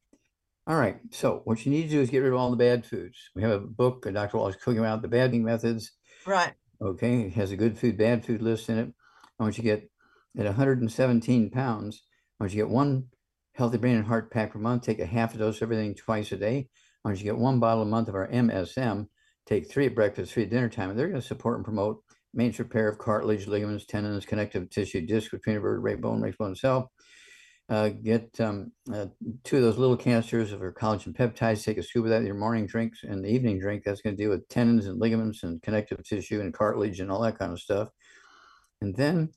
All 0.66 0.76
right. 0.76 0.98
So 1.10 1.42
what 1.44 1.64
you 1.64 1.72
need 1.72 1.84
to 1.84 1.88
do 1.88 2.00
is 2.00 2.10
get 2.10 2.18
rid 2.18 2.32
of 2.32 2.38
all 2.38 2.50
the 2.50 2.56
bad 2.56 2.84
foods. 2.84 3.16
We 3.34 3.42
have 3.42 3.50
a 3.50 3.60
book, 3.60 4.06
Dr. 4.12 4.36
Wallace 4.36 4.56
cooking 4.56 4.84
out 4.84 5.02
the 5.02 5.08
bad 5.08 5.34
methods. 5.34 5.92
Right. 6.26 6.54
Okay. 6.80 7.22
It 7.22 7.32
has 7.34 7.52
a 7.52 7.56
good 7.56 7.78
food, 7.78 7.96
bad 7.96 8.24
food 8.24 8.42
list 8.42 8.68
in 8.68 8.78
it. 8.78 8.92
I 9.38 9.42
want 9.42 9.58
you 9.58 9.62
to 9.62 9.68
get 9.68 9.90
at 10.38 10.46
117 10.46 11.50
pounds. 11.50 12.02
I 12.38 12.44
want 12.44 12.52
you 12.52 12.62
to 12.62 12.66
get 12.66 12.74
one 12.74 13.08
Healthy 13.54 13.78
Brain 13.78 13.96
and 13.96 14.06
Heart 14.06 14.30
Pack 14.30 14.52
per 14.52 14.58
month. 14.58 14.82
Take 14.82 14.98
a 14.98 15.06
half 15.06 15.34
a 15.34 15.38
dose 15.38 15.56
of 15.56 15.62
everything 15.62 15.94
twice 15.94 16.30
a 16.32 16.36
day. 16.36 16.68
Why 17.02 17.10
don't 17.10 17.18
you 17.18 17.24
get 17.24 17.38
one 17.38 17.58
bottle 17.58 17.82
a 17.82 17.86
month 17.86 18.08
of 18.08 18.14
our 18.14 18.28
MSM? 18.28 19.08
Take 19.46 19.70
three 19.70 19.86
at 19.86 19.94
breakfast, 19.94 20.32
three 20.32 20.42
at 20.42 20.50
dinner 20.50 20.68
time. 20.68 20.90
And 20.90 20.98
they're 20.98 21.08
going 21.08 21.20
to 21.20 21.26
support 21.26 21.56
and 21.56 21.64
promote 21.64 22.02
maintenance 22.36 22.58
repair 22.58 22.88
of 22.88 22.98
cartilage, 22.98 23.48
ligaments, 23.48 23.86
tendons, 23.86 24.26
connective 24.26 24.70
tissue, 24.70 25.00
disc 25.06 25.30
between 25.32 25.58
vertebrae, 25.58 25.96
bone, 25.96 26.34
bone 26.38 26.54
cell. 26.54 26.92
uh, 27.68 27.88
get 27.88 28.38
um, 28.40 28.70
uh, 28.92 29.06
two 29.42 29.56
of 29.56 29.62
those 29.62 29.78
little 29.78 29.96
cancers 29.96 30.52
of 30.52 30.60
your 30.60 30.72
collagen 30.72 31.16
peptides. 31.16 31.64
Take 31.64 31.78
a 31.78 31.82
scoop 31.82 32.04
of 32.04 32.10
that 32.10 32.20
in 32.20 32.26
your 32.26 32.36
morning 32.36 32.66
drinks 32.66 33.02
and 33.02 33.24
the 33.24 33.28
evening 33.28 33.58
drink. 33.58 33.82
That's 33.84 34.00
going 34.00 34.16
to 34.16 34.22
deal 34.22 34.30
with 34.30 34.48
tendons 34.48 34.86
and 34.86 35.00
ligaments 35.00 35.42
and 35.42 35.60
connective 35.62 36.02
tissue 36.04 36.40
and 36.40 36.54
cartilage 36.54 37.00
and 37.00 37.10
all 37.10 37.22
that 37.22 37.38
kind 37.38 37.52
of 37.52 37.60
stuff. 37.60 37.88
And 38.80 38.94
then 38.94 39.30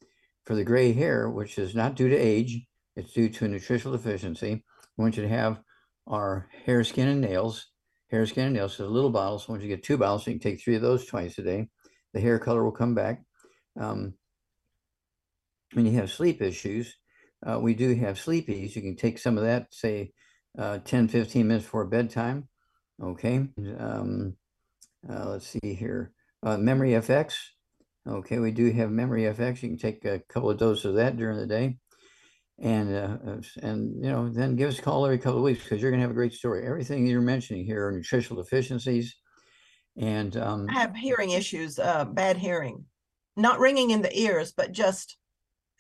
for 0.45 0.53
the 0.53 0.63
gray 0.63 0.93
hair, 0.93 1.29
which 1.29 1.57
is 1.57 1.73
not 1.73 1.95
due 1.95 2.09
to 2.09 2.15
age, 2.15 2.65
it's 2.95 3.13
due 3.13 3.29
to 3.29 3.45
a 3.45 3.47
nutritional 3.47 3.97
deficiency. 3.97 4.63
We 4.97 5.01
want 5.01 5.17
you 5.17 5.23
to 5.23 5.29
have 5.29 5.61
our 6.05 6.47
hair, 6.65 6.83
skin, 6.83 7.07
and 7.07 7.21
nails. 7.21 7.67
Hair, 8.11 8.25
skin, 8.25 8.45
and 8.45 8.55
nails. 8.55 8.73
Is 8.73 8.77
so 8.77 8.85
a 8.85 8.87
little 8.87 9.11
bottles. 9.11 9.45
So 9.45 9.53
once 9.53 9.63
you 9.63 9.69
get 9.69 9.83
two 9.83 9.97
bottles, 9.97 10.25
so 10.25 10.31
you 10.31 10.39
can 10.39 10.51
take 10.51 10.61
three 10.61 10.75
of 10.75 10.81
those 10.81 11.05
twice 11.05 11.37
a 11.37 11.43
day. 11.43 11.69
The 12.14 12.20
hair 12.20 12.39
color 12.39 12.64
will 12.64 12.72
come 12.72 12.95
back. 12.95 13.24
Um, 13.80 14.14
when 15.74 15.86
you 15.86 15.93
have 15.93 16.12
sleep 16.12 16.41
issues, 16.41 16.95
uh, 17.45 17.60
we 17.60 17.74
do 17.74 17.93
have 17.95 18.18
sleepies. 18.18 18.76
You 18.76 18.82
can 18.82 18.95
take 18.95 19.20
some 19.20 19.38
of 19.38 19.43
that, 19.43 19.68
say 19.74 20.12
uh, 20.57 20.80
10, 20.80 21.07
15 21.07 21.47
minutes 21.47 21.66
before 21.66 21.86
bedtime. 21.86 22.47
Okay. 23.01 23.47
Um, 23.78 24.36
uh, 25.07 25.30
let's 25.30 25.47
see 25.47 25.74
here. 25.74 26.12
Uh, 26.43 26.57
memory 26.57 26.91
FX. 26.91 27.36
Okay, 28.07 28.39
we 28.39 28.51
do 28.51 28.72
have 28.72 28.89
memory 28.89 29.24
FX. 29.24 29.62
You 29.62 29.70
can 29.70 29.78
take 29.78 30.03
a 30.05 30.20
couple 30.30 30.49
of 30.49 30.57
doses 30.57 30.86
of 30.86 30.95
that 30.95 31.18
during 31.18 31.38
the 31.38 31.45
day. 31.45 31.78
And 32.62 32.93
uh, 32.93 33.18
uh, 33.26 33.41
and 33.62 34.03
you 34.03 34.10
know, 34.10 34.30
then 34.30 34.55
give 34.55 34.70
us 34.70 34.80
a 34.80 34.82
call 34.82 35.05
every 35.05 35.18
couple 35.18 35.38
of 35.38 35.43
weeks 35.43 35.64
because 35.64 35.82
you're 35.82 35.91
gonna 35.91 36.01
have 36.01 36.12
a 36.12 36.16
great 36.16 36.34
story. 36.34 36.66
Everything 36.66 37.07
you're 37.07 37.22
mentioning 37.22 37.64
here 37.64 37.88
are 37.88 37.91
nutritional 37.91 38.43
deficiencies. 38.43 39.16
And 39.99 40.37
um, 40.37 40.67
I 40.69 40.73
have 40.79 40.95
hearing 40.95 41.31
issues, 41.31 41.77
uh, 41.77 42.05
bad 42.05 42.37
hearing, 42.37 42.85
not 43.35 43.59
ringing 43.59 43.91
in 43.91 44.01
the 44.01 44.17
ears, 44.17 44.53
but 44.53 44.71
just 44.71 45.17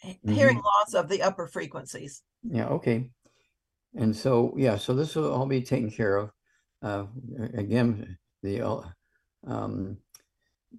he- 0.01 0.19
hearing 0.27 0.61
loss 0.61 0.93
of 0.93 1.07
the 1.07 1.21
upper 1.21 1.47
frequencies. 1.47 2.21
Yeah, 2.43 2.67
okay. 2.67 3.09
And 3.95 4.15
so, 4.15 4.53
yeah, 4.57 4.77
so 4.77 4.93
this 4.93 5.15
will 5.15 5.31
all 5.31 5.45
be 5.45 5.61
taken 5.61 5.89
care 5.89 6.17
of. 6.17 6.31
Uh, 6.83 7.05
a- 7.39 7.59
again, 7.59 8.17
the, 8.43 8.61
uh, 8.61 8.81
um, 9.47 9.97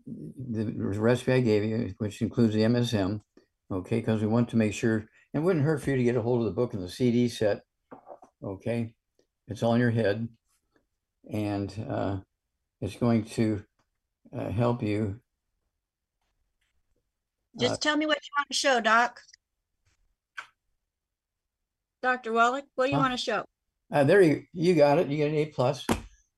the 0.07 0.73
recipe 0.77 1.33
I 1.33 1.41
gave 1.41 1.65
you, 1.65 1.95
which 1.97 2.21
includes 2.21 2.55
the 2.55 2.63
MSM, 2.63 3.23
okay, 3.73 4.01
because 4.01 4.21
we 4.21 4.29
want 4.29 4.51
to 4.51 4.57
make 4.57 4.75
sure, 4.75 4.99
and 5.33 5.43
it 5.43 5.47
wouldn't 5.47 5.65
hurt 5.65 5.83
for 5.83 5.91
you 5.91 5.97
to 5.97 6.05
get 6.05 6.17
a 6.17 6.23
hold 6.23 6.41
of 6.41 6.45
the 6.45 6.53
book 6.53 6.75
and 6.75 6.83
the 6.83 6.91
CD 6.91 7.29
set, 7.29 7.63
okay? 8.45 8.95
It's 9.49 9.63
all 9.63 9.75
in 9.75 9.81
your 9.81 9.91
head. 9.91 10.29
And, 11.33 11.87
uh, 11.89 12.19
it's 12.81 12.97
going 12.97 13.25
to, 13.25 13.63
uh, 14.37 14.49
help 14.51 14.83
you. 14.83 15.21
Uh, 17.57 17.61
Just 17.61 17.83
tell 17.83 17.97
me 17.97 18.07
what 18.07 18.19
you 18.23 18.31
want 18.39 18.49
to 18.49 18.55
show, 18.57 18.81
Doc. 18.81 19.21
Dr. 22.03 22.33
Wallach, 22.33 22.65
what 22.77 22.87
do 22.87 22.91
you 22.91 22.97
Huh? 22.97 23.03
want 23.03 23.13
to 23.13 23.19
show? 23.19 23.45
Uh, 23.93 24.05
there 24.05 24.23
you, 24.23 24.45
you 24.53 24.75
got 24.75 24.99
it. 24.99 25.09
You 25.09 25.17
get 25.19 25.29
an 25.31 25.35
A 25.35 25.47
plus. 25.47 25.87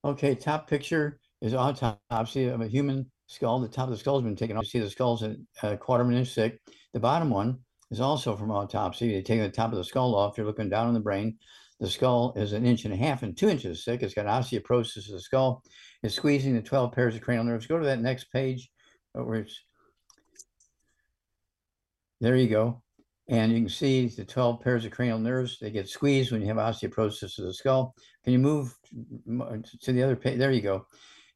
Okay, 0.05 0.35
top 0.35 0.69
picture 0.69 1.21
is 1.41 1.55
autopsy 1.55 2.47
of 2.47 2.61
a 2.61 2.67
human 2.67 3.09
skull. 3.27 3.61
The 3.61 3.69
top 3.69 3.85
of 3.85 3.91
the 3.91 3.99
skull 3.99 4.17
has 4.17 4.25
been 4.25 4.35
taken 4.35 4.57
off. 4.57 4.65
You 4.65 4.71
see 4.71 4.79
the 4.81 4.91
skull's 4.91 5.23
a, 5.23 5.37
a 5.63 5.77
quarter 5.77 6.03
of 6.03 6.09
an 6.09 6.17
inch 6.17 6.35
thick. 6.35 6.61
The 6.93 7.01
bottom 7.01 7.31
one 7.31 7.59
is 7.91 8.01
also 8.01 8.35
from 8.37 8.51
autopsy. 8.51 9.13
They 9.13 9.23
take 9.23 9.41
the 9.41 9.51
top 9.51 9.71
of 9.71 9.79
the 9.79 9.85
skull 9.85 10.15
off. 10.17 10.37
You're 10.37 10.47
looking 10.47 10.71
down 10.71 10.89
on 10.89 10.95
the 10.95 11.01
brain. 11.01 11.39
The 11.83 11.91
skull 11.91 12.33
is 12.37 12.53
an 12.53 12.65
inch 12.65 12.85
and 12.85 12.95
a 12.95 12.97
half 12.97 13.25
and 13.25 13.37
two 13.37 13.49
inches 13.49 13.83
thick. 13.83 14.05
It's 14.05 14.15
got 14.15 14.27
osteoporosis 14.27 15.09
of 15.09 15.15
the 15.15 15.21
skull. 15.21 15.65
It's 16.05 16.15
squeezing 16.15 16.55
the 16.55 16.63
12 16.63 16.93
pairs 16.93 17.17
of 17.17 17.23
cranial 17.23 17.43
nerves. 17.43 17.67
Go 17.67 17.77
to 17.77 17.85
that 17.87 18.01
next 18.01 18.31
page 18.33 18.71
uh, 19.19 19.25
where 19.25 19.41
it's 19.41 19.61
there 22.21 22.37
you 22.37 22.47
go. 22.47 22.81
And 23.29 23.51
you 23.51 23.59
can 23.59 23.69
see 23.69 24.07
the 24.07 24.25
12 24.25 24.61
pairs 24.61 24.85
of 24.85 24.93
cranial 24.93 25.19
nerves, 25.19 25.59
they 25.61 25.73
get 25.73 25.89
squeezed 25.89 26.31
when 26.31 26.41
you 26.41 26.47
have 26.47 26.57
osteoporosis 26.57 27.41
of 27.41 27.47
the 27.47 27.55
skull. 27.55 27.97
Can 28.23 28.33
you 28.33 28.39
move 28.39 28.73
to 29.81 29.93
the 29.93 30.05
other 30.05 30.15
page? 30.15 30.39
There 30.39 30.53
you 30.53 30.63
go. 30.63 30.87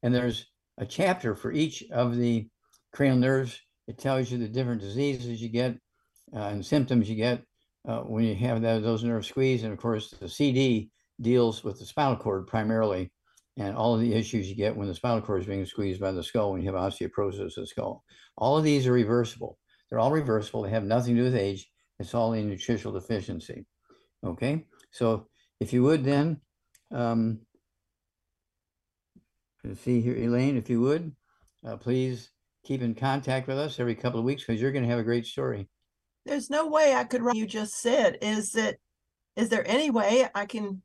And 0.01 0.15
there's 0.15 0.45
a 0.77 0.85
chapter 0.85 1.35
for 1.35 1.51
each 1.51 1.83
of 1.91 2.15
the 2.15 2.47
cranial 2.93 3.17
nerves. 3.17 3.59
It 3.89 3.97
tells 3.97 4.31
you 4.31 4.37
the 4.37 4.47
different 4.47 4.79
diseases 4.79 5.41
you 5.41 5.49
get 5.49 5.77
uh, 6.33 6.39
and 6.39 6.65
symptoms 6.65 7.09
you 7.09 7.17
get 7.17 7.43
uh, 7.87 8.01
when 8.01 8.23
you 8.23 8.35
have 8.35 8.61
that, 8.61 8.83
those 8.83 9.03
nerves 9.03 9.27
squeezed. 9.27 9.63
And 9.63 9.73
of 9.73 9.79
course, 9.79 10.11
the 10.11 10.29
CD 10.29 10.89
deals 11.21 11.63
with 11.63 11.79
the 11.79 11.85
spinal 11.85 12.15
cord 12.15 12.47
primarily 12.47 13.11
and 13.57 13.75
all 13.75 13.95
of 13.95 14.01
the 14.01 14.13
issues 14.13 14.49
you 14.49 14.55
get 14.55 14.75
when 14.75 14.87
the 14.87 14.95
spinal 14.95 15.21
cord 15.21 15.41
is 15.41 15.47
being 15.47 15.65
squeezed 15.65 15.99
by 15.99 16.11
the 16.11 16.23
skull 16.23 16.51
when 16.51 16.61
you 16.61 16.71
have 16.71 16.79
osteoporosis 16.79 17.57
of 17.57 17.63
the 17.63 17.67
skull. 17.67 18.03
All 18.37 18.57
of 18.57 18.63
these 18.63 18.85
are 18.85 18.91
reversible. 18.91 19.57
They're 19.89 19.99
all 19.99 20.11
reversible. 20.11 20.61
They 20.61 20.69
have 20.69 20.83
nothing 20.83 21.15
to 21.15 21.21
do 21.21 21.25
with 21.25 21.35
age. 21.35 21.67
It's 21.99 22.13
all 22.13 22.33
a 22.33 22.43
nutritional 22.43 22.93
deficiency. 22.93 23.65
Okay, 24.23 24.65
so 24.91 25.27
if 25.59 25.73
you 25.73 25.83
would 25.83 26.03
then, 26.03 26.41
um, 26.91 27.39
see 29.75 30.01
here, 30.01 30.15
Elaine, 30.15 30.57
if 30.57 30.69
you 30.69 30.81
would, 30.81 31.15
uh, 31.65 31.77
please 31.77 32.29
keep 32.63 32.81
in 32.81 32.93
contact 32.93 33.47
with 33.47 33.57
us 33.57 33.79
every 33.79 33.95
couple 33.95 34.19
of 34.19 34.25
weeks 34.25 34.43
because 34.43 34.61
you're 34.61 34.71
going 34.71 34.83
to 34.83 34.89
have 34.89 34.99
a 34.99 35.03
great 35.03 35.25
story. 35.25 35.67
There's 36.27 36.49
no 36.49 36.67
way 36.67 36.93
I 36.93 37.03
could 37.03 37.21
write 37.21 37.35
you 37.35 37.45
just 37.45 37.75
said. 37.81 38.17
Is 38.21 38.55
it 38.55 38.79
is 39.35 39.49
there 39.49 39.67
any 39.67 39.89
way 39.89 40.27
I 40.33 40.45
can 40.45 40.81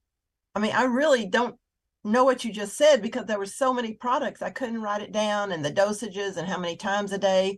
I 0.54 0.60
mean, 0.60 0.72
I 0.72 0.84
really 0.84 1.26
don't 1.26 1.56
know 2.04 2.24
what 2.24 2.44
you 2.44 2.52
just 2.52 2.76
said 2.76 3.00
because 3.00 3.24
there 3.26 3.38
were 3.38 3.46
so 3.46 3.72
many 3.72 3.94
products. 3.94 4.42
I 4.42 4.50
couldn't 4.50 4.82
write 4.82 5.02
it 5.02 5.12
down 5.12 5.52
and 5.52 5.64
the 5.64 5.72
dosages 5.72 6.36
and 6.36 6.46
how 6.46 6.58
many 6.58 6.76
times 6.76 7.12
a 7.12 7.18
day. 7.18 7.56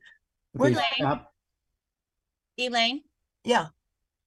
Where 0.53 0.71
Okay, 0.71 0.79
do 0.79 0.85
I- 0.85 0.95
stop. 0.97 1.33
Elaine, 2.57 3.03
Yeah. 3.43 3.69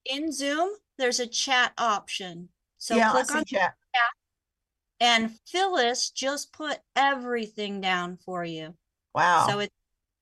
in 0.04 0.30
Zoom, 0.32 0.68
there's 0.98 1.18
a 1.20 1.26
chat 1.26 1.72
option. 1.78 2.50
So 2.76 2.94
yeah, 2.94 3.10
click 3.10 3.34
on 3.34 3.44
chat. 3.44 3.74
and 5.00 5.38
Phyllis 5.46 6.10
just 6.10 6.52
put 6.52 6.78
everything 6.94 7.80
down 7.80 8.18
for 8.18 8.44
you. 8.44 8.76
Wow. 9.14 9.46
So 9.48 9.60
it's 9.60 9.74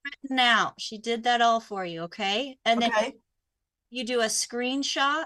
written 0.05 0.39
out. 0.39 0.80
She 0.80 0.99
did 0.99 1.24
that 1.24 1.41
all 1.41 1.61
for 1.61 1.84
you, 1.84 2.03
okay? 2.03 2.59
And 2.64 2.80
then 2.80 2.93
okay. 2.93 3.14
You 3.97 4.05
do 4.05 4.20
a 4.20 4.26
screenshot 4.26 5.24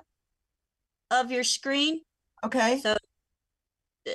of 1.10 1.30
your 1.30 1.44
screen 1.44 2.00
Okay. 2.44 2.80
So, 2.80 2.96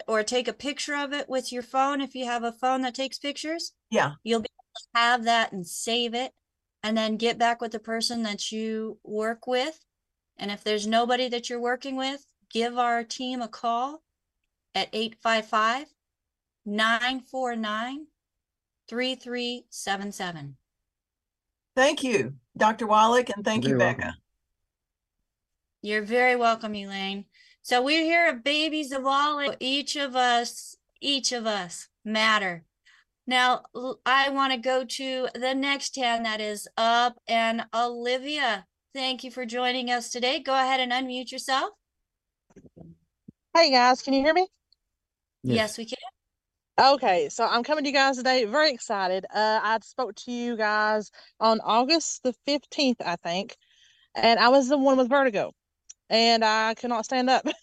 or 0.07 0.23
take 0.23 0.47
a 0.47 0.53
picture 0.53 0.95
of 0.95 1.13
it 1.13 1.29
with 1.29 1.51
your 1.51 1.61
phone 1.61 2.01
if 2.01 2.15
you 2.15 2.25
have 2.25 2.43
a 2.43 2.51
phone 2.51 2.81
that 2.81 2.95
takes 2.95 3.19
pictures. 3.19 3.73
Yeah. 3.91 4.13
You'll 4.23 4.41
be 4.41 4.49
able 4.49 4.73
to 4.75 4.99
have 4.99 5.23
that 5.25 5.51
and 5.51 5.65
save 5.65 6.13
it 6.13 6.31
and 6.83 6.97
then 6.97 7.17
get 7.17 7.37
back 7.37 7.61
with 7.61 7.71
the 7.71 7.79
person 7.79 8.23
that 8.23 8.51
you 8.51 8.97
work 9.03 9.47
with. 9.47 9.79
And 10.37 10.51
if 10.51 10.63
there's 10.63 10.87
nobody 10.87 11.29
that 11.29 11.49
you're 11.49 11.61
working 11.61 11.95
with, 11.95 12.25
give 12.49 12.77
our 12.77 13.03
team 13.03 13.41
a 13.41 13.47
call 13.47 14.01
at 14.73 14.89
855 14.91 15.87
949 16.65 18.07
3377. 18.89 20.57
Thank 21.75 22.03
you, 22.03 22.33
Dr. 22.57 22.87
Wallach, 22.87 23.29
and 23.29 23.43
thank 23.45 23.63
you, 23.63 23.71
You're 23.71 23.79
welcome. 23.79 24.01
Becca. 24.01 24.15
You're 25.85 26.01
very 26.01 26.35
welcome, 26.35 26.73
Elaine. 26.73 27.25
So 27.61 27.79
we're 27.79 28.03
here 28.03 28.25
at 28.25 28.43
Babies 28.43 28.91
of 28.91 29.05
All. 29.05 29.53
Each 29.59 29.95
of 29.95 30.15
us, 30.15 30.75
each 30.99 31.31
of 31.31 31.45
us 31.45 31.89
matter. 32.03 32.63
Now 33.27 33.65
I 34.03 34.29
want 34.29 34.51
to 34.51 34.57
go 34.57 34.83
to 34.83 35.27
the 35.35 35.53
next 35.53 35.95
hand 35.95 36.25
that 36.25 36.41
is 36.41 36.67
up 36.75 37.17
and 37.27 37.67
Olivia. 37.71 38.65
Thank 38.95 39.23
you 39.23 39.29
for 39.29 39.45
joining 39.45 39.91
us 39.91 40.09
today. 40.09 40.39
Go 40.39 40.55
ahead 40.55 40.79
and 40.79 40.91
unmute 40.91 41.31
yourself. 41.31 41.69
Hey 43.55 43.69
guys, 43.69 44.01
can 44.01 44.15
you 44.15 44.23
hear 44.23 44.33
me? 44.33 44.47
Yes, 45.43 45.77
we 45.77 45.85
can. 45.85 45.99
Okay, 46.93 47.29
so 47.29 47.45
I'm 47.45 47.61
coming 47.61 47.83
to 47.83 47.91
you 47.91 47.95
guys 47.95 48.17
today, 48.17 48.45
very 48.45 48.71
excited. 48.71 49.25
Uh, 49.25 49.59
I 49.61 49.77
spoke 49.83 50.15
to 50.15 50.31
you 50.31 50.57
guys 50.57 51.11
on 51.39 51.59
August 51.63 52.23
the 52.23 52.33
15th, 52.47 53.01
I 53.05 53.17
think, 53.17 53.55
and 54.15 54.39
I 54.39 54.49
was 54.49 54.67
the 54.67 54.79
one 54.79 54.97
with 54.97 55.09
vertigo, 55.09 55.51
and 56.09 56.43
I 56.43 56.73
could 56.75 56.89
not 56.89 57.05
stand 57.05 57.29
up. 57.29 57.45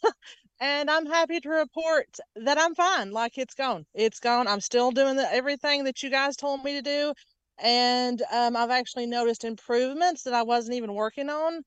And 0.63 0.89
I'm 0.89 1.07
happy 1.07 1.41
to 1.41 1.49
report 1.49 2.07
that 2.37 2.57
I'm 2.57 2.77
fine. 2.77 3.11
Like 3.11 3.37
it's 3.37 3.53
gone. 3.55 3.85
It's 3.95 4.21
gone. 4.21 4.47
I'm 4.47 4.61
still 4.61 4.93
doing 4.93 5.17
the, 5.17 5.29
everything 5.35 5.83
that 5.85 6.05
you 6.05 6.09
guys 6.09 6.37
told 6.37 6.63
me 6.63 6.75
to 6.75 6.83
do. 6.83 7.13
And 7.59 8.23
um, 8.33 8.55
I've 8.55 8.71
actually 8.71 9.07
noticed 9.07 9.43
improvements 9.43 10.23
that 10.23 10.35
I 10.35 10.45
wasn't 10.45 10.77
even 10.77 10.95
working 10.95 11.29
on. 11.31 11.63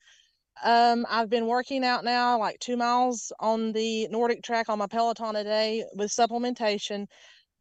Um, 0.64 1.06
I've 1.10 1.30
been 1.30 1.48
working 1.48 1.84
out 1.84 2.06
now 2.06 2.40
like 2.40 2.58
two 2.60 2.78
miles 2.78 3.34
on 3.42 3.74
the 3.74 4.08
NordicTrack 4.14 4.70
on 4.70 4.80
my 4.80 4.88
Peloton 4.88 5.36
a 5.36 5.44
day 5.44 5.84
with 5.98 6.10
supplementation. 6.10 7.08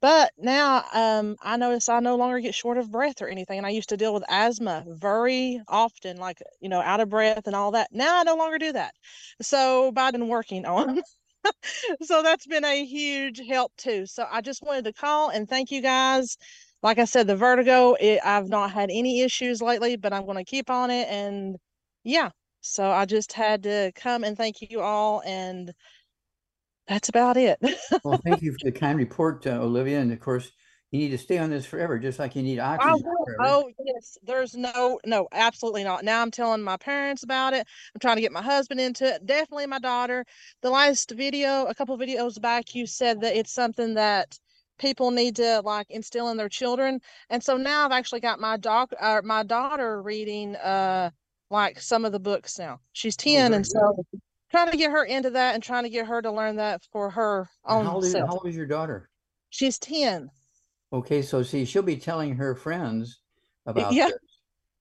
But 0.05 0.33
now 0.37 0.85
um, 0.93 1.37
I 1.43 1.57
notice 1.57 1.89
I 1.89 2.01
no 2.01 2.17
longer 2.17 2.39
get 2.41 2.55
short 2.55 2.77
of 2.79 2.91
breath 2.91 3.23
or 3.23 3.29
anything. 3.29 3.57
And 3.59 3.67
I 3.67 3.71
used 3.71 3.89
to 3.89 3.97
deal 3.97 4.13
with 4.13 4.25
asthma 4.29 4.85
very 4.87 5.63
often, 5.67 6.19
like, 6.19 6.39
you 6.61 6.69
know, 6.69 6.83
out 6.83 7.01
of 7.01 7.09
breath 7.09 7.47
and 7.47 7.57
all 7.57 7.71
that. 7.73 7.89
Now 7.91 8.21
I 8.21 8.23
no 8.25 8.37
longer 8.37 8.59
do 8.59 8.73
that. 8.73 8.95
So 9.41 9.93
I've 9.97 10.13
been 10.13 10.29
working 10.29 10.67
on. 10.67 11.01
so 12.03 12.23
that's 12.23 12.47
been 12.47 12.65
a 12.65 12.85
huge 12.85 13.41
help 13.49 13.73
too. 13.77 14.07
So 14.07 14.27
I 14.31 14.41
just 14.41 14.63
wanted 14.63 14.85
to 14.87 14.93
call 14.93 15.31
and 15.31 15.49
thank 15.49 15.71
you 15.71 15.81
guys. 15.83 16.37
Like 16.83 16.99
I 16.99 17.05
said, 17.07 17.27
the 17.27 17.37
vertigo, 17.37 17.95
it, 17.95 18.21
I've 18.25 18.49
not 18.49 18.73
had 18.73 18.91
any 18.91 19.23
issues 19.23 19.63
lately, 19.63 19.97
but 19.97 20.13
I'm 20.13 20.27
going 20.27 20.37
to 20.39 20.45
keep 20.45 20.69
on 20.71 20.91
it. 20.91 21.09
And 21.09 21.57
yeah, 22.05 22.31
So 22.61 22.91
I 22.91 23.07
just 23.07 23.33
had 23.33 23.63
to 23.65 23.93
come 23.95 24.25
and 24.25 24.37
thank 24.37 24.57
you 24.61 24.81
all, 24.83 25.23
and 25.27 25.73
that's 26.89 27.09
about 27.09 27.37
it. 27.37 27.59
Well, 28.03 28.21
thank 28.25 28.43
you 28.43 28.53
for 28.61 28.71
the 28.71 28.73
kind 28.73 28.99
report, 28.99 29.47
uh, 29.47 29.51
Olivia. 29.51 30.01
And 30.01 30.13
of 30.13 30.21
course, 30.21 30.51
you 30.91 31.01
need 31.01 31.11
to 31.11 31.19
stay 31.19 31.39
on 31.39 31.51
this 31.51 31.67
forever, 31.67 31.99
just 31.99 32.19
like 32.19 32.37
you 32.37 32.43
need 32.43 32.59
I 32.59 32.75
oxygen 32.75 33.03
will. 33.05 33.25
forever. 33.25 33.43
Oh, 33.43 33.71
yes. 33.85 34.17
There's 34.23 34.55
no, 34.55 35.01
no, 35.05 35.27
absolutely 35.33 35.83
not. 35.83 36.05
Now 36.05 36.23
I'm 36.23 36.31
telling 36.31 36.63
my 36.63 36.77
parents 36.77 37.25
about 37.25 37.53
it. 37.53 37.67
I'm 37.95 38.01
trying 38.01 38.17
to 38.17 38.23
get 38.23 38.33
my 38.33 38.43
husband 38.43 38.81
into 38.81 39.07
it. 39.15 39.27
Definitely 39.27 39.67
my 39.67 39.81
daughter. 39.81 40.25
The 40.63 40.71
last 40.71 41.11
video, 41.11 41.67
a 41.67 41.75
couple 41.75 41.99
videos 41.99 42.41
back, 42.41 42.75
you 42.75 42.87
said 42.87 43.21
that 43.23 43.37
it's 43.37 43.53
something 43.53 43.95
that 43.95 44.39
people 44.79 45.11
need 45.11 45.37
to 45.37 45.63
like 45.65 45.87
instill 45.91 46.29
in 46.31 46.37
their 46.37 46.49
children. 46.49 47.01
And 47.31 47.43
so 47.43 47.57
now 47.57 47.85
I've 47.85 47.93
actually 47.93 48.21
got 48.21 48.39
my 48.39 48.57
doc, 48.57 48.93
uh, 49.01 49.23
my 49.25 49.43
daughter 49.43 50.03
reading, 50.03 50.57
uh, 50.57 51.11
like 51.51 51.81
some 51.81 52.05
of 52.05 52.13
the 52.13 52.21
books 52.21 52.59
now. 52.59 52.81
She's 52.93 53.17
10. 53.17 53.47
Oh, 53.47 53.49
very 53.49 53.57
And 53.57 53.67
so 53.67 54.05
trying 54.55 54.71
to 54.71 54.77
get 54.77 54.93
her 54.93 55.05
into 55.05 55.31
that 55.31 55.55
and 55.55 55.63
trying 55.63 55.83
to 55.83 55.89
get 55.89 56.07
her 56.07 56.23
to 56.23 56.31
learn 56.31 56.57
that 56.57 56.83
for 56.93 57.11
her 57.11 57.49
own 57.65 57.85
How 57.85 57.95
old 57.95 58.05
is, 58.05 58.13
self. 58.13 58.29
how 58.29 58.37
old 58.37 58.47
is 58.47 58.55
your 58.55 58.67
daughter? 58.67 59.11
She's 59.51 59.79
10. 59.81 60.31
Okay, 60.93 61.23
so 61.23 61.43
see, 61.43 61.65
she'll 61.65 61.83
be 61.83 61.97
telling 61.97 62.37
her 62.37 62.55
friends 62.55 63.21
about 63.67 63.93
yeah. 63.93 64.07
this, 64.07 64.39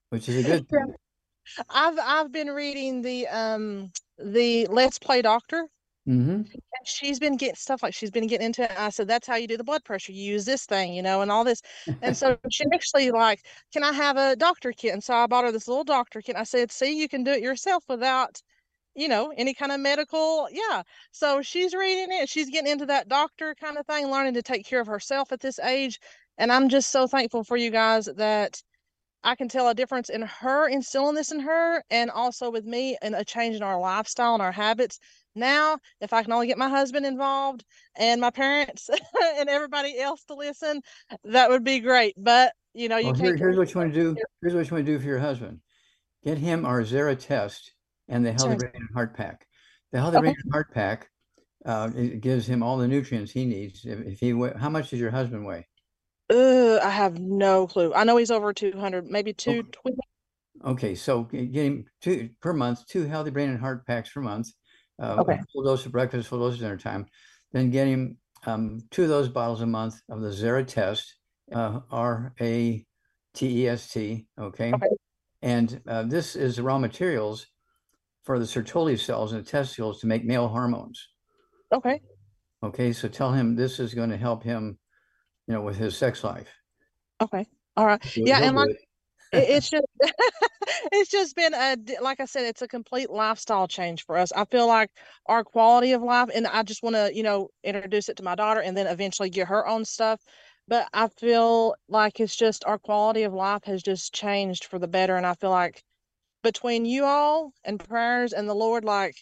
which 0.10 0.30
is 0.30 0.38
a 0.38 0.44
good 0.44 0.70
thing. 0.70 0.94
I've 1.70 1.98
I've 2.00 2.32
been 2.32 2.50
reading 2.50 3.02
the 3.02 3.28
um 3.28 3.92
the 4.20 4.68
Let's 4.68 5.00
Play 5.00 5.22
Doctor. 5.22 5.68
hmm 6.06 6.42
and 6.44 6.48
She's 6.86 7.20
been 7.20 7.36
getting 7.36 7.56
stuff 7.56 7.82
like 7.82 7.94
she's 7.94 8.12
been 8.12 8.28
getting 8.28 8.46
into 8.46 8.64
it. 8.64 8.72
I 8.78 8.90
said, 8.90 9.08
that's 9.08 9.26
how 9.28 9.36
you 9.36 9.48
do 9.48 9.58
the 9.58 9.64
blood 9.64 9.84
pressure. 9.84 10.12
You 10.12 10.24
use 10.34 10.46
this 10.46 10.66
thing, 10.66 10.94
you 10.94 11.02
know, 11.02 11.22
and 11.22 11.32
all 11.32 11.44
this. 11.44 11.62
And 12.02 12.16
so 12.16 12.38
she 12.52 12.64
actually 12.74 13.10
like, 13.12 13.44
can 13.74 13.84
I 13.84 13.92
have 13.92 14.18
a 14.18 14.36
doctor 14.36 14.72
kit? 14.72 14.94
And 14.94 15.04
so 15.04 15.16
I 15.16 15.26
bought 15.26 15.46
her 15.46 15.52
this 15.52 15.68
little 15.68 15.84
doctor 15.84 16.22
kit. 16.22 16.36
I 16.36 16.44
said, 16.44 16.72
see, 16.72 16.98
you 16.98 17.10
can 17.10 17.24
do 17.24 17.32
it 17.32 17.42
yourself 17.42 17.84
without, 17.90 18.42
you 18.96 19.08
know, 19.08 19.34
any 19.38 19.54
kind 19.54 19.72
of 19.72 19.80
medical. 19.80 20.48
Yeah. 20.52 20.84
So 21.12 21.42
she's 21.42 21.74
reading 21.74 22.08
it. 22.12 22.30
She's 22.30 22.50
getting 22.50 22.72
into 22.72 22.86
that 22.88 23.08
doctor 23.08 23.56
kind 23.56 23.78
of 23.78 23.86
thing, 23.86 24.10
learning 24.10 24.36
to 24.36 24.42
take 24.42 24.66
care 24.66 24.82
of 24.82 24.88
herself 24.88 25.32
at 25.32 25.40
this 25.40 25.60
age. 25.60 26.00
And 26.38 26.52
I'm 26.52 26.70
just 26.70 26.92
so 26.92 27.08
thankful 27.08 27.44
for 27.44 27.58
you 27.58 27.72
guys 27.72 28.06
that 28.18 28.62
I 29.24 29.36
can 29.36 29.48
tell 29.48 29.70
a 29.70 29.74
difference 29.74 30.10
in 30.10 30.22
her 30.22 30.68
instilling 30.68 31.16
this 31.16 31.32
in 31.32 31.40
her 31.40 31.84
and 31.90 32.12
also 32.12 32.52
with 32.52 32.66
me 32.66 32.98
and 33.02 33.16
a 33.16 33.24
change 33.24 33.56
in 33.56 33.64
our 33.64 33.80
lifestyle 33.80 34.34
and 34.34 34.42
our 34.42 34.52
habits. 34.52 35.00
Now, 35.36 35.80
if 36.02 36.14
I 36.14 36.24
can 36.24 36.34
only 36.34 36.48
get 36.48 36.58
my 36.58 36.70
husband 36.70 37.06
involved 37.06 37.64
and 37.96 38.20
my 38.20 38.32
parents 38.32 38.90
and 39.38 39.50
everybody 39.50 39.98
else 39.98 40.24
to 40.26 40.36
listen, 40.36 40.82
that 41.24 41.50
would 41.50 41.64
be 41.64 41.80
great. 41.80 42.16
But 42.18 42.54
you 42.74 42.90
know, 42.90 42.98
you 42.98 43.06
Well, 43.06 43.16
can't. 43.16 43.28
here, 43.28 43.38
here's 43.38 43.58
what 43.58 43.74
you 43.74 43.80
want 43.80 43.94
to 43.94 44.00
do. 44.00 44.16
Here's 44.42 44.56
what 44.56 44.70
you 44.70 44.76
want 44.76 44.86
to 44.86 44.92
do 44.92 45.00
for 45.00 45.06
your 45.06 45.20
husband. 45.20 45.60
Get 46.24 46.38
him 46.38 46.66
our 46.66 46.82
Zera 46.82 47.18
test 47.18 47.74
and 48.16 48.26
the 48.26 48.32
Healthy. 48.32 48.56
Brain 48.56 48.72
and 48.76 48.90
Heart 48.94 49.16
Pack. 49.16 49.48
The 49.92 50.00
Healthy 50.00 50.18
Okay. 50.18 50.22
Brain 50.24 50.36
and 50.44 50.52
Heart 50.54 50.74
Pack, 50.74 51.10
uh, 51.66 51.90
it 51.96 52.22
gives 52.22 52.48
him 52.48 52.64
all 52.64 52.78
the 52.78 52.88
nutrients 52.88 53.32
he 53.32 53.46
needs. 53.46 53.86
If, 53.86 54.00
if 54.02 54.20
he, 54.20 54.30
how 54.58 54.70
much 54.70 54.90
does 54.90 55.00
your 55.00 55.12
husband 55.12 55.46
weigh? 55.46 55.68
Uh, 56.32 56.80
I 56.82 56.90
have 56.90 57.20
no 57.20 57.68
clue. 57.68 57.94
I 57.94 58.04
know 58.04 58.18
he's 58.18 58.32
over 58.32 58.54
200, 58.54 59.06
maybe 59.10 59.34
220. 59.34 59.98
Okay, 60.66 60.96
so 60.96 61.28
g- 61.32 61.46
get 61.48 61.66
him 61.66 61.86
two 62.02 62.30
per 62.42 62.54
month, 62.54 62.86
two 62.88 63.04
Healthy 63.06 63.32
Brain 63.32 63.50
and 63.50 63.60
Heart 63.60 63.86
Packs 63.86 64.12
per 64.12 64.22
month. 64.22 64.50
Uh, 65.02 65.18
Okay. 65.20 65.40
full 65.52 65.64
dose 65.64 65.86
of 65.86 65.92
breakfast, 65.92 66.28
full 66.30 66.40
dose 66.40 66.54
of 66.54 66.60
dinner 66.62 66.78
time. 66.78 67.06
Then 67.52 67.70
get 67.72 67.88
him 67.88 68.18
um, 68.46 68.80
two 68.92 69.04
of 69.04 69.10
those 69.10 69.30
bottles 69.30 69.62
a 69.62 69.66
month 69.66 70.00
of 70.10 70.22
the 70.22 70.30
Zera 70.30 70.66
test, 70.66 71.16
uh, 71.52 71.80
R 71.92 72.34
A 72.40 72.86
T 73.34 73.64
E 73.64 73.68
S 73.68 73.90
T. 73.90 74.28
Okay. 74.40 74.74
Okay. 74.74 74.88
And 75.42 75.82
uh, 75.88 76.04
this 76.04 76.36
is 76.36 76.56
the 76.56 76.64
raw 76.64 76.78
materials 76.78 77.48
for 78.24 78.40
the 78.40 78.46
Sertoli 78.46 79.00
cells 79.00 79.34
in 79.34 79.40
the 79.40 79.44
testicles 79.44 80.00
to 80.02 80.08
make 80.08 80.24
male 80.26 80.48
hormones. 80.48 81.10
Okay. 81.74 82.02
Okay, 82.64 82.94
so 82.94 83.08
tell 83.10 83.34
him 83.34 83.56
this 83.56 83.80
is 83.80 83.94
going 83.94 84.10
to 84.10 84.18
help 84.18 84.44
him, 84.44 84.78
you 85.48 85.54
know, 85.54 85.62
with 85.62 85.76
his 85.78 85.98
sex 85.98 86.24
life. 86.24 86.48
Okay. 87.22 87.46
All 87.76 87.86
right. 87.86 88.04
He'll- 88.04 88.28
Yeah, 88.28 88.38
he'll 88.38 88.48
and 88.48 88.56
like 88.56 88.70
it. 88.70 88.78
it, 89.34 89.50
it's 89.50 89.70
just 89.70 89.86
it's 90.94 91.10
just 91.12 91.36
been 91.36 91.54
a 91.54 91.76
like 92.02 92.20
I 92.20 92.26
said, 92.26 92.46
it's 92.46 92.62
a 92.62 92.68
complete 92.68 93.10
lifestyle 93.10 93.68
change 93.68 94.06
for 94.06 94.18
us. 94.18 94.32
I 94.32 94.46
feel 94.46 94.68
like 94.68 94.90
our 95.26 95.44
quality 95.44 95.92
of 95.92 96.02
life, 96.02 96.30
and 96.34 96.48
I 96.48 96.64
just 96.64 96.84
want 96.84 96.96
to, 96.96 97.12
you 97.14 97.24
know, 97.24 97.50
introduce 97.64 98.08
it 98.10 98.18
to 98.18 98.24
my 98.24 98.36
daughter 98.36 98.62
and 98.62 98.78
then 98.78 98.88
eventually 98.88 99.30
get 99.30 99.48
her 99.48 99.68
own 99.68 99.84
stuff. 99.84 100.22
But 100.68 100.88
I 100.94 101.10
feel 101.10 101.76
like 101.90 102.22
it's 102.22 102.36
just 102.38 102.64
our 102.66 102.78
quality 102.80 103.24
of 103.24 103.34
life 103.34 103.66
has 103.66 103.84
just 103.84 104.14
changed 104.14 104.66
for 104.66 104.80
the 104.80 104.88
better. 104.88 105.18
And 105.18 105.26
I 105.26 105.34
feel 105.34 105.50
like 105.50 105.84
between 106.44 106.86
you 106.86 107.06
all 107.06 107.54
and 107.64 107.80
prayers 107.80 108.34
and 108.34 108.48
the 108.48 108.54
Lord, 108.54 108.86
like 108.86 109.16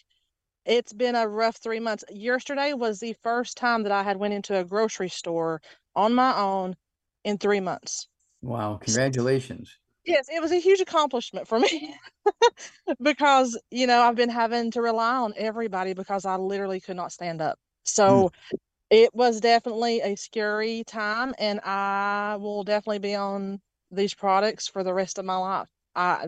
it's 0.64 0.92
been 0.92 1.14
a 1.14 1.26
rough 1.26 1.56
three 1.56 1.80
months. 1.80 2.04
Yesterday 2.10 2.72
was 2.72 3.00
the 3.00 3.16
first 3.22 3.56
time 3.56 3.82
that 3.84 3.92
I 3.92 4.02
had 4.02 4.16
went 4.16 4.34
into 4.34 4.58
a 4.58 4.64
grocery 4.64 5.08
store 5.08 5.60
on 5.96 6.14
my 6.14 6.36
own 6.36 6.76
in 7.24 7.38
three 7.38 7.60
months. 7.60 8.08
Wow, 8.42 8.78
congratulations. 8.80 9.76
Yes, 10.04 10.28
it 10.28 10.42
was 10.42 10.50
a 10.50 10.58
huge 10.58 10.80
accomplishment 10.80 11.46
for 11.46 11.60
me 11.60 11.94
because, 13.02 13.58
you 13.70 13.86
know, 13.86 14.02
I've 14.02 14.16
been 14.16 14.28
having 14.28 14.72
to 14.72 14.82
rely 14.82 15.16
on 15.16 15.32
everybody 15.36 15.94
because 15.94 16.24
I 16.24 16.36
literally 16.36 16.80
could 16.80 16.96
not 16.96 17.12
stand 17.12 17.40
up. 17.40 17.56
So 17.84 18.32
hmm. 18.50 18.56
it 18.90 19.14
was 19.14 19.40
definitely 19.40 20.00
a 20.00 20.16
scary 20.16 20.82
time, 20.86 21.34
and 21.38 21.60
I 21.60 22.36
will 22.40 22.64
definitely 22.64 22.98
be 22.98 23.14
on 23.14 23.60
these 23.92 24.14
products 24.14 24.66
for 24.66 24.82
the 24.82 24.94
rest 24.94 25.18
of 25.18 25.24
my 25.24 25.36
life. 25.36 25.68
I, 25.94 26.26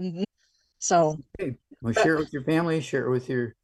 so 0.85 1.19
Well, 1.81 1.93
share 1.93 2.17
it 2.17 2.21
with 2.21 2.33
your 2.33 2.45
family, 2.45 2.81
share 2.81 3.07
it 3.07 3.11
with 3.11 3.29
your 3.29 3.55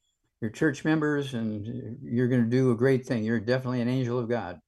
your 0.41 0.51
church 0.51 0.85
members, 0.85 1.35
and 1.35 1.99
you're 2.03 2.29
going 2.29 2.43
to 2.43 2.49
do 2.51 2.71
a 2.71 2.77
great 2.77 3.07
thing. 3.07 3.25
You're 3.25 3.41
definitely 3.41 3.83
an 3.83 3.89
angel 3.89 4.19
of 4.19 4.29
God. 4.29 4.59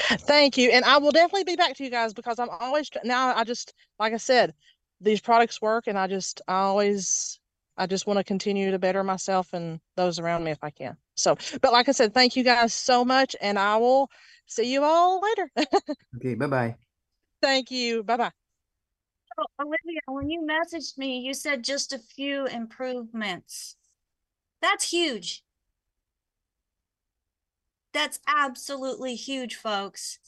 Thank 0.00 0.58
you. 0.58 0.70
And 0.70 0.84
I 0.84 0.98
will 0.98 1.12
definitely 1.12 1.44
be 1.44 1.56
back 1.56 1.74
to 1.76 1.84
you 1.84 1.90
guys 1.90 2.12
because 2.12 2.38
I'm 2.38 2.50
always 2.50 2.90
tr- 2.90 2.98
now 3.04 3.34
I 3.34 3.44
just 3.44 3.72
like 3.98 4.12
I 4.12 4.18
said, 4.18 4.54
these 5.00 5.20
products 5.20 5.62
work 5.62 5.86
and 5.86 5.98
I 5.98 6.06
just 6.06 6.42
I 6.48 6.60
always 6.60 7.38
I 7.76 7.86
just 7.86 8.06
want 8.06 8.18
to 8.18 8.24
continue 8.24 8.70
to 8.70 8.78
better 8.78 9.02
myself 9.02 9.52
and 9.52 9.80
those 9.96 10.18
around 10.18 10.44
me 10.44 10.50
if 10.50 10.62
I 10.62 10.70
can. 10.70 10.96
So, 11.16 11.36
but 11.62 11.72
like 11.72 11.88
I 11.88 11.92
said, 11.92 12.12
thank 12.12 12.36
you 12.36 12.44
guys 12.44 12.74
so 12.74 13.04
much 13.04 13.34
and 13.40 13.58
I 13.58 13.76
will 13.78 14.10
see 14.46 14.70
you 14.72 14.82
all 14.82 15.20
later. 15.20 15.50
Okay, 16.16 16.34
bye 16.34 16.46
bye. 16.46 16.76
Thank 17.42 17.70
you. 17.70 18.02
Bye-bye. 18.02 18.43
Olivia, 19.60 20.00
when 20.06 20.30
you 20.30 20.42
messaged 20.42 20.96
me, 20.96 21.18
you 21.18 21.34
said 21.34 21.64
just 21.64 21.92
a 21.92 21.98
few 21.98 22.46
improvements. 22.46 23.76
That's 24.62 24.90
huge. 24.90 25.42
That's 27.92 28.20
absolutely 28.26 29.14
huge, 29.14 29.54
folks. 29.54 30.18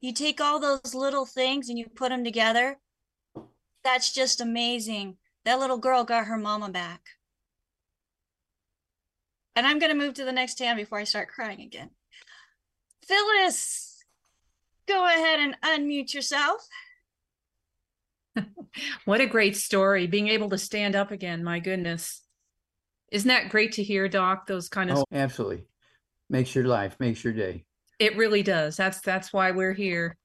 You 0.00 0.12
take 0.12 0.40
all 0.40 0.60
those 0.60 0.94
little 0.94 1.24
things 1.24 1.68
and 1.68 1.78
you 1.78 1.86
put 1.88 2.10
them 2.10 2.24
together. 2.24 2.78
That's 3.82 4.12
just 4.12 4.40
amazing. 4.40 5.16
That 5.44 5.58
little 5.58 5.78
girl 5.78 6.04
got 6.04 6.26
her 6.26 6.36
mama 6.36 6.70
back. 6.70 7.00
And 9.56 9.66
I'm 9.66 9.78
going 9.78 9.90
to 9.90 9.98
move 9.98 10.14
to 10.14 10.24
the 10.24 10.32
next 10.32 10.58
hand 10.58 10.76
before 10.76 10.98
I 10.98 11.04
start 11.04 11.28
crying 11.28 11.60
again. 11.60 11.90
Phyllis, 13.06 14.04
go 14.88 15.04
ahead 15.04 15.38
and 15.40 15.56
unmute 15.62 16.12
yourself. 16.12 16.66
What 19.04 19.20
a 19.20 19.26
great 19.26 19.56
story. 19.56 20.06
Being 20.08 20.28
able 20.28 20.50
to 20.50 20.58
stand 20.58 20.96
up 20.96 21.12
again. 21.12 21.44
My 21.44 21.60
goodness. 21.60 22.22
Isn't 23.12 23.28
that 23.28 23.48
great 23.48 23.72
to 23.72 23.84
hear, 23.84 24.08
Doc? 24.08 24.46
Those 24.48 24.68
kind 24.68 24.90
of 24.90 24.98
Oh, 24.98 25.04
absolutely. 25.12 25.64
Makes 26.28 26.54
your 26.56 26.64
life, 26.64 26.96
makes 26.98 27.22
your 27.22 27.32
day. 27.32 27.64
it 28.00 28.16
really 28.16 28.42
does. 28.42 28.76
That's 28.76 29.00
that's 29.00 29.32
why 29.32 29.52
we're 29.52 29.74
here. 29.74 30.16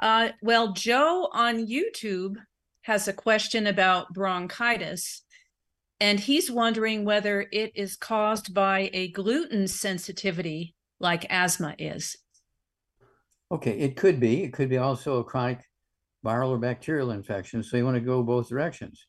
Uh 0.00 0.30
well, 0.40 0.72
Joe 0.72 1.28
on 1.32 1.66
YouTube 1.66 2.36
has 2.82 3.08
a 3.08 3.12
question 3.12 3.66
about 3.66 4.14
bronchitis. 4.14 5.22
And 6.00 6.18
he's 6.18 6.50
wondering 6.50 7.04
whether 7.04 7.46
it 7.52 7.72
is 7.74 7.94
caused 7.96 8.54
by 8.54 8.88
a 8.94 9.10
gluten 9.10 9.68
sensitivity 9.68 10.74
like 10.98 11.26
asthma 11.28 11.74
is. 11.78 12.16
Okay, 13.52 13.72
it 13.78 13.96
could 13.96 14.18
be. 14.18 14.44
It 14.44 14.54
could 14.54 14.70
be 14.70 14.78
also 14.78 15.18
a 15.18 15.24
chronic 15.24 15.60
viral 16.24 16.50
or 16.50 16.58
bacterial 16.58 17.10
infection. 17.10 17.62
So 17.62 17.76
you 17.76 17.84
want 17.84 17.96
to 17.96 18.00
go 18.00 18.22
both 18.22 18.48
directions. 18.48 19.06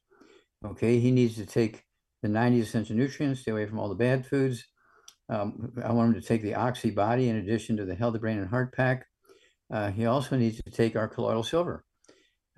Okay, 0.66 1.00
he 1.00 1.12
needs 1.12 1.36
to 1.36 1.46
take 1.46 1.84
the 2.22 2.30
90 2.30 2.60
essential 2.60 2.96
nutrients, 2.96 3.42
stay 3.42 3.52
away 3.52 3.66
from 3.66 3.80
all 3.80 3.90
the 3.90 3.96
bad 3.96 4.26
foods. 4.26 4.64
Um, 5.30 5.72
I 5.84 5.92
want 5.92 6.14
him 6.14 6.22
to 6.22 6.28
take 6.28 6.44
the 6.44 6.56
Oxy 6.56 6.92
Body 6.92 7.30
in 7.30 7.38
addition 7.38 7.78
to 7.78 7.86
the 7.86 7.96
Healthy 7.96 8.20
Brain 8.20 8.38
and 8.38 8.50
Heart 8.50 8.76
Pack. 8.76 9.06
Uh, 9.74 9.90
he 9.90 10.06
also 10.06 10.36
needs 10.38 10.62
to 10.62 10.70
take 10.70 10.96
our 10.96 11.08
colloidal 11.08 11.44
silver. 11.44 11.86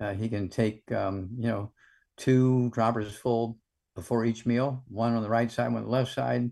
Uh, 0.00 0.12
he 0.12 0.28
can 0.28 0.48
take, 0.48 0.90
um, 0.92 1.30
you 1.38 1.48
know, 1.48 1.72
two 2.16 2.70
droppers 2.70 3.14
full 3.14 3.58
before 3.94 4.24
each 4.24 4.44
meal, 4.44 4.82
one 4.88 5.14
on 5.14 5.22
the 5.22 5.28
right 5.28 5.50
side, 5.50 5.68
one 5.68 5.82
on 5.82 5.84
the 5.84 5.90
left 5.90 6.12
side, 6.12 6.50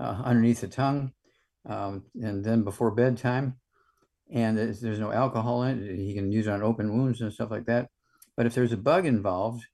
uh, 0.00 0.20
underneath 0.24 0.60
the 0.60 0.68
tongue, 0.68 1.12
um, 1.68 2.04
and 2.20 2.44
then 2.44 2.64
before 2.64 2.90
bedtime 2.90 3.59
and 4.32 4.56
there's, 4.56 4.82
no 4.82 5.12
alcohol 5.12 5.64
in 5.64 5.82
it. 5.82 5.96
He 5.96 6.14
can 6.14 6.30
use 6.30 6.46
it 6.46 6.52
on 6.52 6.62
open 6.62 6.92
wounds 6.96 7.20
and 7.20 7.32
stuff 7.32 7.50
like 7.50 7.66
that. 7.66 7.88
But 8.36 8.46
if 8.46 8.54
there's 8.54 8.72
a 8.72 8.76
bug 8.76 9.06
involved, 9.06 9.64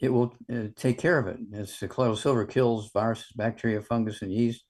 it 0.00 0.10
will 0.10 0.34
uh, 0.52 0.68
take 0.76 0.98
care 0.98 1.18
of 1.18 1.26
it. 1.26 1.38
It's 1.52 1.80
the 1.80 1.88
colloidal 1.88 2.16
silver 2.16 2.44
kills 2.46 2.90
viruses, 2.92 3.32
bacteria, 3.34 3.80
fungus, 3.80 4.22
and 4.22 4.32
yeast. 4.32 4.64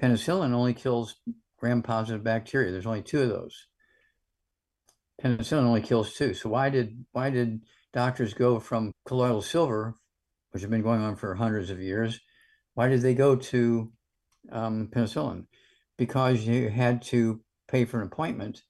Penicillin 0.00 0.52
only 0.52 0.74
kills 0.74 1.16
gram-positive 1.58 2.24
bacteria. 2.24 2.72
There's 2.72 2.86
only 2.86 3.02
two 3.02 3.22
of 3.22 3.28
those. 3.28 3.66
Penicillin 5.22 5.64
only 5.64 5.80
kills 5.80 6.14
two. 6.14 6.34
So 6.34 6.48
why 6.48 6.70
did 6.70 7.04
why 7.12 7.30
did 7.30 7.60
doctors 7.92 8.34
go 8.34 8.58
from 8.58 8.92
colloidal 9.06 9.40
silver, 9.40 9.94
which 10.50 10.62
have 10.62 10.70
been 10.70 10.82
going 10.82 11.00
on 11.00 11.16
for 11.16 11.34
hundreds 11.34 11.70
of 11.70 11.80
years, 11.80 12.20
why 12.74 12.88
did 12.88 13.02
they 13.02 13.14
go 13.14 13.36
to 13.36 13.92
um, 14.50 14.88
penicillin? 14.92 15.46
Because 15.96 16.40
you 16.40 16.68
had 16.68 17.02
to 17.02 17.40
pay 17.74 17.84
for 17.84 18.00
an 18.00 18.06
appointment 18.06 18.62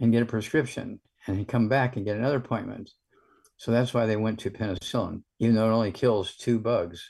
and 0.00 0.10
get 0.10 0.22
a 0.22 0.26
prescription 0.26 0.98
and 1.28 1.46
come 1.46 1.68
back 1.68 1.94
and 1.94 2.04
get 2.04 2.16
another 2.16 2.38
appointment. 2.38 2.90
So 3.56 3.70
that's 3.70 3.94
why 3.94 4.06
they 4.06 4.16
went 4.16 4.40
to 4.40 4.50
penicillin, 4.50 5.22
even 5.38 5.54
though 5.54 5.70
it 5.70 5.74
only 5.74 5.92
kills 5.92 6.34
two 6.34 6.58
bugs, 6.58 7.08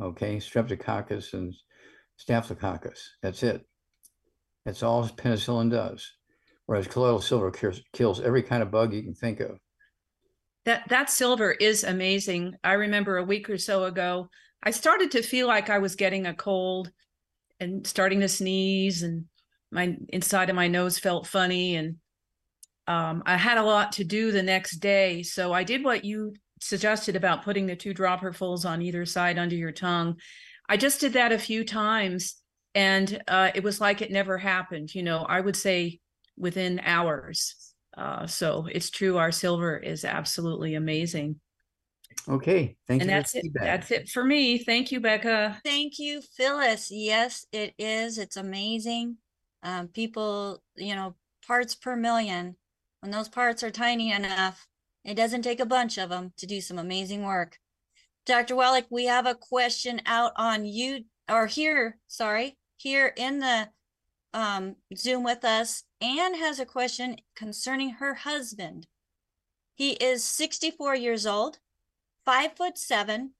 okay, 0.00 0.38
streptococcus 0.38 1.34
and 1.34 1.54
staphylococcus. 2.16 3.16
That's 3.22 3.42
it. 3.42 3.66
That's 4.64 4.82
all 4.82 5.06
penicillin 5.06 5.70
does. 5.70 6.10
Whereas 6.64 6.86
colloidal 6.86 7.20
silver 7.20 7.50
kills, 7.50 7.82
kills 7.92 8.20
every 8.20 8.42
kind 8.42 8.62
of 8.62 8.70
bug 8.70 8.94
you 8.94 9.02
can 9.02 9.14
think 9.14 9.40
of. 9.40 9.58
That 10.64 10.88
that 10.88 11.10
silver 11.10 11.52
is 11.52 11.84
amazing. 11.84 12.56
I 12.64 12.74
remember 12.74 13.18
a 13.18 13.24
week 13.24 13.50
or 13.50 13.58
so 13.58 13.84
ago, 13.84 14.30
I 14.62 14.70
started 14.70 15.10
to 15.10 15.22
feel 15.22 15.46
like 15.46 15.68
I 15.68 15.78
was 15.78 15.94
getting 15.94 16.26
a 16.26 16.34
cold 16.34 16.90
and 17.60 17.86
starting 17.86 18.20
to 18.20 18.28
sneeze 18.28 19.02
and 19.02 19.26
my 19.70 19.96
inside 20.08 20.50
of 20.50 20.56
my 20.56 20.68
nose 20.68 20.98
felt 20.98 21.26
funny 21.26 21.76
and 21.76 21.96
um, 22.86 23.22
I 23.26 23.36
had 23.36 23.58
a 23.58 23.62
lot 23.62 23.92
to 23.92 24.04
do 24.04 24.32
the 24.32 24.42
next 24.42 24.76
day. 24.78 25.22
So 25.22 25.52
I 25.52 25.62
did 25.62 25.84
what 25.84 26.04
you 26.04 26.34
suggested 26.60 27.16
about 27.16 27.44
putting 27.44 27.66
the 27.66 27.76
two 27.76 27.92
dropperfuls 27.92 28.64
on 28.64 28.80
either 28.80 29.04
side 29.04 29.38
under 29.38 29.54
your 29.54 29.72
tongue. 29.72 30.16
I 30.68 30.76
just 30.76 31.00
did 31.00 31.12
that 31.12 31.32
a 31.32 31.38
few 31.38 31.64
times 31.64 32.36
and 32.74 33.22
uh, 33.28 33.50
it 33.54 33.62
was 33.62 33.80
like 33.80 34.00
it 34.02 34.10
never 34.10 34.38
happened. 34.38 34.94
You 34.94 35.02
know, 35.02 35.18
I 35.18 35.40
would 35.40 35.56
say 35.56 36.00
within 36.36 36.80
hours. 36.84 37.74
Uh, 37.96 38.26
so 38.26 38.68
it's 38.70 38.90
true. 38.90 39.18
Our 39.18 39.32
silver 39.32 39.76
is 39.76 40.04
absolutely 40.04 40.74
amazing. 40.74 41.40
Okay, 42.28 42.76
thank 42.86 43.02
And 43.02 43.10
you. 43.10 43.16
for 43.16 43.20
that's 43.20 43.34
it. 43.34 43.42
feedback. 43.42 43.64
That's 43.64 43.90
it 43.90 44.08
for 44.08 44.24
me. 44.24 44.58
Thank 44.58 44.92
you, 44.92 45.00
Becca. 45.00 45.60
Thank 45.64 45.98
you, 45.98 46.20
Phyllis. 46.36 46.90
Yes, 46.90 47.46
it 47.52 47.74
is. 47.78 48.18
It's 48.18 48.36
amazing. 48.36 49.16
Um, 49.62 49.88
people, 49.88 50.62
you 50.76 50.94
know, 50.94 51.14
parts 51.46 51.74
per 51.74 51.96
million. 51.96 52.56
When 53.00 53.10
those 53.10 53.28
parts 53.28 53.62
are 53.62 53.70
tiny 53.70 54.12
enough, 54.12 54.66
it 55.04 55.14
doesn't 55.14 55.42
take 55.42 55.60
a 55.60 55.66
bunch 55.66 55.98
of 55.98 56.10
them 56.10 56.32
to 56.36 56.46
do 56.46 56.60
some 56.60 56.78
amazing 56.78 57.22
work. 57.22 57.58
Dr. 58.26 58.56
Wallach, 58.56 58.86
we 58.90 59.06
have 59.06 59.26
a 59.26 59.34
question 59.34 60.02
out 60.04 60.32
on 60.36 60.64
you 60.64 61.04
or 61.30 61.46
here, 61.46 61.98
sorry, 62.06 62.58
here 62.76 63.12
in 63.16 63.38
the 63.38 63.68
um, 64.34 64.76
Zoom 64.96 65.24
with 65.24 65.44
us. 65.44 65.84
Anne 66.00 66.34
has 66.34 66.60
a 66.60 66.66
question 66.66 67.16
concerning 67.34 67.90
her 67.90 68.14
husband. 68.14 68.86
He 69.74 69.92
is 69.92 70.24
64 70.24 70.96
years 70.96 71.26
old, 71.26 71.58
five 72.24 72.56
foot 72.56 72.76
seven, 72.78 73.32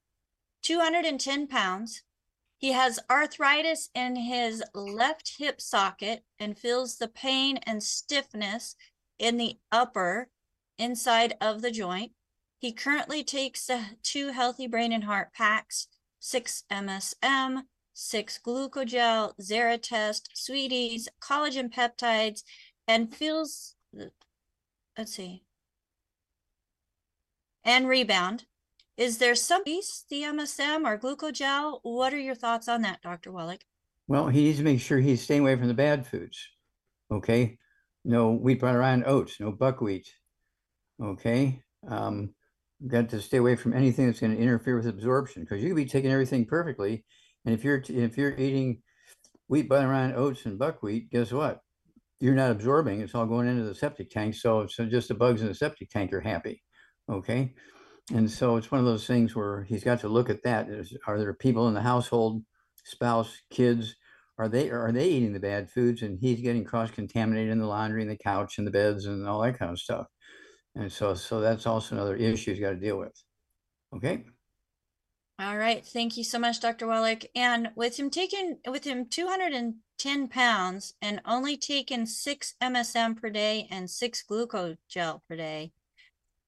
210 0.62 1.46
pounds. 1.48 2.02
He 2.58 2.72
has 2.72 2.98
arthritis 3.08 3.88
in 3.94 4.16
his 4.16 4.64
left 4.74 5.36
hip 5.38 5.60
socket 5.60 6.24
and 6.40 6.58
feels 6.58 6.96
the 6.96 7.06
pain 7.06 7.58
and 7.58 7.82
stiffness 7.82 8.74
in 9.16 9.36
the 9.36 9.58
upper 9.70 10.28
inside 10.76 11.36
of 11.40 11.62
the 11.62 11.70
joint. 11.70 12.12
He 12.58 12.72
currently 12.72 13.22
takes 13.22 13.66
the 13.66 13.84
two 14.02 14.32
healthy 14.32 14.66
brain 14.66 14.92
and 14.92 15.04
heart 15.04 15.32
packs, 15.32 15.86
six 16.18 16.64
MSM, 16.68 17.62
six 17.94 18.40
glucogel, 18.44 19.34
Zeratest, 19.40 20.22
sweeties, 20.34 21.08
collagen 21.20 21.72
peptides, 21.72 22.42
and 22.88 23.14
feels, 23.14 23.76
let's 24.96 25.14
see, 25.14 25.44
and 27.64 27.86
rebound. 27.86 28.46
Is 28.98 29.18
there 29.18 29.36
some 29.36 29.62
piece, 29.62 30.04
the 30.10 30.22
MSM 30.22 30.84
or 30.84 30.98
glucogel? 30.98 31.78
What 31.84 32.12
are 32.12 32.18
your 32.18 32.34
thoughts 32.34 32.66
on 32.66 32.82
that, 32.82 33.00
Dr. 33.00 33.30
Wallach? 33.30 33.60
Well, 34.08 34.26
he 34.26 34.42
needs 34.42 34.58
to 34.58 34.64
make 34.64 34.80
sure 34.80 34.98
he's 34.98 35.22
staying 35.22 35.42
away 35.42 35.54
from 35.54 35.68
the 35.68 35.74
bad 35.74 36.04
foods. 36.04 36.36
Okay, 37.08 37.58
no 38.04 38.32
wheat, 38.32 38.60
butter, 38.60 38.82
and 38.82 39.06
oats, 39.06 39.38
no 39.38 39.52
buckwheat. 39.52 40.12
Okay, 41.00 41.62
um, 41.86 42.34
got 42.88 43.08
to 43.10 43.20
stay 43.20 43.36
away 43.36 43.54
from 43.54 43.72
anything 43.72 44.06
that's 44.06 44.18
going 44.18 44.34
to 44.34 44.42
interfere 44.42 44.76
with 44.76 44.88
absorption 44.88 45.44
because 45.44 45.62
you 45.62 45.68
could 45.68 45.76
be 45.76 45.84
taking 45.84 46.10
everything 46.10 46.44
perfectly, 46.44 47.04
and 47.44 47.54
if 47.54 47.62
you're 47.62 47.80
if 47.88 48.18
you're 48.18 48.36
eating 48.36 48.82
wheat, 49.46 49.68
butter, 49.68 49.92
and 49.92 50.16
oats, 50.16 50.44
and 50.44 50.58
buckwheat, 50.58 51.08
guess 51.12 51.30
what? 51.30 51.60
You're 52.18 52.34
not 52.34 52.50
absorbing. 52.50 53.00
It's 53.00 53.14
all 53.14 53.26
going 53.26 53.46
into 53.46 53.62
the 53.62 53.76
septic 53.76 54.10
tank. 54.10 54.34
So 54.34 54.66
so 54.66 54.86
just 54.86 55.06
the 55.06 55.14
bugs 55.14 55.40
in 55.40 55.46
the 55.46 55.54
septic 55.54 55.88
tank 55.88 56.12
are 56.12 56.20
happy. 56.20 56.64
Okay, 57.08 57.54
and 58.10 58.30
so 58.30 58.56
it's 58.56 58.70
one 58.70 58.78
of 58.78 58.86
those 58.86 59.06
things 59.06 59.36
where 59.36 59.64
he's 59.64 59.84
got 59.84 60.00
to 60.00 60.08
look 60.08 60.30
at 60.30 60.42
that. 60.44 60.68
Is, 60.68 60.96
are 61.06 61.18
there 61.18 61.34
people 61.34 61.68
in 61.68 61.74
the 61.74 61.82
household, 61.82 62.42
spouse, 62.84 63.42
kids? 63.50 63.96
Are 64.38 64.48
they 64.48 64.70
are 64.70 64.92
they 64.92 65.08
eating 65.08 65.32
the 65.32 65.40
bad 65.40 65.70
foods 65.70 66.02
and 66.02 66.18
he's 66.20 66.40
getting 66.40 66.64
cross 66.64 66.90
contaminated 66.90 67.50
in 67.50 67.58
the 67.58 67.66
laundry 67.66 68.02
and 68.02 68.10
the 68.10 68.16
couch 68.16 68.58
and 68.58 68.66
the 68.66 68.70
beds 68.70 69.06
and 69.06 69.26
all 69.26 69.42
that 69.42 69.58
kind 69.58 69.70
of 69.70 69.78
stuff? 69.78 70.06
And 70.74 70.90
so 70.90 71.14
so 71.14 71.40
that's 71.40 71.66
also 71.66 71.94
another 71.94 72.16
issue 72.16 72.52
he's 72.52 72.60
got 72.60 72.70
to 72.70 72.76
deal 72.76 72.98
with. 72.98 73.12
Okay. 73.94 74.24
All 75.40 75.56
right, 75.56 75.86
thank 75.86 76.16
you 76.16 76.24
so 76.24 76.38
much, 76.38 76.58
Dr. 76.58 76.88
Wallach. 76.88 77.24
And 77.36 77.70
with 77.76 77.96
him 77.96 78.10
taking, 78.10 78.58
with 78.66 78.82
him 78.82 79.06
two 79.06 79.28
hundred 79.28 79.52
and 79.52 79.74
ten 79.96 80.26
pounds 80.26 80.94
and 81.00 81.20
only 81.24 81.56
taking 81.56 82.06
six 82.06 82.54
MSM 82.60 83.20
per 83.20 83.30
day 83.30 83.68
and 83.70 83.88
six 83.88 84.22
glucose 84.22 84.76
gel 84.88 85.22
per 85.28 85.36
day, 85.36 85.72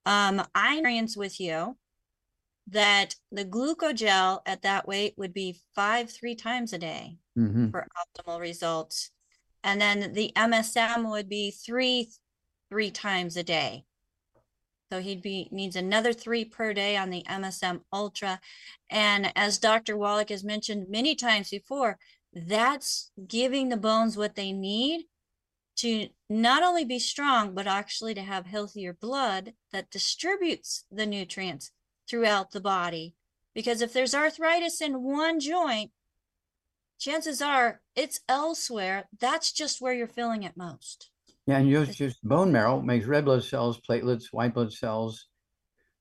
um, 0.07 0.43
I 0.55 0.75
experience 0.75 1.17
with 1.17 1.41
you 1.41 1.77
that 2.69 3.17
the 3.33 3.45
glucogel 3.45 4.41
at 4.47 4.63
that 4.63 4.87
weight 4.87 5.15
would 5.17 5.33
be 5.35 5.61
five, 5.75 6.11
three 6.11 6.35
times 6.35 6.73
a 6.73 6.79
day 6.79 7.19
Mm-hmm. 7.39 7.71
for 7.71 7.87
optimal 7.97 8.41
results. 8.41 9.13
And 9.63 9.81
then 9.81 10.13
the 10.13 10.33
MSM 10.37 11.11
would 11.11 11.29
be 11.29 11.51
three, 11.51 12.11
three 12.69 12.91
times 12.91 13.37
a 13.37 13.43
day. 13.43 13.85
So 14.93 15.01
he'd 15.01 15.23
be, 15.23 15.49
needs 15.53 15.77
another 15.77 16.13
three 16.13 16.45
per 16.45 16.75
day 16.75 16.97
on 16.97 17.09
the 17.09 17.25
MSM 17.29 17.81
Ultra. 17.93 18.41
And 18.91 19.33
as 19.37 19.59
Dr. 19.59 19.97
Wallach 19.97 20.31
has 20.31 20.43
mentioned 20.45 20.89
many 20.91 21.15
times 21.15 21.51
before, 21.51 21.99
that's 22.35 23.11
giving 23.27 23.69
the 23.69 23.77
bones 23.77 24.17
what 24.17 24.35
they 24.35 24.53
need 24.53 25.07
to 25.81 26.09
not 26.29 26.63
only 26.63 26.85
be 26.85 26.99
strong, 26.99 27.55
but 27.55 27.67
actually 27.67 28.15
to 28.15 28.21
have 28.21 28.47
healthier 28.47 28.93
blood 28.93 29.55
that 29.73 29.91
distributes 29.91 30.85
the 30.91 31.07
nutrients 31.07 31.71
throughout 32.09 32.51
the 32.51 32.61
body. 32.61 33.15
Because 33.55 33.81
if 33.81 33.93
there's 33.93 34.15
arthritis 34.15 34.81
in 34.83 35.03
one 35.03 35.41
joint, 35.41 35.91
chances 36.99 37.41
are 37.41 37.81
it's 37.97 38.21
elsewhere. 38.29 39.09
That's 39.19 39.53
just 39.53 39.81
where 39.81 39.95
you're 39.95 40.07
feeling 40.07 40.43
it 40.43 40.57
most. 40.57 41.11
Yeah, 41.47 41.59
and 41.59 41.71
just 41.71 41.97
just 41.97 42.23
bone 42.23 42.53
marrow 42.53 42.81
makes 42.81 43.07
red 43.07 43.25
blood 43.25 43.43
cells, 43.43 43.81
platelets, 43.81 44.27
white 44.33 44.53
blood 44.53 44.73
cells, 44.73 45.29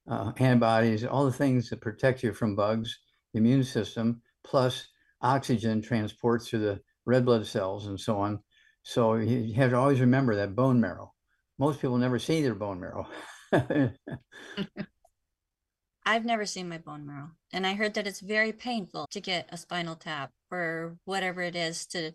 uh, 0.10 0.34
antibodies, 0.38 1.06
all 1.06 1.26
the 1.26 1.32
things 1.32 1.70
that 1.70 1.80
protect 1.82 2.22
you 2.22 2.34
from 2.34 2.56
bugs, 2.56 3.00
the 3.34 3.40
immune 3.40 3.64
system, 3.64 4.22
plus 4.44 4.88
oxygen 5.22 5.82
transport 5.82 6.44
through 6.44 6.60
the 6.60 6.82
red 7.06 7.24
blood 7.26 7.48
cells 7.48 7.88
and 7.88 8.00
so 8.00 8.20
on. 8.20 8.40
So 8.90 9.14
you 9.18 9.54
have 9.54 9.70
to 9.70 9.78
always 9.78 10.00
remember 10.00 10.34
that 10.34 10.56
bone 10.56 10.82
marrow. 10.82 11.14
Most 11.60 11.80
people 11.80 12.00
never 12.00 12.18
see 12.18 12.42
their 12.42 12.56
bone 12.56 12.80
marrow. 12.80 13.08
I've 16.08 16.26
never 16.26 16.48
seen 16.48 16.68
my 16.68 16.80
bone 16.80 17.06
marrow, 17.06 17.30
and 17.54 17.68
I 17.68 17.76
heard 17.76 17.94
that 17.94 18.08
it's 18.08 18.20
very 18.20 18.52
painful 18.52 19.06
to 19.12 19.22
get 19.22 19.48
a 19.52 19.58
spinal 19.58 19.96
tap 19.96 20.32
or 20.50 20.98
whatever 21.06 21.44
it 21.44 21.56
is 21.56 21.86
to 21.88 22.14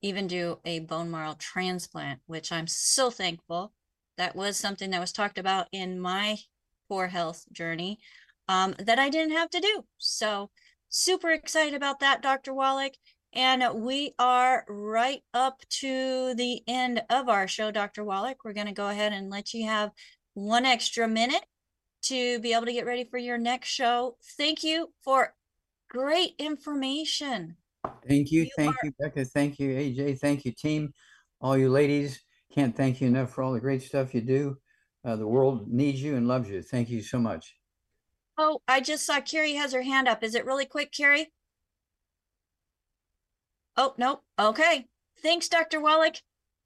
even 0.00 0.26
do 0.26 0.58
a 0.64 0.78
bone 0.78 1.10
marrow 1.10 1.36
transplant, 1.38 2.20
which 2.24 2.50
I'm 2.50 2.66
so 2.66 3.10
thankful. 3.10 3.74
That 4.16 4.34
was 4.34 4.56
something 4.56 4.88
that 4.92 5.00
was 5.00 5.12
talked 5.12 5.36
about 5.36 5.66
in 5.70 6.00
my 6.00 6.38
poor 6.88 7.08
health 7.08 7.44
journey 7.52 7.98
um, 8.48 8.74
that 8.78 8.98
I 8.98 9.10
didn't 9.10 9.36
have 9.36 9.50
to 9.50 9.60
do. 9.60 9.84
So 9.98 10.48
super 10.88 11.30
excited 11.30 11.74
about 11.74 12.00
that, 12.00 12.22
Dr. 12.22 12.54
Wallach. 12.54 12.94
And 13.36 13.62
we 13.82 14.14
are 14.18 14.64
right 14.66 15.20
up 15.34 15.60
to 15.80 16.34
the 16.34 16.62
end 16.66 17.02
of 17.10 17.28
our 17.28 17.46
show, 17.46 17.70
Dr. 17.70 18.02
Wallach. 18.02 18.38
We're 18.42 18.54
going 18.54 18.66
to 18.66 18.72
go 18.72 18.88
ahead 18.88 19.12
and 19.12 19.28
let 19.28 19.52
you 19.52 19.66
have 19.66 19.90
one 20.32 20.64
extra 20.64 21.06
minute 21.06 21.44
to 22.04 22.38
be 22.40 22.54
able 22.54 22.64
to 22.64 22.72
get 22.72 22.86
ready 22.86 23.04
for 23.04 23.18
your 23.18 23.36
next 23.36 23.68
show. 23.68 24.16
Thank 24.38 24.64
you 24.64 24.90
for 25.04 25.34
great 25.90 26.32
information. 26.38 27.56
Thank 28.08 28.32
you, 28.32 28.44
You 28.44 28.50
thank 28.56 28.70
are- 28.70 28.78
you, 28.84 28.92
Becca. 28.98 29.26
Thank 29.26 29.58
you, 29.58 29.68
AJ. 29.68 30.18
Thank 30.18 30.46
you, 30.46 30.52
team. 30.52 30.94
All 31.42 31.58
you 31.58 31.68
ladies, 31.68 32.18
can't 32.54 32.74
thank 32.74 33.02
you 33.02 33.06
enough 33.06 33.32
for 33.32 33.42
all 33.42 33.52
the 33.52 33.60
great 33.60 33.82
stuff 33.82 34.14
you 34.14 34.22
do. 34.22 34.56
Uh, 35.04 35.16
the 35.16 35.26
world 35.28 35.68
needs 35.70 36.02
you 36.02 36.16
and 36.16 36.26
loves 36.26 36.48
you. 36.48 36.62
Thank 36.62 36.88
you 36.88 37.02
so 37.02 37.18
much. 37.18 37.54
Oh, 38.38 38.62
I 38.66 38.80
just 38.80 39.04
saw 39.04 39.20
Carrie 39.20 39.54
has 39.56 39.74
her 39.74 39.82
hand 39.82 40.08
up. 40.08 40.22
Is 40.24 40.34
it 40.34 40.46
really 40.46 40.64
quick, 40.64 40.90
Carrie? 40.90 41.32
Oh, 43.76 43.94
no. 43.98 44.20
Okay. 44.38 44.86
Thanks, 45.22 45.48
Dr. 45.48 45.80
Wallach. 45.80 46.16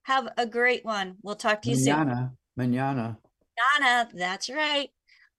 Have 0.04 0.28
a 0.36 0.46
great 0.46 0.84
one. 0.84 1.16
We'll 1.22 1.36
talk 1.36 1.62
to 1.62 1.70
you 1.70 1.76
soon. 1.76 1.96
Manana, 1.96 2.32
manana. 2.56 4.08
That's 4.14 4.50
right. 4.50 4.90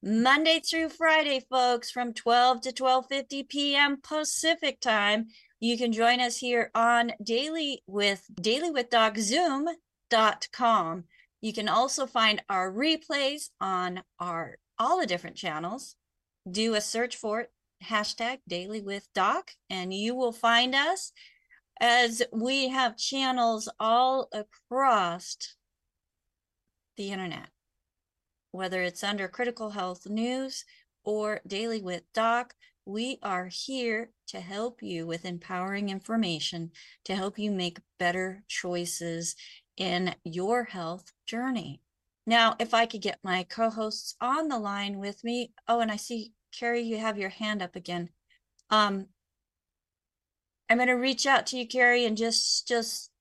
Monday 0.03 0.59
through 0.59 0.89
Friday, 0.89 1.41
folks, 1.49 1.91
from 1.91 2.13
12 2.13 2.61
to 2.61 2.71
12:50 2.71 3.49
p.m. 3.49 3.97
Pacific 4.01 4.79
time. 4.79 5.27
You 5.59 5.77
can 5.77 5.91
join 5.91 6.19
us 6.19 6.37
here 6.37 6.71
on 6.73 7.11
Daily 7.23 7.83
with 7.85 8.25
Daily 8.33 8.71
with 8.71 8.89
Doc 8.89 9.17
Zoom.com. 9.17 11.03
You 11.41 11.53
can 11.53 11.69
also 11.69 12.07
find 12.07 12.41
our 12.49 12.71
replays 12.71 13.49
on 13.59 14.01
our 14.19 14.57
all 14.79 14.99
the 14.99 15.05
different 15.05 15.35
channels. 15.35 15.95
Do 16.49 16.73
a 16.73 16.81
search 16.81 17.15
for 17.15 17.41
it, 17.41 17.51
hashtag 17.83 18.39
Daily 18.47 18.81
with 18.81 19.07
Doc, 19.13 19.51
and 19.69 19.93
you 19.93 20.15
will 20.15 20.31
find 20.31 20.73
us 20.73 21.11
as 21.81 22.21
we 22.31 22.69
have 22.69 22.95
channels 22.95 23.67
all 23.79 24.29
across 24.31 25.37
the 26.95 27.11
internet 27.11 27.49
whether 28.51 28.81
it's 28.81 29.03
under 29.03 29.27
critical 29.27 29.71
health 29.71 30.05
news 30.07 30.63
or 31.03 31.41
daily 31.45 31.81
with 31.81 32.03
doc 32.13 32.53
we 32.85 33.17
are 33.21 33.47
here 33.47 34.11
to 34.27 34.39
help 34.39 34.81
you 34.81 35.05
with 35.05 35.25
empowering 35.25 35.89
information 35.89 36.71
to 37.05 37.15
help 37.15 37.37
you 37.37 37.51
make 37.51 37.79
better 37.99 38.43
choices 38.47 39.35
in 39.77 40.15
your 40.23 40.63
health 40.63 41.11
journey. 41.25 41.81
Now 42.25 42.55
if 42.59 42.73
i 42.73 42.85
could 42.85 43.01
get 43.01 43.19
my 43.23 43.43
co-hosts 43.43 44.15
on 44.19 44.47
the 44.47 44.59
line 44.59 44.99
with 44.99 45.23
me. 45.23 45.53
Oh 45.67 45.79
and 45.79 45.91
i 45.91 45.95
see 45.95 46.33
carrie 46.57 46.81
you 46.81 46.97
have 46.97 47.17
your 47.17 47.29
hand 47.29 47.61
up 47.61 47.75
again. 47.75 48.09
Um 48.69 49.07
i'm 50.71 50.77
going 50.77 50.87
to 50.87 50.93
reach 50.93 51.27
out 51.27 51.45
to 51.45 51.57
you 51.57 51.67
carrie 51.67 52.05
and 52.05 52.17
just 52.17 52.67
just 52.67 53.11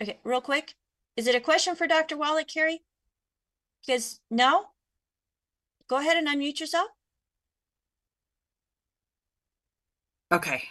okay 0.00 0.18
real 0.24 0.40
quick 0.40 0.74
is 1.16 1.26
it 1.26 1.34
a 1.34 1.40
question 1.40 1.76
for 1.76 1.86
dr 1.86 2.16
wallach 2.16 2.48
carrie 2.48 2.82
because 3.84 4.20
no? 4.30 4.66
Go 5.88 5.96
ahead 5.98 6.16
and 6.16 6.28
unmute 6.28 6.60
yourself. 6.60 6.88
Okay. 10.32 10.62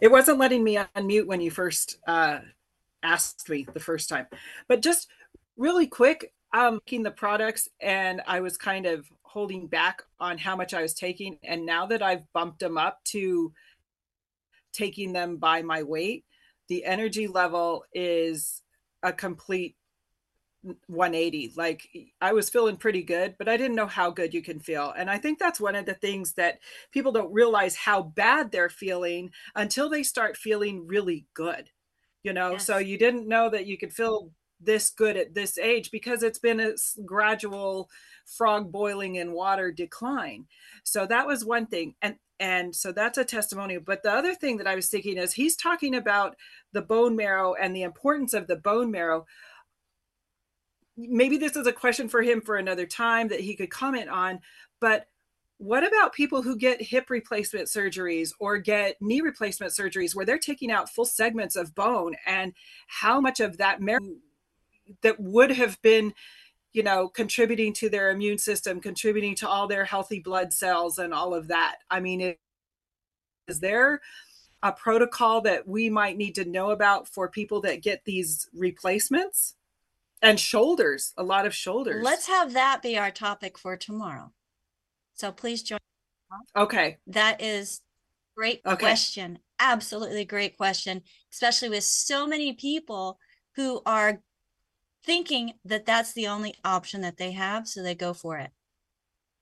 It 0.00 0.10
wasn't 0.10 0.38
letting 0.38 0.62
me 0.62 0.78
unmute 0.96 1.26
when 1.26 1.40
you 1.40 1.50
first 1.50 1.98
uh, 2.06 2.40
asked 3.02 3.48
me 3.48 3.66
the 3.72 3.80
first 3.80 4.08
time. 4.08 4.26
But 4.68 4.82
just 4.82 5.08
really 5.56 5.86
quick, 5.86 6.32
I'm 6.52 6.74
making 6.74 7.02
the 7.02 7.10
products 7.10 7.68
and 7.80 8.20
I 8.26 8.40
was 8.40 8.56
kind 8.56 8.84
of 8.84 9.06
holding 9.22 9.68
back 9.68 10.02
on 10.20 10.38
how 10.38 10.56
much 10.56 10.74
I 10.74 10.82
was 10.82 10.94
taking. 10.94 11.38
And 11.44 11.64
now 11.64 11.86
that 11.86 12.02
I've 12.02 12.30
bumped 12.32 12.60
them 12.60 12.76
up 12.76 13.02
to 13.06 13.52
taking 14.76 15.12
them 15.12 15.36
by 15.36 15.62
my 15.62 15.82
weight, 15.82 16.24
the 16.68 16.84
energy 16.84 17.26
level 17.26 17.84
is 17.92 18.62
a 19.02 19.12
complete 19.12 19.76
180 20.88 21.52
like 21.56 21.88
i 22.20 22.32
was 22.32 22.50
feeling 22.50 22.76
pretty 22.76 23.02
good 23.02 23.36
but 23.38 23.48
i 23.48 23.56
didn't 23.56 23.76
know 23.76 23.86
how 23.86 24.10
good 24.10 24.34
you 24.34 24.42
can 24.42 24.58
feel. 24.58 24.92
And 24.96 25.08
i 25.08 25.16
think 25.16 25.38
that's 25.38 25.60
one 25.60 25.76
of 25.76 25.86
the 25.86 25.94
things 25.94 26.32
that 26.32 26.58
people 26.90 27.12
don't 27.12 27.32
realize 27.32 27.76
how 27.76 28.02
bad 28.02 28.50
they're 28.50 28.68
feeling 28.68 29.30
until 29.54 29.88
they 29.88 30.02
start 30.02 30.36
feeling 30.36 30.86
really 30.86 31.26
good 31.34 31.70
you 32.24 32.32
know? 32.32 32.52
Yes. 32.52 32.66
so 32.66 32.78
you 32.78 32.98
didn't 32.98 33.28
know 33.28 33.48
that 33.48 33.66
you 33.66 33.78
could 33.78 33.92
feel 33.92 34.32
this 34.60 34.90
good 34.90 35.16
at 35.16 35.34
this 35.34 35.58
age 35.58 35.90
because 35.90 36.22
it's 36.22 36.38
been 36.38 36.60
a 36.60 36.72
gradual 37.04 37.88
frog 38.24 38.72
boiling 38.72 39.16
in 39.16 39.32
water 39.32 39.70
decline. 39.70 40.46
So 40.82 41.06
that 41.06 41.26
was 41.26 41.44
one 41.44 41.66
thing 41.66 41.94
and 42.02 42.16
and 42.38 42.76
so 42.76 42.92
that's 42.92 43.16
a 43.16 43.24
testimony. 43.24 43.78
But 43.78 44.02
the 44.02 44.12
other 44.12 44.34
thing 44.34 44.58
that 44.58 44.66
i 44.66 44.74
was 44.74 44.88
thinking 44.88 45.16
is 45.16 45.32
he's 45.32 45.56
talking 45.56 45.94
about 45.94 46.36
the 46.72 46.82
bone 46.82 47.16
marrow 47.16 47.54
and 47.54 47.74
the 47.74 47.82
importance 47.82 48.34
of 48.34 48.46
the 48.46 48.56
bone 48.56 48.90
marrow. 48.90 49.26
Maybe 50.98 51.38
this 51.38 51.56
is 51.56 51.66
a 51.66 51.72
question 51.72 52.08
for 52.08 52.22
him 52.22 52.40
for 52.40 52.56
another 52.56 52.86
time 52.86 53.28
that 53.28 53.40
he 53.40 53.56
could 53.56 53.70
comment 53.70 54.08
on 54.10 54.40
but 54.80 55.06
what 55.58 55.86
about 55.86 56.12
people 56.12 56.42
who 56.42 56.56
get 56.56 56.82
hip 56.82 57.08
replacement 57.08 57.68
surgeries 57.68 58.32
or 58.38 58.58
get 58.58 58.96
knee 59.00 59.22
replacement 59.22 59.72
surgeries 59.72 60.14
where 60.14 60.26
they're 60.26 60.38
taking 60.38 60.70
out 60.70 60.90
full 60.90 61.06
segments 61.06 61.56
of 61.56 61.74
bone 61.74 62.14
and 62.26 62.52
how 62.88 63.20
much 63.20 63.40
of 63.40 63.56
that 63.56 63.80
marrow 63.80 64.00
that 65.02 65.18
would 65.20 65.50
have 65.50 65.80
been 65.82 66.14
you 66.72 66.82
know 66.82 67.08
contributing 67.08 67.72
to 67.72 67.88
their 67.88 68.10
immune 68.10 68.38
system 68.38 68.80
contributing 68.80 69.34
to 69.34 69.48
all 69.48 69.66
their 69.66 69.84
healthy 69.84 70.20
blood 70.20 70.52
cells 70.52 70.98
and 70.98 71.12
all 71.14 71.34
of 71.34 71.48
that. 71.48 71.76
I 71.90 72.00
mean 72.00 72.34
is 73.48 73.60
there 73.60 74.00
a 74.62 74.72
protocol 74.72 75.40
that 75.42 75.68
we 75.68 75.88
might 75.88 76.16
need 76.16 76.34
to 76.34 76.44
know 76.44 76.70
about 76.70 77.06
for 77.06 77.28
people 77.28 77.60
that 77.60 77.82
get 77.82 78.04
these 78.04 78.48
replacements? 78.52 79.54
And 80.22 80.40
shoulders 80.40 81.12
a 81.18 81.22
lot 81.22 81.46
of 81.46 81.54
shoulders. 81.54 82.02
Let's 82.02 82.26
have 82.26 82.54
that 82.54 82.82
be 82.82 82.96
our 82.96 83.10
topic 83.10 83.58
for 83.58 83.76
tomorrow. 83.76 84.32
So 85.14 85.30
please 85.30 85.62
join 85.62 85.78
okay. 86.56 86.96
That 87.06 87.40
is 87.40 87.82
great 88.34 88.62
okay. 88.66 88.76
question. 88.76 89.38
Absolutely 89.60 90.24
great 90.24 90.56
question 90.56 91.02
especially 91.36 91.68
with 91.68 91.84
so 91.84 92.26
many 92.26 92.54
people 92.54 93.18
who 93.56 93.82
are 93.84 94.22
thinking 95.06 95.54
that 95.64 95.86
that's 95.86 96.12
the 96.12 96.26
only 96.26 96.54
option 96.64 97.00
that 97.00 97.16
they 97.16 97.32
have 97.32 97.66
so 97.66 97.82
they 97.82 97.94
go 97.94 98.12
for 98.12 98.36
it. 98.38 98.50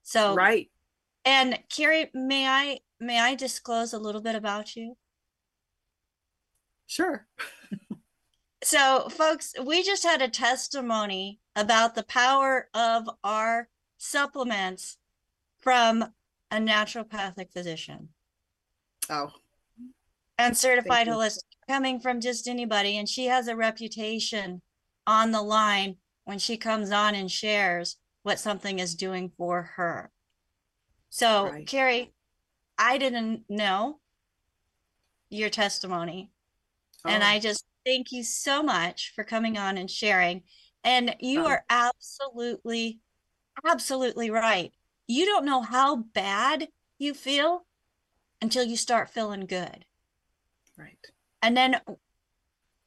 So 0.02 0.34
right. 0.34 0.70
and 1.24 1.58
carrie 1.74 2.10
may 2.12 2.46
i 2.46 2.80
may 3.00 3.18
i 3.18 3.34
disclose 3.34 3.94
a 3.94 3.98
little 3.98 4.20
bit 4.20 4.36
about 4.36 4.76
you? 4.76 4.96
Sure. 6.86 7.26
So 8.64 9.10
folks 9.10 9.52
we 9.62 9.82
just 9.82 10.04
had 10.04 10.22
a 10.22 10.28
testimony 10.28 11.38
about 11.54 11.94
the 11.94 12.02
power 12.04 12.70
of 12.72 13.08
our 13.22 13.68
supplements 13.98 14.96
from 15.58 16.02
a 16.50 16.56
naturopathic 16.56 17.52
physician. 17.52 18.08
Oh. 19.10 19.32
And 20.38 20.56
certified 20.56 21.08
holistic 21.08 21.42
coming 21.68 22.00
from 22.00 22.22
just 22.22 22.48
anybody 22.48 22.96
and 22.96 23.06
she 23.06 23.26
has 23.26 23.48
a 23.48 23.56
reputation 23.56 24.62
on 25.06 25.30
the 25.30 25.42
line 25.42 25.96
when 26.24 26.38
she 26.38 26.56
comes 26.56 26.90
on 26.90 27.14
and 27.14 27.30
shares 27.30 27.96
what 28.22 28.38
something 28.38 28.78
is 28.78 28.94
doing 28.94 29.30
for 29.36 29.62
her 29.76 30.10
so 31.10 31.50
right. 31.50 31.66
carrie 31.66 32.12
i 32.78 32.98
didn't 32.98 33.44
know 33.48 34.00
your 35.30 35.50
testimony 35.50 36.30
oh. 37.04 37.10
and 37.10 37.22
i 37.22 37.38
just 37.38 37.64
Thank 37.84 38.12
you 38.12 38.22
so 38.22 38.62
much 38.62 39.12
for 39.14 39.24
coming 39.24 39.58
on 39.58 39.76
and 39.76 39.90
sharing. 39.90 40.42
And 40.82 41.14
you 41.20 41.44
oh. 41.44 41.48
are 41.48 41.64
absolutely, 41.68 43.00
absolutely 43.66 44.30
right. 44.30 44.72
You 45.06 45.26
don't 45.26 45.44
know 45.44 45.60
how 45.60 45.96
bad 45.96 46.68
you 46.98 47.12
feel 47.12 47.66
until 48.40 48.64
you 48.64 48.76
start 48.76 49.10
feeling 49.10 49.46
good. 49.46 49.84
Right. 50.78 50.96
And 51.42 51.56
then, 51.56 51.76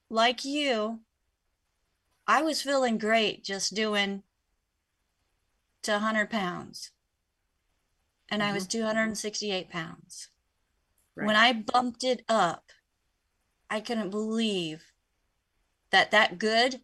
like 0.10 0.46
you, 0.46 1.02
I 2.28 2.42
was 2.42 2.62
feeling 2.62 2.98
great 2.98 3.44
just 3.44 3.74
doing 3.74 4.24
to 5.84 5.92
100 5.94 6.30
pounds. 6.30 6.92
And 8.30 8.42
mm-hmm. 8.42 8.52
I 8.52 8.54
was 8.54 8.68
mm-hmm. 8.68 8.80
268 8.80 9.70
pounds. 9.70 10.30
Right. 11.16 11.28
When 11.28 11.36
I 11.36 11.54
bumped 11.54 12.04
it 12.04 12.24
up 12.28 12.72
I 13.70 13.80
couldn't 13.80 14.10
believe 14.10 14.84
that 15.92 16.12
that 16.12 16.40
good 16.40 16.82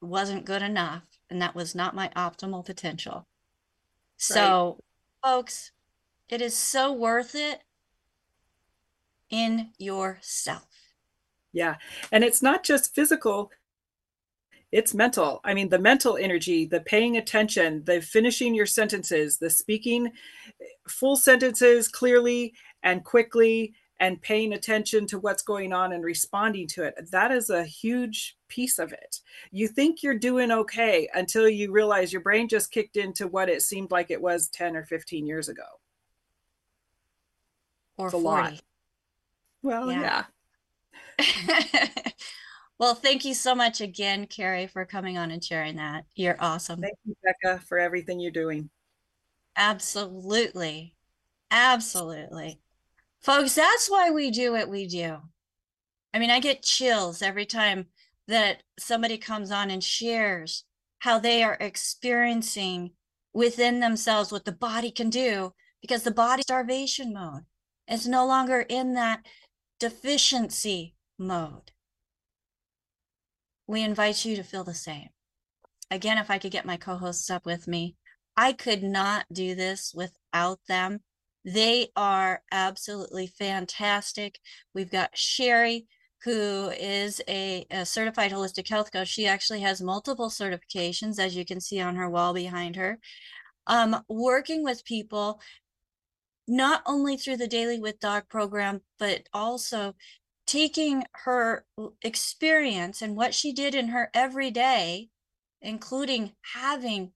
wasn't 0.00 0.44
good 0.44 0.62
enough 0.62 1.02
and 1.30 1.40
that 1.42 1.54
was 1.54 1.74
not 1.74 1.94
my 1.94 2.10
optimal 2.16 2.64
potential. 2.64 3.26
So, 4.16 4.78
right. 5.22 5.30
folks, 5.30 5.72
it 6.28 6.40
is 6.40 6.56
so 6.56 6.92
worth 6.92 7.34
it 7.34 7.62
in 9.30 9.70
yourself. 9.78 10.68
Yeah. 11.52 11.76
And 12.10 12.24
it's 12.24 12.42
not 12.42 12.64
just 12.64 12.94
physical, 12.94 13.50
it's 14.74 14.92
mental. 14.92 15.40
I 15.44 15.54
mean, 15.54 15.68
the 15.68 15.78
mental 15.78 16.16
energy, 16.16 16.66
the 16.66 16.80
paying 16.80 17.16
attention, 17.16 17.84
the 17.84 18.00
finishing 18.00 18.56
your 18.56 18.66
sentences, 18.66 19.38
the 19.38 19.48
speaking 19.48 20.08
eh, 20.08 20.64
full 20.88 21.14
sentences 21.14 21.86
clearly 21.86 22.54
and 22.82 23.04
quickly 23.04 23.72
and 24.00 24.20
paying 24.20 24.52
attention 24.52 25.06
to 25.06 25.20
what's 25.20 25.44
going 25.44 25.72
on 25.72 25.92
and 25.92 26.02
responding 26.02 26.66
to 26.66 26.82
it. 26.82 27.08
That 27.12 27.30
is 27.30 27.50
a 27.50 27.62
huge 27.62 28.36
piece 28.48 28.80
of 28.80 28.92
it. 28.92 29.20
You 29.52 29.68
think 29.68 30.02
you're 30.02 30.18
doing 30.18 30.50
okay 30.50 31.08
until 31.14 31.48
you 31.48 31.70
realize 31.70 32.12
your 32.12 32.22
brain 32.22 32.48
just 32.48 32.72
kicked 32.72 32.96
into 32.96 33.28
what 33.28 33.48
it 33.48 33.62
seemed 33.62 33.92
like 33.92 34.10
it 34.10 34.20
was 34.20 34.48
10 34.48 34.74
or 34.74 34.82
15 34.82 35.24
years 35.24 35.48
ago. 35.48 35.62
Or 37.96 38.06
it's 38.06 38.12
40. 38.14 38.26
a 38.26 38.28
lot. 38.28 38.62
Well, 39.62 39.92
yeah. 39.92 40.24
yeah. 41.20 41.88
well, 42.84 42.94
thank 42.94 43.24
you 43.24 43.32
so 43.32 43.54
much 43.54 43.80
again, 43.80 44.26
Carrie, 44.26 44.66
for 44.66 44.84
coming 44.84 45.16
on 45.16 45.30
and 45.30 45.42
sharing 45.42 45.76
that. 45.76 46.04
You're 46.16 46.36
awesome. 46.38 46.82
Thank 46.82 46.98
you, 47.06 47.16
Becca, 47.24 47.62
for 47.64 47.78
everything 47.78 48.20
you're 48.20 48.30
doing. 48.30 48.68
Absolutely. 49.56 50.94
Absolutely. 51.50 52.60
Folks, 53.22 53.54
that's 53.54 53.88
why 53.88 54.10
we 54.10 54.30
do 54.30 54.52
what 54.52 54.68
we 54.68 54.86
do. 54.86 55.16
I 56.12 56.18
mean, 56.18 56.28
I 56.28 56.40
get 56.40 56.62
chills 56.62 57.22
every 57.22 57.46
time 57.46 57.86
that 58.28 58.62
somebody 58.78 59.16
comes 59.16 59.50
on 59.50 59.70
and 59.70 59.82
shares 59.82 60.64
how 60.98 61.18
they 61.18 61.42
are 61.42 61.56
experiencing 61.60 62.90
within 63.32 63.80
themselves 63.80 64.30
what 64.30 64.44
the 64.44 64.52
body 64.52 64.90
can 64.90 65.08
do 65.08 65.54
because 65.80 66.02
the 66.02 66.10
body 66.10 66.42
starvation 66.42 67.14
mode 67.14 67.44
is 67.90 68.06
no 68.06 68.26
longer 68.26 68.60
in 68.68 68.92
that 68.92 69.24
deficiency 69.80 70.96
mode. 71.18 71.70
We 73.66 73.82
invite 73.82 74.24
you 74.24 74.36
to 74.36 74.42
feel 74.42 74.64
the 74.64 74.74
same. 74.74 75.08
Again, 75.90 76.18
if 76.18 76.30
I 76.30 76.38
could 76.38 76.52
get 76.52 76.66
my 76.66 76.76
co 76.76 76.96
hosts 76.96 77.30
up 77.30 77.46
with 77.46 77.66
me, 77.66 77.96
I 78.36 78.52
could 78.52 78.82
not 78.82 79.26
do 79.32 79.54
this 79.54 79.92
without 79.94 80.60
them. 80.68 81.00
They 81.44 81.88
are 81.94 82.42
absolutely 82.50 83.26
fantastic. 83.26 84.38
We've 84.74 84.90
got 84.90 85.16
Sherry, 85.16 85.86
who 86.24 86.70
is 86.70 87.20
a, 87.28 87.66
a, 87.70 87.84
certified 87.84 88.32
holistic 88.32 88.68
health 88.68 88.90
coach. 88.90 89.08
She 89.08 89.26
actually 89.26 89.60
has 89.60 89.82
multiple 89.82 90.30
certifications, 90.30 91.18
as 91.18 91.36
you 91.36 91.44
can 91.44 91.60
see 91.60 91.80
on 91.80 91.96
her 91.96 92.08
wall 92.08 92.32
behind 92.32 92.76
her. 92.76 92.98
Um, 93.66 94.02
working 94.08 94.64
with 94.64 94.84
people 94.84 95.40
not 96.46 96.82
only 96.86 97.16
through 97.16 97.38
the 97.38 97.46
Daily 97.46 97.78
with 97.78 98.00
Doc 98.00 98.28
program, 98.28 98.80
but 98.98 99.28
also 99.32 99.94
taking 100.46 101.04
her 101.24 101.64
experience 102.02 103.02
and 103.02 103.16
what 103.16 103.34
she 103.34 103.52
did 103.52 103.74
in 103.74 103.88
her 103.88 104.10
everyday, 104.14 105.08
including 105.62 106.32
having 106.54 107.12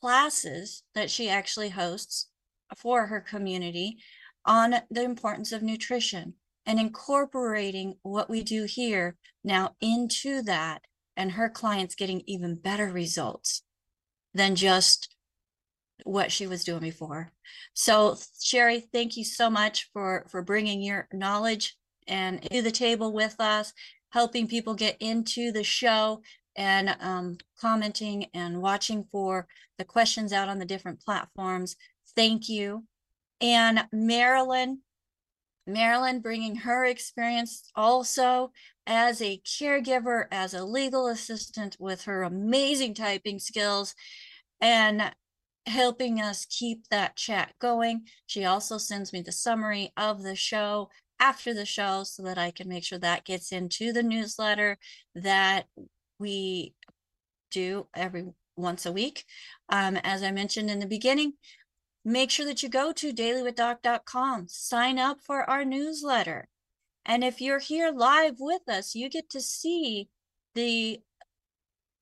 classes 0.00 0.82
that 0.94 1.10
she 1.10 1.28
actually 1.28 1.70
hosts 1.70 2.28
for 2.76 3.06
her 3.06 3.20
community 3.20 3.98
on 4.44 4.74
the 4.90 5.02
importance 5.02 5.52
of 5.52 5.62
nutrition 5.62 6.34
and 6.66 6.78
incorporating 6.78 7.94
what 8.02 8.30
we 8.30 8.42
do 8.42 8.64
here 8.64 9.16
now 9.42 9.74
into 9.80 10.42
that 10.42 10.82
and 11.16 11.32
her 11.32 11.48
clients 11.48 11.94
getting 11.94 12.22
even 12.26 12.54
better 12.54 12.86
results 12.86 13.62
than 14.34 14.54
just 14.54 15.14
what 16.04 16.32
she 16.32 16.46
was 16.46 16.64
doing 16.64 16.80
before. 16.80 17.32
So 17.74 18.16
Sherry, 18.40 18.80
thank 18.92 19.16
you 19.16 19.24
so 19.24 19.50
much 19.50 19.90
for 19.92 20.26
for 20.30 20.42
bringing 20.42 20.80
your 20.80 21.08
knowledge 21.12 21.76
and 22.10 22.42
to 22.50 22.60
the 22.60 22.70
table 22.70 23.12
with 23.12 23.36
us, 23.40 23.72
helping 24.10 24.46
people 24.46 24.74
get 24.74 24.96
into 25.00 25.52
the 25.52 25.64
show 25.64 26.20
and 26.56 26.94
um, 27.00 27.38
commenting 27.58 28.26
and 28.34 28.60
watching 28.60 29.06
for 29.10 29.46
the 29.78 29.84
questions 29.84 30.32
out 30.32 30.48
on 30.48 30.58
the 30.58 30.64
different 30.64 31.00
platforms. 31.00 31.76
Thank 32.16 32.48
you. 32.48 32.84
And 33.40 33.86
Marilyn, 33.92 34.80
Marilyn 35.66 36.20
bringing 36.20 36.56
her 36.56 36.84
experience 36.84 37.70
also 37.74 38.50
as 38.86 39.22
a 39.22 39.40
caregiver, 39.46 40.26
as 40.32 40.52
a 40.52 40.64
legal 40.64 41.06
assistant 41.06 41.76
with 41.78 42.02
her 42.02 42.24
amazing 42.24 42.94
typing 42.94 43.38
skills 43.38 43.94
and 44.60 45.14
helping 45.66 46.20
us 46.20 46.46
keep 46.46 46.88
that 46.88 47.14
chat 47.16 47.52
going. 47.60 48.02
She 48.26 48.44
also 48.44 48.76
sends 48.76 49.12
me 49.12 49.22
the 49.22 49.32
summary 49.32 49.92
of 49.96 50.22
the 50.22 50.34
show 50.34 50.90
after 51.20 51.54
the 51.54 51.66
show 51.66 52.02
so 52.02 52.22
that 52.22 52.38
I 52.38 52.50
can 52.50 52.68
make 52.68 52.84
sure 52.84 52.98
that 52.98 53.24
gets 53.24 53.52
into 53.52 53.92
the 53.92 54.02
newsletter 54.02 54.78
that 55.14 55.66
we 56.18 56.74
do 57.50 57.86
every 57.94 58.26
once 58.56 58.86
a 58.86 58.92
week. 58.92 59.24
Um, 59.68 59.96
as 59.96 60.22
I 60.22 60.32
mentioned 60.32 60.70
in 60.70 60.80
the 60.80 60.86
beginning, 60.86 61.34
make 62.04 62.30
sure 62.30 62.46
that 62.46 62.62
you 62.62 62.68
go 62.68 62.92
to 62.92 63.12
dailywithdoc.com, 63.12 64.48
sign 64.48 64.98
up 64.98 65.20
for 65.20 65.48
our 65.48 65.64
newsletter. 65.64 66.48
And 67.04 67.22
if 67.22 67.40
you're 67.40 67.58
here 67.58 67.92
live 67.94 68.36
with 68.38 68.68
us, 68.68 68.94
you 68.94 69.08
get 69.08 69.30
to 69.30 69.40
see 69.40 70.08
the 70.54 71.00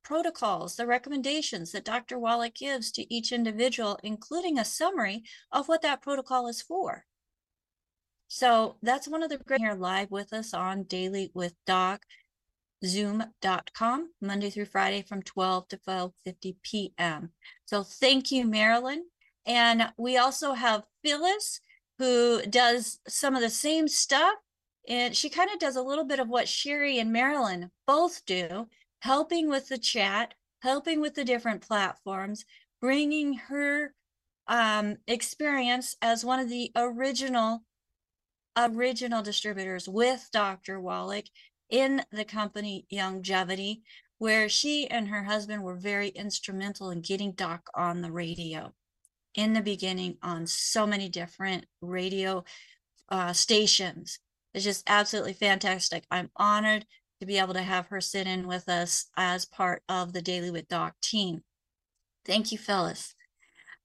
protocols, 0.04 0.76
the 0.76 0.86
recommendations 0.86 1.72
that 1.72 1.84
Dr. 1.84 2.18
Wallach 2.18 2.54
gives 2.54 2.90
to 2.92 3.14
each 3.14 3.30
individual, 3.30 3.98
including 4.02 4.58
a 4.58 4.64
summary 4.64 5.22
of 5.52 5.68
what 5.68 5.82
that 5.82 6.02
protocol 6.02 6.48
is 6.48 6.62
for. 6.62 7.04
So 8.28 8.76
that's 8.82 9.08
one 9.08 9.22
of 9.22 9.30
the 9.30 9.38
great 9.38 9.60
here 9.60 9.74
live 9.74 10.10
with 10.10 10.34
us 10.34 10.52
on 10.52 10.82
Daily 10.82 11.30
with 11.32 11.54
Doc, 11.66 12.04
zoom.com, 12.84 14.10
Monday 14.20 14.50
through 14.50 14.66
Friday 14.66 15.00
from 15.00 15.22
12 15.22 15.68
to 15.68 15.76
12.50 15.78 16.56
p.m. 16.62 17.30
So 17.64 17.82
thank 17.82 18.30
you, 18.30 18.44
Marilyn. 18.44 19.06
And 19.46 19.90
we 19.96 20.18
also 20.18 20.52
have 20.52 20.84
Phyllis, 21.02 21.62
who 21.98 22.42
does 22.42 23.00
some 23.08 23.34
of 23.34 23.40
the 23.40 23.48
same 23.48 23.88
stuff. 23.88 24.34
And 24.86 25.16
she 25.16 25.30
kind 25.30 25.50
of 25.50 25.58
does 25.58 25.76
a 25.76 25.82
little 25.82 26.04
bit 26.04 26.20
of 26.20 26.28
what 26.28 26.48
Sherry 26.48 26.98
and 26.98 27.10
Marilyn 27.10 27.70
both 27.86 28.24
do, 28.26 28.68
helping 29.00 29.48
with 29.48 29.68
the 29.68 29.78
chat, 29.78 30.34
helping 30.60 31.00
with 31.00 31.14
the 31.14 31.24
different 31.24 31.62
platforms, 31.62 32.44
bringing 32.80 33.34
her 33.34 33.94
um, 34.48 34.96
experience 35.06 35.96
as 36.02 36.26
one 36.26 36.40
of 36.40 36.50
the 36.50 36.70
original 36.76 37.62
original 38.58 39.22
distributors 39.22 39.88
with 39.88 40.28
Dr. 40.32 40.80
Wallach 40.80 41.26
in 41.70 42.02
the 42.10 42.24
company 42.24 42.86
Youngevity, 42.92 43.82
where 44.18 44.48
she 44.48 44.88
and 44.88 45.08
her 45.08 45.24
husband 45.24 45.62
were 45.62 45.76
very 45.76 46.08
instrumental 46.08 46.90
in 46.90 47.00
getting 47.00 47.32
Doc 47.32 47.68
on 47.74 48.00
the 48.00 48.10
radio 48.10 48.74
in 49.34 49.52
the 49.52 49.60
beginning 49.60 50.16
on 50.22 50.46
so 50.46 50.86
many 50.86 51.08
different 51.08 51.66
radio 51.80 52.44
uh, 53.08 53.32
stations. 53.32 54.18
It's 54.52 54.64
just 54.64 54.82
absolutely 54.88 55.34
fantastic. 55.34 56.04
I'm 56.10 56.30
honored 56.36 56.86
to 57.20 57.26
be 57.26 57.38
able 57.38 57.54
to 57.54 57.62
have 57.62 57.86
her 57.88 58.00
sit 58.00 58.26
in 58.26 58.46
with 58.46 58.68
us 58.68 59.06
as 59.16 59.44
part 59.44 59.82
of 59.88 60.12
the 60.12 60.22
Daily 60.22 60.50
with 60.50 60.68
Doc 60.68 60.94
team. 61.00 61.42
Thank 62.24 62.50
you, 62.50 62.58
Phyllis. 62.58 63.14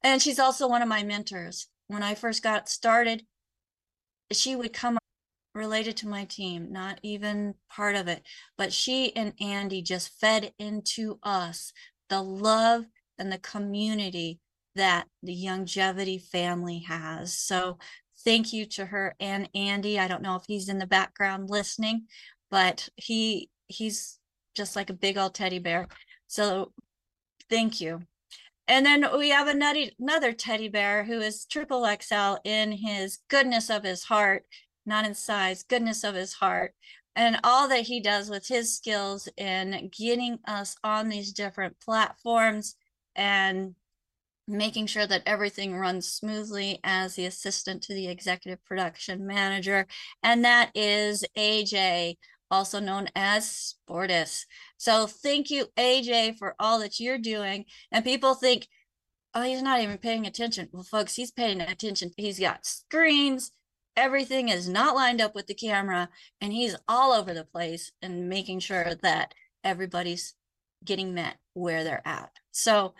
And 0.03 0.21
she's 0.21 0.39
also 0.39 0.67
one 0.67 0.82
of 0.82 0.88
my 0.88 1.03
mentors. 1.03 1.67
When 1.88 2.03
I 2.03 2.15
first 2.15 2.41
got 2.41 2.69
started, 2.69 3.26
she 4.32 4.55
would 4.55 4.74
come 4.74 4.97
related 5.53 5.95
to 5.97 6.07
my 6.07 6.26
team, 6.26 6.71
not 6.71 6.99
even 7.03 7.53
part 7.69 7.95
of 7.95 8.07
it, 8.07 8.24
but 8.57 8.74
she 8.74 9.15
and 9.15 9.34
Andy 9.39 9.82
just 9.82 10.19
fed 10.19 10.51
into 10.57 11.19
us 11.24 11.71
the 12.09 12.21
love 12.21 12.86
and 13.19 13.32
the 13.32 13.38
community 13.38 14.39
that 14.76 15.07
the 15.21 15.36
Youngevity 15.36 16.21
family 16.21 16.80
has. 16.80 17.38
So 17.38 17.78
thank 18.24 18.51
you 18.53 18.65
to 18.67 18.88
her 18.88 19.15
and 19.19 19.49
Andy. 19.53 19.99
I 19.99 20.07
don't 20.07 20.24
know 20.24 20.36
if 20.36 20.43
he's 20.47 20.69
in 20.69 20.80
the 20.80 20.88
background 20.88 21.49
listening, 21.49 22.07
but 22.49 22.89
he 22.95 23.49
he's 23.67 24.19
just 24.55 24.76
like 24.76 24.89
a 24.89 24.93
big 24.93 25.17
old 25.17 25.36
teddy 25.36 25.59
bear. 25.59 25.88
So 26.28 26.71
thank 27.49 27.80
you. 27.80 28.01
And 28.68 28.86
then 28.86 29.05
we 29.18 29.30
have 29.30 29.47
another 29.47 30.32
teddy 30.32 30.70
bear 30.70 31.03
who 31.03 31.20
is 31.20 31.45
triple 31.45 31.86
XL 31.86 32.36
in 32.43 32.72
his 32.72 33.20
goodness 33.30 33.70
of 33.70 33.84
his 33.84 34.05
heart, 34.05 34.45
not 34.86 35.05
in 35.05 35.14
size, 35.16 35.64
goodness 35.64 36.03
of 36.03 36.16
his 36.16 36.34
heart. 36.34 36.74
And 37.16 37.39
all 37.43 37.68
that 37.68 37.82
he 37.82 37.99
does 37.99 38.30
with 38.30 38.47
his 38.47 38.76
skills 38.76 39.28
in 39.38 39.91
getting 39.95 40.39
us 40.47 40.76
on 40.84 41.09
these 41.09 41.34
different 41.34 41.80
platforms 41.80 42.76
and 43.16 43.76
making 44.47 44.88
sure 44.88 45.07
that 45.07 45.24
everything 45.26 45.76
runs 45.76 46.09
smoothly 46.09 46.80
as 46.84 47.16
the 47.16 47.26
assistant 47.26 47.84
to 47.84 47.93
the 47.93 48.07
executive 48.07 48.64
production 48.66 49.28
manager. 49.28 49.88
And 50.24 50.43
that 50.43 50.72
is 50.74 51.24
AJ 51.38 52.18
also 52.54 52.80
known 52.80 53.08
as 53.16 53.76
Sportus. 53.89 54.45
So 54.78 55.08
thank 55.08 55.49
you, 55.49 55.68
AJ, 55.78 56.38
for 56.38 56.56
all 56.60 56.80
that 56.80 56.99
you're 56.99 57.18
doing. 57.18 57.66
And 57.91 58.06
people 58.06 58.36
think, 58.36 58.68
oh, 59.34 59.41
he's 59.41 59.64
not 59.64 59.82
even 59.82 59.97
paying 59.97 60.28
attention. 60.28 60.70
Well, 60.72 60.84
folks, 60.84 61.16
he's 61.16 61.32
paying 61.32 61.60
attention. 61.62 62.12
He's 62.16 62.39
got 62.39 62.66
screens. 62.66 63.51
Everything 63.97 64.49
is 64.49 64.70
not 64.70 64.95
lined 64.95 65.20
up 65.20 65.34
with 65.36 65.47
the 65.47 65.54
camera, 65.54 66.10
and 66.41 66.54
he's 66.54 66.76
all 66.88 67.12
over 67.12 67.34
the 67.34 67.45
place 67.45 67.91
and 68.01 68.30
making 68.30 68.60
sure 68.60 68.95
that 69.01 69.34
everybody's 69.64 70.36
getting 70.84 71.14
met 71.14 71.38
where 71.54 71.84
they're 71.84 72.08
at. 72.08 72.32
So, 72.51 72.93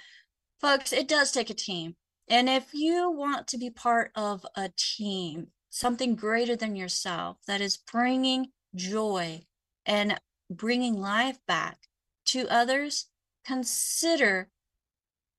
folks, 0.62 0.94
it 0.94 1.08
does 1.08 1.32
take 1.32 1.50
a 1.50 1.56
team. 1.56 1.96
And 2.28 2.50
if 2.50 2.74
you 2.74 3.12
want 3.12 3.48
to 3.50 3.58
be 3.58 3.70
part 3.70 4.12
of 4.16 4.46
a 4.56 4.70
team, 4.78 5.48
something 5.70 6.16
greater 6.16 6.56
than 6.56 6.76
yourself 6.76 7.38
that 7.48 7.62
is 7.62 7.78
bringing 7.78 8.48
joy 8.76 9.42
and 9.86 10.20
bringing 10.50 11.00
life 11.00 11.40
back 11.48 11.78
to 12.26 12.48
others, 12.50 13.08
consider 13.46 14.50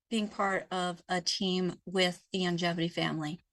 being 0.09 0.27
part 0.27 0.67
of 0.71 1.01
a 1.09 1.21
team 1.21 1.75
with 1.85 2.21
the 2.31 2.39
Youngevity 2.39 2.91
family. 2.91 3.43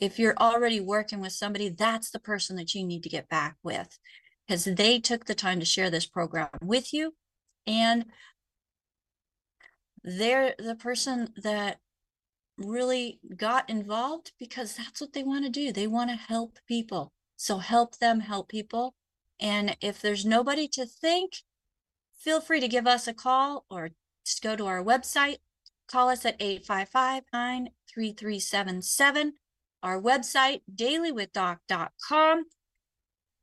If 0.00 0.18
you're 0.18 0.36
already 0.38 0.80
working 0.80 1.20
with 1.20 1.32
somebody, 1.32 1.68
that's 1.68 2.10
the 2.10 2.18
person 2.18 2.56
that 2.56 2.74
you 2.74 2.84
need 2.84 3.02
to 3.04 3.08
get 3.08 3.28
back 3.28 3.56
with 3.62 3.98
because 4.46 4.64
they 4.64 4.98
took 4.98 5.24
the 5.24 5.34
time 5.34 5.60
to 5.60 5.64
share 5.64 5.90
this 5.90 6.06
program 6.06 6.48
with 6.60 6.92
you 6.92 7.14
and 7.66 8.06
they're 10.04 10.54
the 10.58 10.74
person 10.74 11.28
that 11.42 11.78
really 12.58 13.20
got 13.36 13.68
involved 13.70 14.32
because 14.38 14.76
that's 14.76 15.00
what 15.00 15.12
they 15.12 15.22
want 15.22 15.44
to 15.44 15.50
do. 15.50 15.72
They 15.72 15.86
want 15.86 16.10
to 16.10 16.16
help 16.16 16.58
people. 16.66 17.12
So 17.36 17.58
help 17.58 17.98
them 17.98 18.20
help 18.20 18.48
people. 18.48 18.94
And 19.42 19.76
if 19.80 20.00
there's 20.00 20.24
nobody 20.24 20.68
to 20.68 20.86
thank, 20.86 21.42
feel 22.16 22.40
free 22.40 22.60
to 22.60 22.68
give 22.68 22.86
us 22.86 23.08
a 23.08 23.12
call 23.12 23.66
or 23.68 23.90
just 24.24 24.40
go 24.40 24.54
to 24.54 24.66
our 24.66 24.84
website. 24.84 25.38
Call 25.88 26.08
us 26.08 26.24
at 26.24 26.40
855 26.40 27.24
93377. 27.32 29.32
Our 29.82 30.00
website, 30.00 30.60
dailywithdoc.com. 30.72 32.44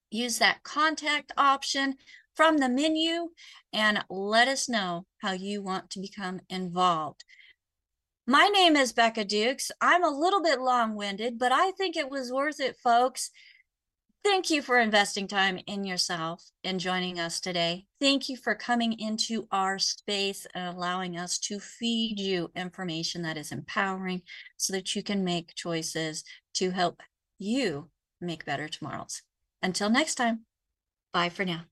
Use 0.10 0.40
that 0.40 0.64
contact 0.64 1.34
option 1.36 1.96
from 2.34 2.60
the 2.60 2.70
menu 2.70 3.32
and 3.74 4.06
let 4.10 4.48
us 4.48 4.70
know 4.70 5.06
how 5.18 5.34
you 5.34 5.62
want 5.62 5.90
to 5.90 6.00
become 6.00 6.40
involved. 6.50 7.26
My 8.26 8.48
name 8.48 8.78
is 8.78 8.94
Becca 8.94 9.26
Dukes. 9.26 9.70
I'm 9.82 10.04
a 10.04 10.10
little 10.10 10.42
bit 10.42 10.62
long 10.62 10.96
winded, 10.96 11.38
but 11.38 11.52
I 11.52 11.72
think 11.72 11.98
it 11.98 12.10
was 12.10 12.32
worth 12.32 12.62
it, 12.62 12.78
folks. 12.78 13.32
Thank 14.24 14.50
you 14.50 14.62
for 14.62 14.80
investing 14.80 15.28
time 15.28 15.60
in 15.66 15.86
yourself 15.86 16.44
and 16.64 16.80
joining 16.80 17.20
us 17.20 17.40
today. 17.40 17.86
Thank 18.02 18.28
you 18.28 18.36
for 18.36 18.54
coming 18.54 18.94
into 19.00 19.48
our 19.52 19.80
space 19.80 20.46
and 20.54 20.76
allowing 20.76 21.18
us 21.18 21.40
to 21.40 21.60
feed 21.60 22.20
you 22.20 22.52
information 22.56 23.22
that 23.22 23.38
is 23.38 23.52
empowering 23.52 24.22
so 24.58 24.74
that 24.74 24.96
you 24.96 25.04
can 25.04 25.24
make 25.24 25.56
choices 25.56 26.24
to 26.56 26.72
help 26.72 27.02
you 27.38 27.90
make 28.20 28.46
better 28.46 28.68
tomorrows. 28.68 29.22
Until 29.64 29.90
next 29.90 30.16
time, 30.16 30.46
bye 31.14 31.30
for 31.30 31.46
now. 31.46 31.69